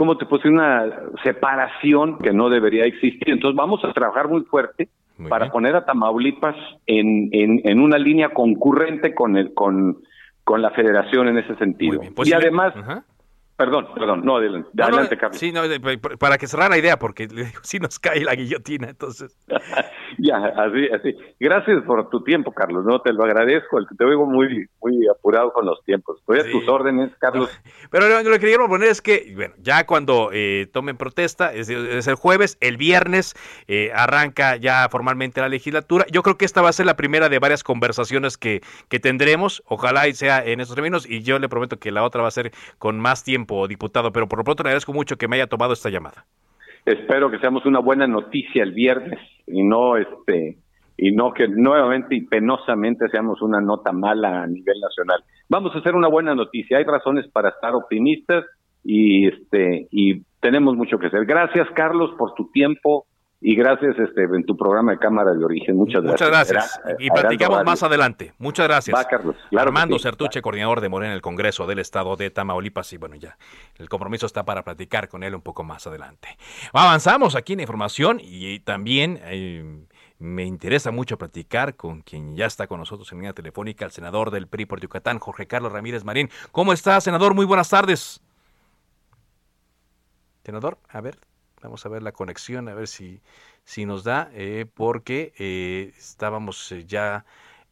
¿cómo 0.00 0.16
te 0.16 0.24
puse? 0.24 0.48
Una 0.48 0.86
separación 1.22 2.16
que 2.20 2.32
no 2.32 2.48
debería 2.48 2.86
existir. 2.86 3.28
Entonces 3.28 3.54
vamos 3.54 3.84
a 3.84 3.92
trabajar 3.92 4.28
muy 4.28 4.40
fuerte 4.44 4.88
para 5.28 5.50
poner 5.50 5.76
a 5.76 5.84
Tamaulipas 5.84 6.56
en, 6.86 7.28
en, 7.32 7.78
una 7.78 7.98
línea 7.98 8.30
concurrente 8.30 9.14
con, 9.14 9.36
el, 9.36 9.52
con, 9.52 9.98
con 10.42 10.62
la 10.62 10.70
federación 10.70 11.28
en 11.28 11.36
ese 11.36 11.54
sentido. 11.56 12.00
Pues 12.16 12.30
y 12.30 12.32
además, 12.32 12.72
Perdón, 13.60 13.88
perdón, 13.94 14.22
no, 14.24 14.38
adelante, 14.38 14.70
adelante 14.82 15.18
Carlos. 15.18 15.38
Sí, 15.38 15.52
no, 15.52 15.60
para 16.18 16.38
que 16.38 16.46
cerrar 16.46 16.70
la 16.70 16.78
idea, 16.78 16.98
porque 16.98 17.28
si 17.62 17.78
nos 17.78 17.98
cae 17.98 18.24
la 18.24 18.34
guillotina, 18.34 18.88
entonces. 18.88 19.36
ya, 20.18 20.36
así, 20.56 20.88
así. 20.88 21.14
Gracias 21.38 21.82
por 21.82 22.08
tu 22.08 22.24
tiempo, 22.24 22.52
Carlos, 22.52 22.86
no, 22.86 23.02
te 23.02 23.12
lo 23.12 23.22
agradezco, 23.22 23.76
te 23.98 24.02
oigo 24.02 24.24
muy, 24.24 24.66
muy 24.80 25.06
apurado 25.08 25.52
con 25.52 25.66
los 25.66 25.84
tiempos. 25.84 26.20
Estoy 26.20 26.38
a 26.40 26.50
tus 26.50 26.66
órdenes, 26.68 27.12
Carlos. 27.18 27.50
Pero 27.90 28.08
lo, 28.08 28.30
que 28.30 28.38
queríamos 28.38 28.68
poner 28.68 28.88
es 28.88 29.02
que, 29.02 29.30
bueno, 29.36 29.52
ya 29.58 29.84
cuando 29.84 30.30
eh, 30.32 30.66
tomen 30.72 30.96
protesta, 30.96 31.52
es, 31.52 31.68
el 31.68 32.14
jueves, 32.14 32.56
el 32.62 32.78
viernes 32.78 33.34
eh, 33.68 33.92
arranca 33.94 34.56
ya 34.56 34.88
formalmente 34.88 35.42
la 35.42 35.50
legislatura. 35.50 36.06
Yo 36.10 36.22
creo 36.22 36.38
que 36.38 36.46
esta 36.46 36.62
va 36.62 36.70
a 36.70 36.72
ser 36.72 36.86
la 36.86 36.96
primera 36.96 37.28
de 37.28 37.38
varias 37.38 37.62
conversaciones 37.62 38.38
que, 38.38 38.62
que 38.88 39.00
tendremos, 39.00 39.62
ojalá 39.66 40.08
y 40.08 40.14
sea 40.14 40.42
en 40.42 40.60
esos 40.60 40.76
términos, 40.76 41.06
y 41.06 41.20
yo 41.20 41.38
le 41.38 41.50
prometo 41.50 41.78
que 41.78 41.90
la 41.90 42.04
otra 42.04 42.22
va 42.22 42.28
a 42.28 42.30
ser 42.30 42.52
con 42.78 42.98
más 42.98 43.22
tiempo 43.22 43.49
diputado, 43.68 44.12
pero 44.12 44.28
por 44.28 44.38
lo 44.38 44.44
pronto 44.44 44.62
le 44.62 44.70
agradezco 44.70 44.92
mucho 44.92 45.16
que 45.16 45.28
me 45.28 45.36
haya 45.36 45.46
tomado 45.46 45.72
esta 45.72 45.90
llamada. 45.90 46.24
Espero 46.84 47.30
que 47.30 47.38
seamos 47.38 47.66
una 47.66 47.78
buena 47.78 48.06
noticia 48.06 48.62
el 48.62 48.72
viernes 48.72 49.18
y 49.46 49.62
no 49.62 49.96
este 49.96 50.58
y 50.96 51.12
no 51.12 51.32
que 51.32 51.48
nuevamente 51.48 52.14
y 52.14 52.22
penosamente 52.22 53.08
seamos 53.08 53.40
una 53.40 53.60
nota 53.60 53.92
mala 53.92 54.42
a 54.42 54.46
nivel 54.46 54.78
nacional. 54.80 55.22
Vamos 55.48 55.74
a 55.74 55.78
hacer 55.78 55.94
una 55.94 56.08
buena 56.08 56.34
noticia. 56.34 56.78
Hay 56.78 56.84
razones 56.84 57.26
para 57.28 57.50
estar 57.50 57.74
optimistas 57.74 58.44
y 58.84 59.26
este 59.26 59.88
y 59.90 60.22
tenemos 60.40 60.76
mucho 60.76 60.98
que 60.98 61.06
hacer. 61.06 61.24
Gracias 61.26 61.68
Carlos 61.74 62.10
por 62.18 62.34
tu 62.34 62.50
tiempo, 62.50 63.06
y 63.42 63.56
gracias 63.56 63.98
este 63.98 64.22
en 64.22 64.44
tu 64.44 64.56
programa 64.56 64.92
de 64.92 64.98
Cámara 64.98 65.32
de 65.32 65.42
Origen. 65.42 65.76
Muchas 65.76 66.02
gracias. 66.02 66.30
Muchas 66.30 66.30
gracias. 66.30 66.80
y 66.98 67.10
platicamos 67.10 67.64
más 67.64 67.82
adelante. 67.82 68.34
Muchas 68.38 68.68
gracias. 68.68 68.94
Va, 68.94 69.04
Carlos. 69.04 69.34
Armando 69.56 69.98
Certuche, 69.98 70.42
coordinador 70.42 70.82
de 70.82 70.90
Morena 70.90 71.12
en 71.12 71.16
el 71.16 71.22
Congreso 71.22 71.66
del 71.66 71.78
Estado 71.78 72.16
de 72.16 72.30
Tamaulipas. 72.30 72.92
Y 72.92 72.98
bueno, 72.98 73.16
ya 73.16 73.38
el 73.76 73.88
compromiso 73.88 74.26
está 74.26 74.44
para 74.44 74.62
platicar 74.62 75.08
con 75.08 75.22
él 75.22 75.34
un 75.34 75.40
poco 75.40 75.64
más 75.64 75.86
adelante. 75.86 76.28
Avanzamos 76.74 77.34
aquí 77.34 77.54
en 77.54 77.60
información 77.60 78.20
y 78.22 78.60
también 78.60 79.18
eh, 79.24 79.86
me 80.18 80.44
interesa 80.44 80.90
mucho 80.90 81.16
platicar 81.16 81.76
con 81.76 82.02
quien 82.02 82.36
ya 82.36 82.44
está 82.44 82.66
con 82.66 82.78
nosotros 82.78 83.10
en 83.12 83.18
línea 83.18 83.32
telefónica, 83.32 83.86
el 83.86 83.90
senador 83.90 84.30
del 84.30 84.48
PRI 84.48 84.66
por 84.66 84.80
Yucatán, 84.80 85.18
Jorge 85.18 85.46
Carlos 85.46 85.72
Ramírez 85.72 86.04
Marín. 86.04 86.28
¿Cómo 86.52 86.74
está, 86.74 87.00
senador? 87.00 87.32
Muy 87.32 87.46
buenas 87.46 87.70
tardes. 87.70 88.20
Senador, 90.44 90.78
a 90.88 91.00
ver, 91.00 91.16
Vamos 91.62 91.84
a 91.84 91.88
ver 91.90 92.02
la 92.02 92.12
conexión, 92.12 92.68
a 92.68 92.74
ver 92.74 92.88
si, 92.88 93.20
si 93.64 93.84
nos 93.84 94.02
da, 94.02 94.30
eh, 94.32 94.66
porque 94.72 95.34
eh, 95.38 95.92
estábamos 95.98 96.72
eh, 96.72 96.84
ya 96.86 97.26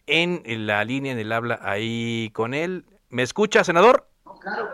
en, 0.06 0.42
la 0.66 0.84
línea, 0.84 1.12
en 1.12 1.18
el 1.18 1.32
habla 1.32 1.58
ahí 1.62 2.30
con 2.34 2.52
él. 2.52 2.84
¿Me 3.08 3.22
escucha, 3.22 3.64
senador? 3.64 4.06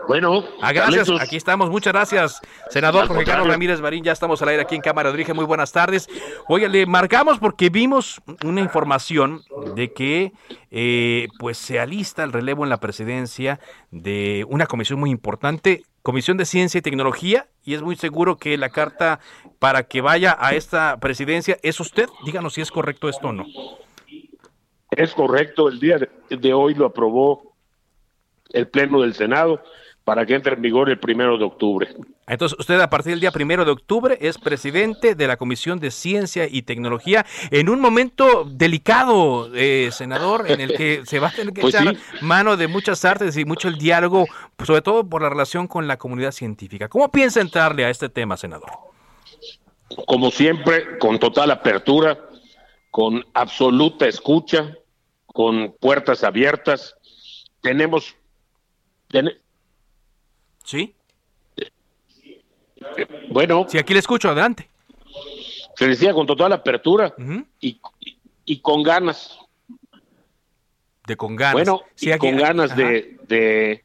Bueno, 0.07 0.43
ah, 0.61 0.73
gracias. 0.73 1.09
Aquí 1.19 1.37
estamos. 1.37 1.69
Muchas 1.69 1.91
gracias, 1.91 2.41
senador 2.69 3.07
Jorge 3.07 3.23
Carlos 3.23 3.47
Ramírez 3.47 3.81
Marín. 3.81 4.03
Ya 4.03 4.11
estamos 4.11 4.41
al 4.41 4.49
aire 4.49 4.61
aquí 4.61 4.75
en 4.75 4.81
Cámara 4.81 5.09
de 5.09 5.15
Origen. 5.15 5.35
Muy 5.35 5.45
buenas 5.45 5.71
tardes. 5.71 6.07
Oye, 6.47 6.69
le 6.69 6.85
marcamos 6.85 7.39
porque 7.39 7.69
vimos 7.69 8.21
una 8.43 8.61
información 8.61 9.41
de 9.75 9.91
que 9.91 10.33
pues 11.39 11.57
se 11.57 11.79
alista 11.79 12.23
el 12.23 12.31
relevo 12.31 12.63
en 12.63 12.69
la 12.69 12.79
presidencia 12.79 13.59
de 13.91 14.45
una 14.49 14.67
comisión 14.67 14.99
muy 14.99 15.09
importante 15.09 15.83
Comisión 16.05 16.37
de 16.37 16.45
Ciencia 16.45 16.77
y 16.77 16.81
Tecnología 16.83 17.47
y 17.63 17.73
es 17.73 17.81
muy 17.81 17.95
seguro 17.95 18.37
que 18.37 18.59
la 18.59 18.69
carta 18.69 19.19
para 19.57 19.87
que 19.87 20.01
vaya 20.01 20.37
a 20.39 20.53
esta 20.53 20.99
presidencia 20.99 21.57
es 21.63 21.79
usted. 21.79 22.07
Díganos 22.23 22.53
si 22.53 22.61
es 22.61 22.69
correcto 22.69 23.09
esto 23.09 23.29
o 23.29 23.33
no. 23.33 23.43
Es 24.91 25.15
correcto, 25.15 25.67
el 25.67 25.79
día 25.79 25.97
de 26.29 26.53
hoy 26.53 26.75
lo 26.75 26.85
aprobó 26.85 27.55
el 28.51 28.67
Pleno 28.67 29.01
del 29.01 29.15
Senado 29.15 29.63
para 30.05 30.23
que 30.25 30.35
entre 30.35 30.53
en 30.53 30.61
vigor 30.61 30.89
el 30.89 30.99
primero 30.99 31.37
de 31.37 31.43
octubre. 31.43 31.89
Entonces, 32.27 32.57
usted 32.59 32.79
a 32.79 32.89
partir 32.91 33.13
del 33.13 33.19
día 33.21 33.31
primero 33.31 33.65
de 33.65 33.71
octubre 33.71 34.17
es 34.21 34.37
presidente 34.37 35.15
de 35.15 35.27
la 35.27 35.35
Comisión 35.35 35.79
de 35.79 35.89
Ciencia 35.89 36.47
y 36.49 36.61
Tecnología 36.61 37.25
en 37.49 37.69
un 37.69 37.81
momento 37.81 38.45
delicado, 38.45 39.49
eh, 39.55 39.89
senador, 39.91 40.49
en 40.49 40.61
el 40.61 40.77
que 40.77 41.01
se 41.05 41.19
va 41.19 41.29
a 41.29 41.31
tener 41.31 41.53
que 41.53 41.61
pues 41.63 41.73
echar 41.73 41.95
mano 42.21 42.55
de 42.55 42.67
muchas 42.67 43.03
artes 43.03 43.35
y 43.35 43.45
mucho 43.45 43.67
el 43.67 43.79
diálogo, 43.79 44.27
sobre 44.63 44.83
todo 44.83 45.09
por 45.09 45.23
la 45.23 45.29
relación 45.29 45.67
con 45.67 45.87
la 45.87 45.97
comunidad 45.97 46.31
científica. 46.31 46.87
¿Cómo 46.87 47.11
piensa 47.11 47.41
entrarle 47.41 47.83
a 47.83 47.89
este 47.89 48.07
tema, 48.07 48.37
senador? 48.37 48.69
Como 50.05 50.29
siempre, 50.29 50.99
con 50.99 51.17
total 51.17 51.49
apertura, 51.49 52.19
con 52.91 53.25
absoluta 53.33 54.07
escucha, 54.07 54.75
con 55.25 55.73
puertas 55.79 56.23
abiertas. 56.23 56.95
Tenemos 57.61 58.15
¿Sí? 60.65 60.93
Bueno. 63.29 63.65
Sí, 63.69 63.77
aquí 63.77 63.93
le 63.93 63.99
escucho, 63.99 64.29
adelante. 64.29 64.67
Se 65.75 65.87
decía 65.87 66.13
con 66.13 66.25
total 66.25 66.53
apertura 66.53 67.13
y, 67.59 67.79
y, 68.45 68.59
con 68.59 68.83
ganas. 68.83 69.37
De 71.05 71.15
con 71.15 71.35
ganas. 71.35 71.53
Bueno, 71.53 71.81
y 71.99 72.17
con 72.17 72.37
ganas 72.37 72.75
de, 72.75 73.17
de 73.27 73.83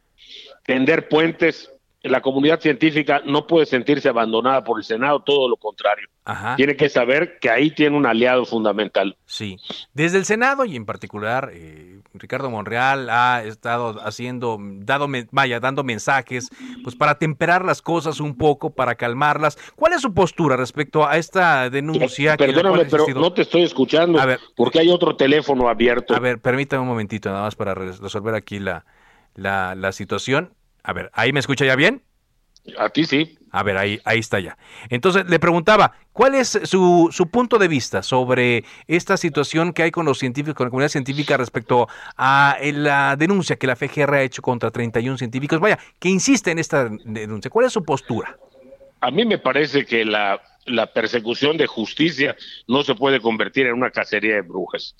tender 0.65 1.09
puentes 1.09 1.71
la 2.03 2.23
comunidad 2.23 2.61
científica 2.61 3.21
no 3.27 3.47
puede 3.47 3.67
sentirse 3.67 4.09
abandonada 4.09 4.65
por 4.65 4.79
el 4.79 4.85
Senado, 4.85 5.21
todo 5.21 5.49
lo 5.49 5.57
contrario. 5.57 6.09
Tiene 6.57 6.77
que 6.77 6.89
saber 6.89 7.39
que 7.41 7.51
ahí 7.51 7.73
tiene 7.73 7.97
un 7.97 8.07
aliado 8.07 8.45
fundamental. 8.45 9.17
Sí, 9.27 9.57
desde 9.95 10.19
el 10.19 10.25
Senado 10.25 10.65
y 10.65 10.77
en 10.77 10.87
particular 10.87 11.51
eh, 11.53 12.01
Ricardo 12.15 12.51
Monreal 12.51 13.11
ha 13.11 13.43
estado 13.43 14.01
haciendo, 14.03 14.57
dado, 14.61 15.09
vaya, 15.33 15.61
dando 15.61 15.83
mensajes, 15.83 16.49
pues 16.85 16.95
para 16.95 17.19
temperar 17.19 17.65
las 17.65 17.83
cosas 17.83 18.21
un 18.21 18.37
poco, 18.37 18.71
para 18.71 18.95
calmarlas. 18.95 19.59
¿Cuál 19.75 19.93
es 19.93 20.03
su 20.03 20.15
postura 20.15 20.57
respecto 20.57 21.07
a 21.07 21.17
esta 21.19 21.69
denuncia? 21.69 22.37
Perdóname, 22.37 22.85
pero 22.87 23.07
no 23.09 23.33
te 23.33 23.43
estoy 23.43 23.63
escuchando, 23.63 24.21
a 24.21 24.27
ver, 24.27 24.41
porque 24.57 24.79
hay 24.79 24.89
otro 24.89 25.17
teléfono 25.17 25.69
abierto. 25.69 26.15
A 26.15 26.21
ver, 26.21 26.39
permítame 26.41 26.83
un 26.83 26.89
momentito 26.89 27.29
nada 27.29 27.43
más 27.43 27.57
para 27.57 27.75
resolver 27.75 28.35
aquí 28.35 28.59
la, 28.59 28.85
la, 29.35 29.75
la 29.75 29.93
situación. 29.93 30.55
A 30.83 30.93
ver, 30.93 31.11
¿ahí 31.15 31.33
me 31.33 31.41
escucha 31.41 31.65
ya 31.65 31.77
bien? 31.77 32.03
A 32.79 32.91
ti 32.91 33.05
sí. 33.05 33.39
A 33.53 33.63
ver, 33.63 33.77
ahí, 33.77 34.01
ahí 34.05 34.19
está 34.19 34.39
ya. 34.39 34.57
Entonces 34.91 35.29
le 35.29 35.39
preguntaba, 35.39 35.93
¿cuál 36.13 36.35
es 36.35 36.61
su, 36.65 37.09
su 37.11 37.31
punto 37.31 37.59
de 37.59 37.69
vista 37.69 38.03
sobre 38.03 38.65
esta 38.87 39.17
situación 39.17 39.73
que 39.73 39.83
hay 39.83 39.91
con 39.91 40.07
los 40.07 40.19
científicos, 40.19 40.55
con 40.55 40.67
la 40.67 40.71
comunidad 40.71 40.91
científica 40.91 41.37
respecto 41.37 41.89
a 42.17 42.57
eh, 42.61 42.73
la 42.73 43.17
denuncia 43.17 43.57
que 43.57 43.67
la 43.67 43.77
FGR 43.77 44.15
ha 44.15 44.23
hecho 44.23 44.43
contra 44.43 44.71
31 44.71 45.19
científicos? 45.19 45.59
Vaya, 45.59 45.79
que 45.99 46.09
insiste 46.09 46.51
en 46.51 46.59
esta 46.59 46.89
denuncia. 47.05 47.51
¿Cuál 47.51 47.67
es 47.67 47.73
su 47.73 47.85
postura? 47.85 48.39
A 49.01 49.11
mí 49.11 49.25
me 49.25 49.39
parece 49.39 49.85
que 49.85 50.05
la, 50.05 50.41
la 50.67 50.87
persecución 50.93 51.57
de 51.57 51.67
justicia 51.67 52.37
no 52.69 52.83
se 52.83 52.95
puede 52.95 53.21
convertir 53.21 53.67
en 53.67 53.75
una 53.75 53.91
cacería 53.91 54.35
de 54.35 54.43
brujas. 54.43 54.95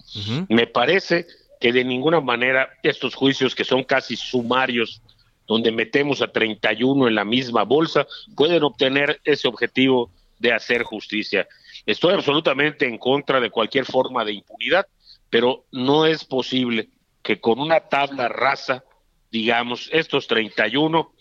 Me 0.49 0.67
parece 0.67 1.27
que 1.61 1.73
de 1.73 1.85
ninguna 1.85 2.21
manera 2.21 2.71
estos 2.83 3.15
juicios 3.15 3.55
que 3.55 3.65
son 3.65 3.85
casi 3.85 4.17
sumarios 4.17 5.03
donde 5.51 5.73
metemos 5.73 6.23
a 6.23 6.31
31 6.31 7.09
en 7.09 7.17
la 7.17 7.25
misma 7.25 7.65
bolsa, 7.65 8.07
pueden 8.37 8.63
obtener 8.63 9.21
ese 9.25 9.49
objetivo 9.49 10.13
de 10.39 10.53
hacer 10.53 10.85
justicia. 10.85 11.49
Estoy 11.87 12.15
absolutamente 12.15 12.87
en 12.87 12.99
contra 12.99 13.41
de 13.41 13.51
cualquier 13.51 13.85
forma 13.85 14.25
de 14.25 14.35
impunidad, 14.35 14.87
pero 15.29 15.65
no 15.73 16.07
es 16.07 16.25
posible 16.25 16.91
que 17.21 17.41
con 17.41 17.59
una 17.59 17.81
tabla 17.81 18.29
rasa, 18.29 18.85
digamos, 19.33 19.89
estos 19.93 20.29
31 20.29 21.13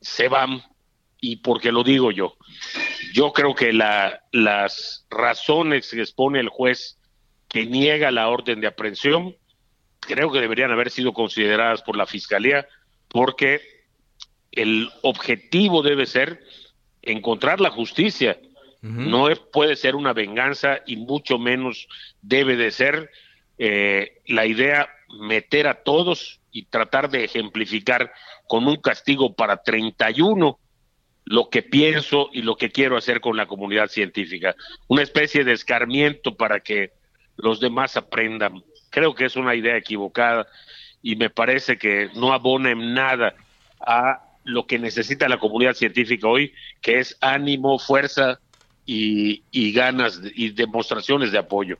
se 0.00 0.28
van, 0.28 0.62
y 1.20 1.36
porque 1.36 1.70
lo 1.70 1.84
digo 1.84 2.10
yo, 2.12 2.34
yo 3.12 3.34
creo 3.34 3.54
que 3.54 3.74
la, 3.74 4.22
las 4.32 5.06
razones 5.10 5.90
que 5.90 6.00
expone 6.00 6.40
el 6.40 6.48
juez 6.48 6.98
que 7.46 7.66
niega 7.66 8.10
la 8.10 8.30
orden 8.30 8.62
de 8.62 8.68
aprehensión, 8.68 9.36
creo 10.00 10.32
que 10.32 10.40
deberían 10.40 10.70
haber 10.70 10.90
sido 10.90 11.12
consideradas 11.12 11.82
por 11.82 11.98
la 11.98 12.06
Fiscalía 12.06 12.66
porque 13.08 13.60
el 14.52 14.90
objetivo 15.02 15.82
debe 15.82 16.06
ser 16.06 16.42
encontrar 17.02 17.60
la 17.60 17.70
justicia. 17.70 18.38
No 18.82 19.28
puede 19.52 19.74
ser 19.74 19.96
una 19.96 20.12
venganza 20.12 20.78
y 20.86 20.96
mucho 20.96 21.40
menos 21.40 21.88
debe 22.22 22.56
de 22.56 22.70
ser 22.70 23.10
eh, 23.58 24.20
la 24.26 24.46
idea 24.46 24.88
meter 25.18 25.66
a 25.66 25.82
todos 25.82 26.40
y 26.52 26.66
tratar 26.66 27.10
de 27.10 27.24
ejemplificar 27.24 28.12
con 28.46 28.68
un 28.68 28.76
castigo 28.76 29.34
para 29.34 29.62
31 29.64 30.58
lo 31.24 31.50
que 31.50 31.62
pienso 31.62 32.30
y 32.32 32.42
lo 32.42 32.56
que 32.56 32.70
quiero 32.70 32.96
hacer 32.96 33.20
con 33.20 33.36
la 33.36 33.46
comunidad 33.46 33.88
científica. 33.88 34.54
Una 34.86 35.02
especie 35.02 35.42
de 35.42 35.52
escarmiento 35.52 36.36
para 36.36 36.60
que 36.60 36.92
los 37.36 37.58
demás 37.58 37.96
aprendan. 37.96 38.62
Creo 38.90 39.14
que 39.14 39.24
es 39.24 39.34
una 39.34 39.56
idea 39.56 39.76
equivocada 39.76 40.46
y 41.02 41.16
me 41.16 41.30
parece 41.30 41.78
que 41.78 42.10
no 42.14 42.32
abona 42.32 42.70
en 42.70 42.94
nada 42.94 43.34
a 43.80 44.22
lo 44.44 44.66
que 44.66 44.78
necesita 44.78 45.28
la 45.28 45.38
comunidad 45.38 45.74
científica 45.74 46.28
hoy, 46.28 46.52
que 46.80 47.00
es 47.00 47.16
ánimo, 47.20 47.78
fuerza 47.78 48.40
y, 48.86 49.72
ganas 49.72 50.20
y 50.34 50.50
demostraciones 50.50 51.32
de 51.32 51.38
apoyo. 51.38 51.78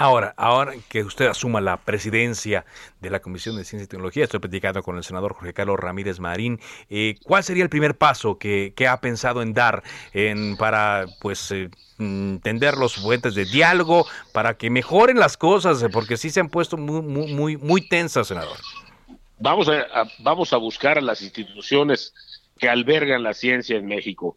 Ahora, 0.00 0.32
ahora 0.38 0.72
que 0.88 1.02
usted 1.02 1.26
asuma 1.26 1.60
la 1.60 1.76
presidencia 1.76 2.64
de 3.02 3.10
la 3.10 3.20
Comisión 3.20 3.58
de 3.58 3.64
Ciencia 3.64 3.84
y 3.84 3.86
Tecnología, 3.86 4.24
estoy 4.24 4.40
platicando 4.40 4.82
con 4.82 4.96
el 4.96 5.04
senador 5.04 5.34
Jorge 5.34 5.52
Carlos 5.52 5.78
Ramírez 5.78 6.20
Marín, 6.20 6.58
eh, 6.88 7.16
¿cuál 7.22 7.44
sería 7.44 7.62
el 7.62 7.68
primer 7.68 7.94
paso 7.98 8.38
que, 8.38 8.72
ha 8.88 8.98
pensado 9.02 9.42
en 9.42 9.52
dar 9.52 9.82
en, 10.14 10.56
para 10.56 11.04
pues 11.20 11.50
eh, 11.50 11.68
tender 11.98 12.78
los 12.78 12.96
puentes 12.96 13.34
de 13.34 13.44
diálogo, 13.44 14.06
para 14.32 14.54
que 14.54 14.70
mejoren 14.70 15.18
las 15.18 15.36
cosas, 15.36 15.84
porque 15.92 16.16
sí 16.16 16.30
se 16.30 16.40
han 16.40 16.48
puesto 16.48 16.78
muy, 16.78 17.02
muy, 17.02 17.34
muy, 17.34 17.56
muy 17.58 17.86
tensas, 17.86 18.28
senador? 18.28 18.56
vamos 19.38 19.68
a, 19.68 19.84
vamos 20.20 20.54
a 20.54 20.56
buscar 20.56 20.96
a 20.96 21.02
las 21.02 21.20
instituciones 21.20 22.14
que 22.56 22.70
albergan 22.70 23.22
la 23.22 23.34
ciencia 23.34 23.76
en 23.76 23.84
México. 23.84 24.34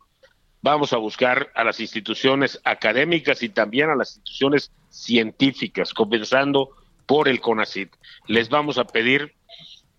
Vamos 0.64 0.94
a 0.94 0.98
buscar 0.98 1.52
a 1.56 1.64
las 1.64 1.80
instituciones 1.80 2.60
académicas 2.64 3.44
y 3.44 3.50
también 3.50 3.90
a 3.90 3.96
las 3.96 4.16
instituciones 4.16 4.72
científicas, 4.90 5.94
comenzando 5.94 6.70
por 7.06 7.28
el 7.28 7.42
CONACYT. 7.42 7.94
Les 8.28 8.50
vamos 8.50 8.78
a 8.78 8.86
pedir 8.86 9.36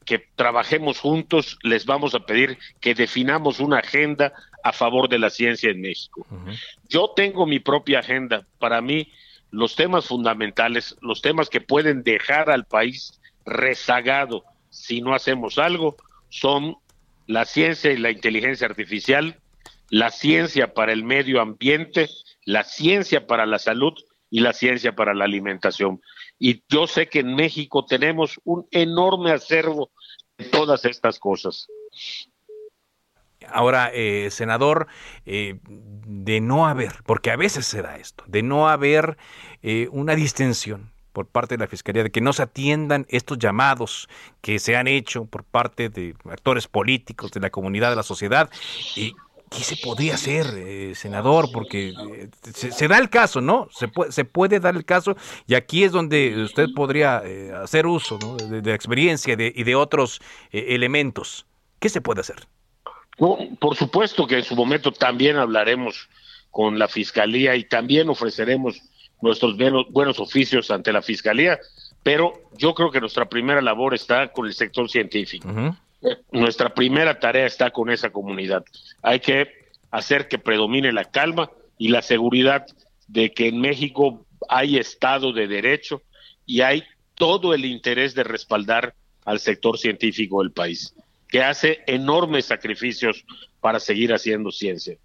que 0.07 0.19
trabajemos 0.37 0.99
juntos, 0.99 1.59
les 1.63 1.85
vamos 1.87 2.15
a 2.15 2.21
pedir 2.21 2.59
que 2.81 2.95
definamos 2.95 3.61
una 3.61 3.79
agenda 3.79 4.33
a 4.63 4.73
favor 4.73 5.09
de 5.09 5.19
la 5.19 5.31
ciencia 5.31 5.71
en 5.71 5.83
México. 5.83 6.27
Yo 6.89 7.13
tengo 7.15 7.47
mi 7.47 7.61
propia 7.61 8.01
agenda. 8.01 8.47
Para 8.59 8.81
mí, 8.81 9.13
los 9.51 9.77
temas 9.77 10.07
fundamentales, 10.07 10.97
los 11.01 11.21
temas 11.21 11.49
que 11.51 11.61
pueden 11.61 12.03
dejar 12.03 12.51
al 12.51 12.65
país 12.65 13.21
rezagado 13.45 14.45
si 14.71 15.01
no 15.01 15.15
hacemos 15.15 15.59
algo 15.59 15.97
son 16.31 16.77
la 17.27 17.45
ciencia 17.45 17.93
y 17.93 17.99
la 17.99 18.11
inteligencia 18.11 18.67
artificial, 18.67 19.39
la 19.95 20.11
ciencia 20.11 20.75
para 20.75 20.93
el 20.93 21.05
medio 21.05 21.41
ambiente, 21.41 22.09
la 22.45 22.65
ciencia 22.65 23.29
para 23.29 23.47
la 23.47 23.61
salud 23.61 23.93
y 24.29 24.41
la 24.41 24.53
ciencia 24.53 24.97
para 24.97 25.15
la 25.15 25.25
alimentación. 25.25 26.03
Y 26.37 26.65
yo 26.69 26.89
sé 26.89 27.09
que 27.09 27.21
en 27.21 27.37
México 27.37 27.87
tenemos 27.87 28.41
un 28.43 28.67
enorme 28.73 29.31
acervo 29.31 29.93
de 30.37 30.47
todas 30.47 30.85
estas 30.85 31.21
cosas. 31.21 31.69
Ahora, 33.47 33.93
eh, 33.95 34.31
senador, 34.33 34.89
eh, 35.27 35.61
de 35.63 36.41
no 36.41 36.67
haber, 36.67 36.91
porque 37.07 37.31
a 37.31 37.37
veces 37.37 37.65
se 37.65 37.81
da 37.81 37.97
esto, 37.97 38.25
de 38.27 38.43
no 38.43 38.69
haber 38.69 39.17
eh, 39.63 39.87
una 39.93 40.17
distensión 40.17 40.91
por 41.13 41.29
parte 41.29 41.55
de 41.55 41.61
la 41.61 41.69
Fiscalía 41.69 42.03
de 42.03 42.11
que 42.11 42.21
no 42.21 42.33
se 42.33 42.43
atiendan 42.43 43.07
estos 43.11 43.39
llamados 43.39 44.09
que 44.41 44.59
se 44.59 44.77
han 44.77 44.89
hecho 44.89 45.27
por 45.27 45.45
parte 45.45 45.89
de 45.89 46.17
actores 46.29 46.67
políticos, 46.67 47.31
de 47.31 47.39
la 47.39 47.51
comunidad, 47.51 47.91
de 47.91 47.97
la 47.97 48.03
sociedad, 48.03 48.51
y 48.97 49.15
¿Qué 49.57 49.63
se 49.63 49.77
podría 49.77 50.15
hacer, 50.15 50.47
eh, 50.57 50.95
senador? 50.95 51.51
Porque 51.53 51.91
eh, 51.91 52.29
se, 52.53 52.89
da 52.89 52.99
el 52.99 53.09
caso, 53.09 53.41
¿no? 53.41 53.69
Se 53.71 53.87
puede, 53.87 54.11
se 54.11 54.25
puede 54.25 54.59
dar 54.59 54.75
el 54.75 54.85
caso 54.85 55.17
y 55.47 55.55
aquí 55.55 55.85
es 55.85 55.93
donde 55.93 56.43
usted 56.43 56.67
podría 56.75 57.23
eh, 57.25 57.53
hacer 57.53 57.87
uso 57.87 58.19
de, 58.19 58.63
la 58.63 58.75
experiencia 58.75 59.35
y 59.35 59.63
de 59.63 59.75
otros 59.77 60.21
elementos. 60.51 61.47
¿Qué 61.79 61.89
se 61.89 62.01
puede 62.01 62.23
hacer? 62.23 62.47
por 63.61 63.77
supuesto 63.77 64.27
que 64.27 64.39
en 64.39 64.43
su 64.43 64.57
momento 64.57 64.91
también 64.91 65.37
hablaremos 65.37 66.09
con 66.51 66.81
la 66.81 66.89
Fiscalía 66.89 67.55
y 67.55 67.63
también 67.63 68.09
ofreceremos 68.09 68.83
nuestros 69.23 69.57
buenos 69.91 70.19
oficios 70.19 70.69
ante 70.73 70.93
la 70.93 71.01
Fiscalía, 71.01 71.61
pero 72.03 72.33
yo 72.59 72.75
creo 72.75 72.91
que 72.91 73.01
nuestra 73.01 73.29
primera 73.29 73.63
labor 73.63 73.95
está 73.95 74.33
con 74.33 74.47
el 74.47 74.55
sector 74.55 74.91
científico 74.91 75.49
nuestra 76.33 76.75
primera 76.75 77.19
tarea 77.19 77.47
está 77.47 77.71
con 77.71 77.91
esa 77.91 78.11
comunidad. 78.11 78.65
Hay 79.03 79.21
que 79.21 79.49
hacer 79.91 80.29
que 80.29 80.39
predomine 80.39 80.93
la 80.93 81.05
calma 81.05 81.51
y 81.79 81.89
la 81.89 82.03
seguridad 82.03 82.67
de 83.07 83.33
que 83.33 83.49
en 83.49 83.61
México 83.61 84.27
hay 84.49 84.77
Estado 84.79 85.33
de 85.33 85.47
Derecho 85.47 86.03
y 86.47 86.61
hay 86.61 86.85
todo 87.15 87.55
el 87.55 87.65
interés 87.65 88.15
de 88.15 88.25
respaldar 88.25 88.95
al 89.25 89.41
sector 89.41 89.79
científico 89.79 90.43
del 90.43 90.53
país, 90.53 90.95
que 91.29 91.43
hace 91.43 91.83
enormes 91.87 92.47
sacrificios 92.47 93.25
para 93.61 93.81
seguir 93.81 94.13
haciendo 94.13 94.51
ciencia. 94.51 94.99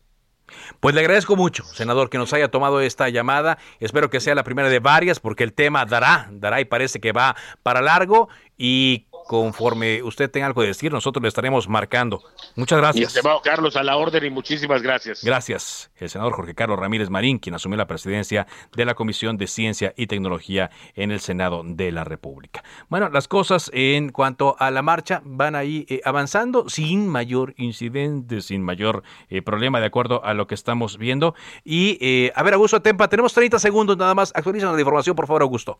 Pues 0.79 0.95
le 0.95 1.01
agradezco 1.01 1.35
mucho, 1.35 1.63
senador, 1.63 2.09
que 2.09 2.17
nos 2.17 2.33
haya 2.33 2.49
tomado 2.49 2.81
esta 2.81 3.09
llamada. 3.09 3.57
Espero 3.79 4.09
que 4.09 4.19
sea 4.19 4.35
la 4.35 4.43
primera 4.43 4.69
de 4.69 4.79
varias, 4.79 5.19
porque 5.19 5.43
el 5.43 5.53
tema 5.53 5.85
dará, 5.85 6.27
dará 6.31 6.59
y 6.59 6.65
parece 6.65 6.99
que 6.99 7.11
va 7.11 7.35
para 7.63 7.81
largo. 7.81 8.29
Y 8.57 9.05
conforme 9.29 10.01
usted 10.01 10.31
tenga 10.31 10.47
algo 10.47 10.61
que 10.61 10.67
decir, 10.69 10.91
nosotros 10.91 11.21
le 11.21 11.27
estaremos 11.27 11.69
marcando. 11.69 12.23
Muchas 12.55 12.79
gracias. 12.79 13.15
Estimado 13.15 13.39
Carlos, 13.43 13.75
a 13.75 13.83
la 13.83 13.95
orden 13.95 14.25
y 14.25 14.31
muchísimas 14.31 14.81
gracias. 14.81 15.23
Gracias. 15.23 15.91
El 15.97 16.09
senador 16.09 16.33
Jorge 16.33 16.55
Carlos 16.55 16.79
Ramírez 16.79 17.11
Marín, 17.11 17.37
quien 17.37 17.53
asumió 17.53 17.77
la 17.77 17.85
presidencia 17.85 18.47
de 18.75 18.85
la 18.85 18.95
Comisión 18.95 19.37
de 19.37 19.45
Ciencia 19.45 19.93
y 19.95 20.07
Tecnología 20.07 20.71
en 20.95 21.11
el 21.11 21.19
Senado 21.19 21.61
de 21.63 21.91
la 21.91 22.05
República. 22.05 22.63
Bueno, 22.87 23.07
las 23.09 23.27
cosas 23.27 23.69
en 23.71 24.09
cuanto 24.09 24.55
a 24.57 24.71
la 24.71 24.81
marcha 24.81 25.21
van 25.23 25.53
ahí 25.53 25.85
eh, 25.89 26.01
avanzando 26.05 26.67
sin 26.67 27.07
mayor 27.07 27.53
incidente, 27.57 28.41
sin 28.41 28.63
mayor 28.63 29.03
eh, 29.29 29.43
problema, 29.43 29.79
de 29.79 29.85
acuerdo 29.85 30.25
a 30.25 30.33
lo 30.33 30.47
que 30.47 30.55
estamos 30.55 30.97
viendo. 30.97 31.35
Y, 31.63 31.99
eh, 32.01 32.31
a 32.33 32.41
ver, 32.41 32.55
Augusto 32.55 32.81
Tempa, 32.81 33.07
tenemos 33.07 33.31
30 33.35 33.59
segundos 33.59 33.95
nada 33.95 34.15
más. 34.15 34.31
Actualizan 34.33 34.73
la 34.73 34.79
información, 34.79 35.15
por 35.15 35.27
favor, 35.27 35.43
Augusto. 35.43 35.77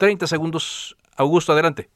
30 0.00 0.26
segundos. 0.26 0.96
Augusto, 1.14 1.52
adelante. 1.52 1.90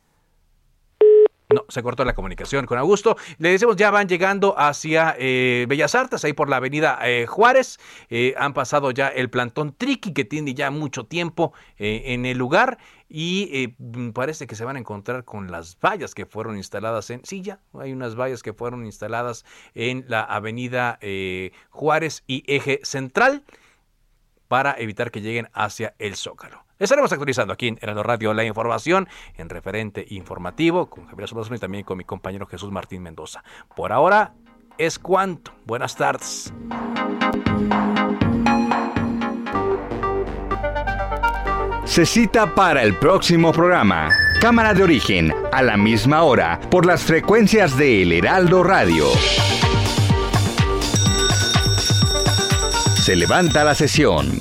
No, 1.48 1.64
se 1.68 1.82
cortó 1.82 2.04
la 2.04 2.14
comunicación 2.14 2.66
con 2.66 2.76
Augusto. 2.78 3.16
Le 3.38 3.48
decimos, 3.48 3.76
ya 3.76 3.90
van 3.90 4.08
llegando 4.08 4.54
hacia 4.58 5.16
eh, 5.18 5.64
Bellas 5.68 5.94
Artes, 5.94 6.22
ahí 6.24 6.34
por 6.34 6.50
la 6.50 6.56
avenida 6.56 6.98
eh, 7.02 7.24
Juárez. 7.26 7.78
Eh, 8.10 8.34
han 8.36 8.52
pasado 8.52 8.90
ya 8.90 9.08
el 9.08 9.30
plantón 9.30 9.72
Triqui, 9.72 10.12
que 10.12 10.26
tiene 10.26 10.52
ya 10.52 10.70
mucho 10.70 11.06
tiempo 11.06 11.54
en 11.78 12.26
el 12.26 12.36
lugar. 12.36 12.76
Y 13.08 13.68
parece 14.12 14.46
que 14.46 14.54
se 14.54 14.64
van 14.64 14.76
a 14.76 14.80
encontrar 14.80 15.24
con 15.24 15.50
las 15.50 15.78
vallas 15.80 16.14
que 16.14 16.26
fueron 16.26 16.58
instaladas 16.58 17.08
en... 17.08 17.24
Sí, 17.24 17.40
ya, 17.40 17.60
hay 17.72 17.92
unas 17.92 18.16
vallas 18.16 18.42
que 18.42 18.52
fueron 18.52 18.84
instaladas 18.84 19.46
en 19.74 20.04
la 20.08 20.22
avenida 20.22 20.98
Juárez 21.70 22.24
y 22.26 22.42
Eje 22.52 22.80
Central 22.82 23.44
para 24.48 24.74
evitar 24.78 25.10
que 25.10 25.20
lleguen 25.20 25.48
hacia 25.54 25.94
el 25.98 26.16
Zócalo. 26.16 26.63
Estaremos 26.78 27.12
actualizando 27.12 27.52
aquí 27.52 27.68
en 27.68 27.78
la 27.82 28.02
Radio 28.02 28.34
la 28.34 28.44
información 28.44 29.08
en 29.36 29.48
referente 29.48 30.04
informativo 30.10 30.90
con 30.90 31.06
Javier 31.06 31.28
Solórzano 31.28 31.56
y 31.56 31.60
también 31.60 31.84
con 31.84 31.96
mi 31.96 32.04
compañero 32.04 32.46
Jesús 32.46 32.72
Martín 32.72 33.02
Mendoza. 33.02 33.44
Por 33.76 33.92
ahora 33.92 34.34
es 34.76 34.98
cuanto. 34.98 35.52
Buenas 35.66 35.96
tardes. 35.96 36.52
Se 41.84 42.04
cita 42.06 42.54
para 42.54 42.82
el 42.82 42.96
próximo 42.96 43.52
programa. 43.52 44.08
Cámara 44.40 44.74
de 44.74 44.82
origen, 44.82 45.32
a 45.52 45.62
la 45.62 45.76
misma 45.76 46.24
hora, 46.24 46.58
por 46.70 46.86
las 46.86 47.04
frecuencias 47.04 47.76
de 47.76 48.02
El 48.02 48.12
Heraldo 48.12 48.64
Radio. 48.64 49.06
Se 52.96 53.14
levanta 53.14 53.62
la 53.62 53.76
sesión. 53.76 54.40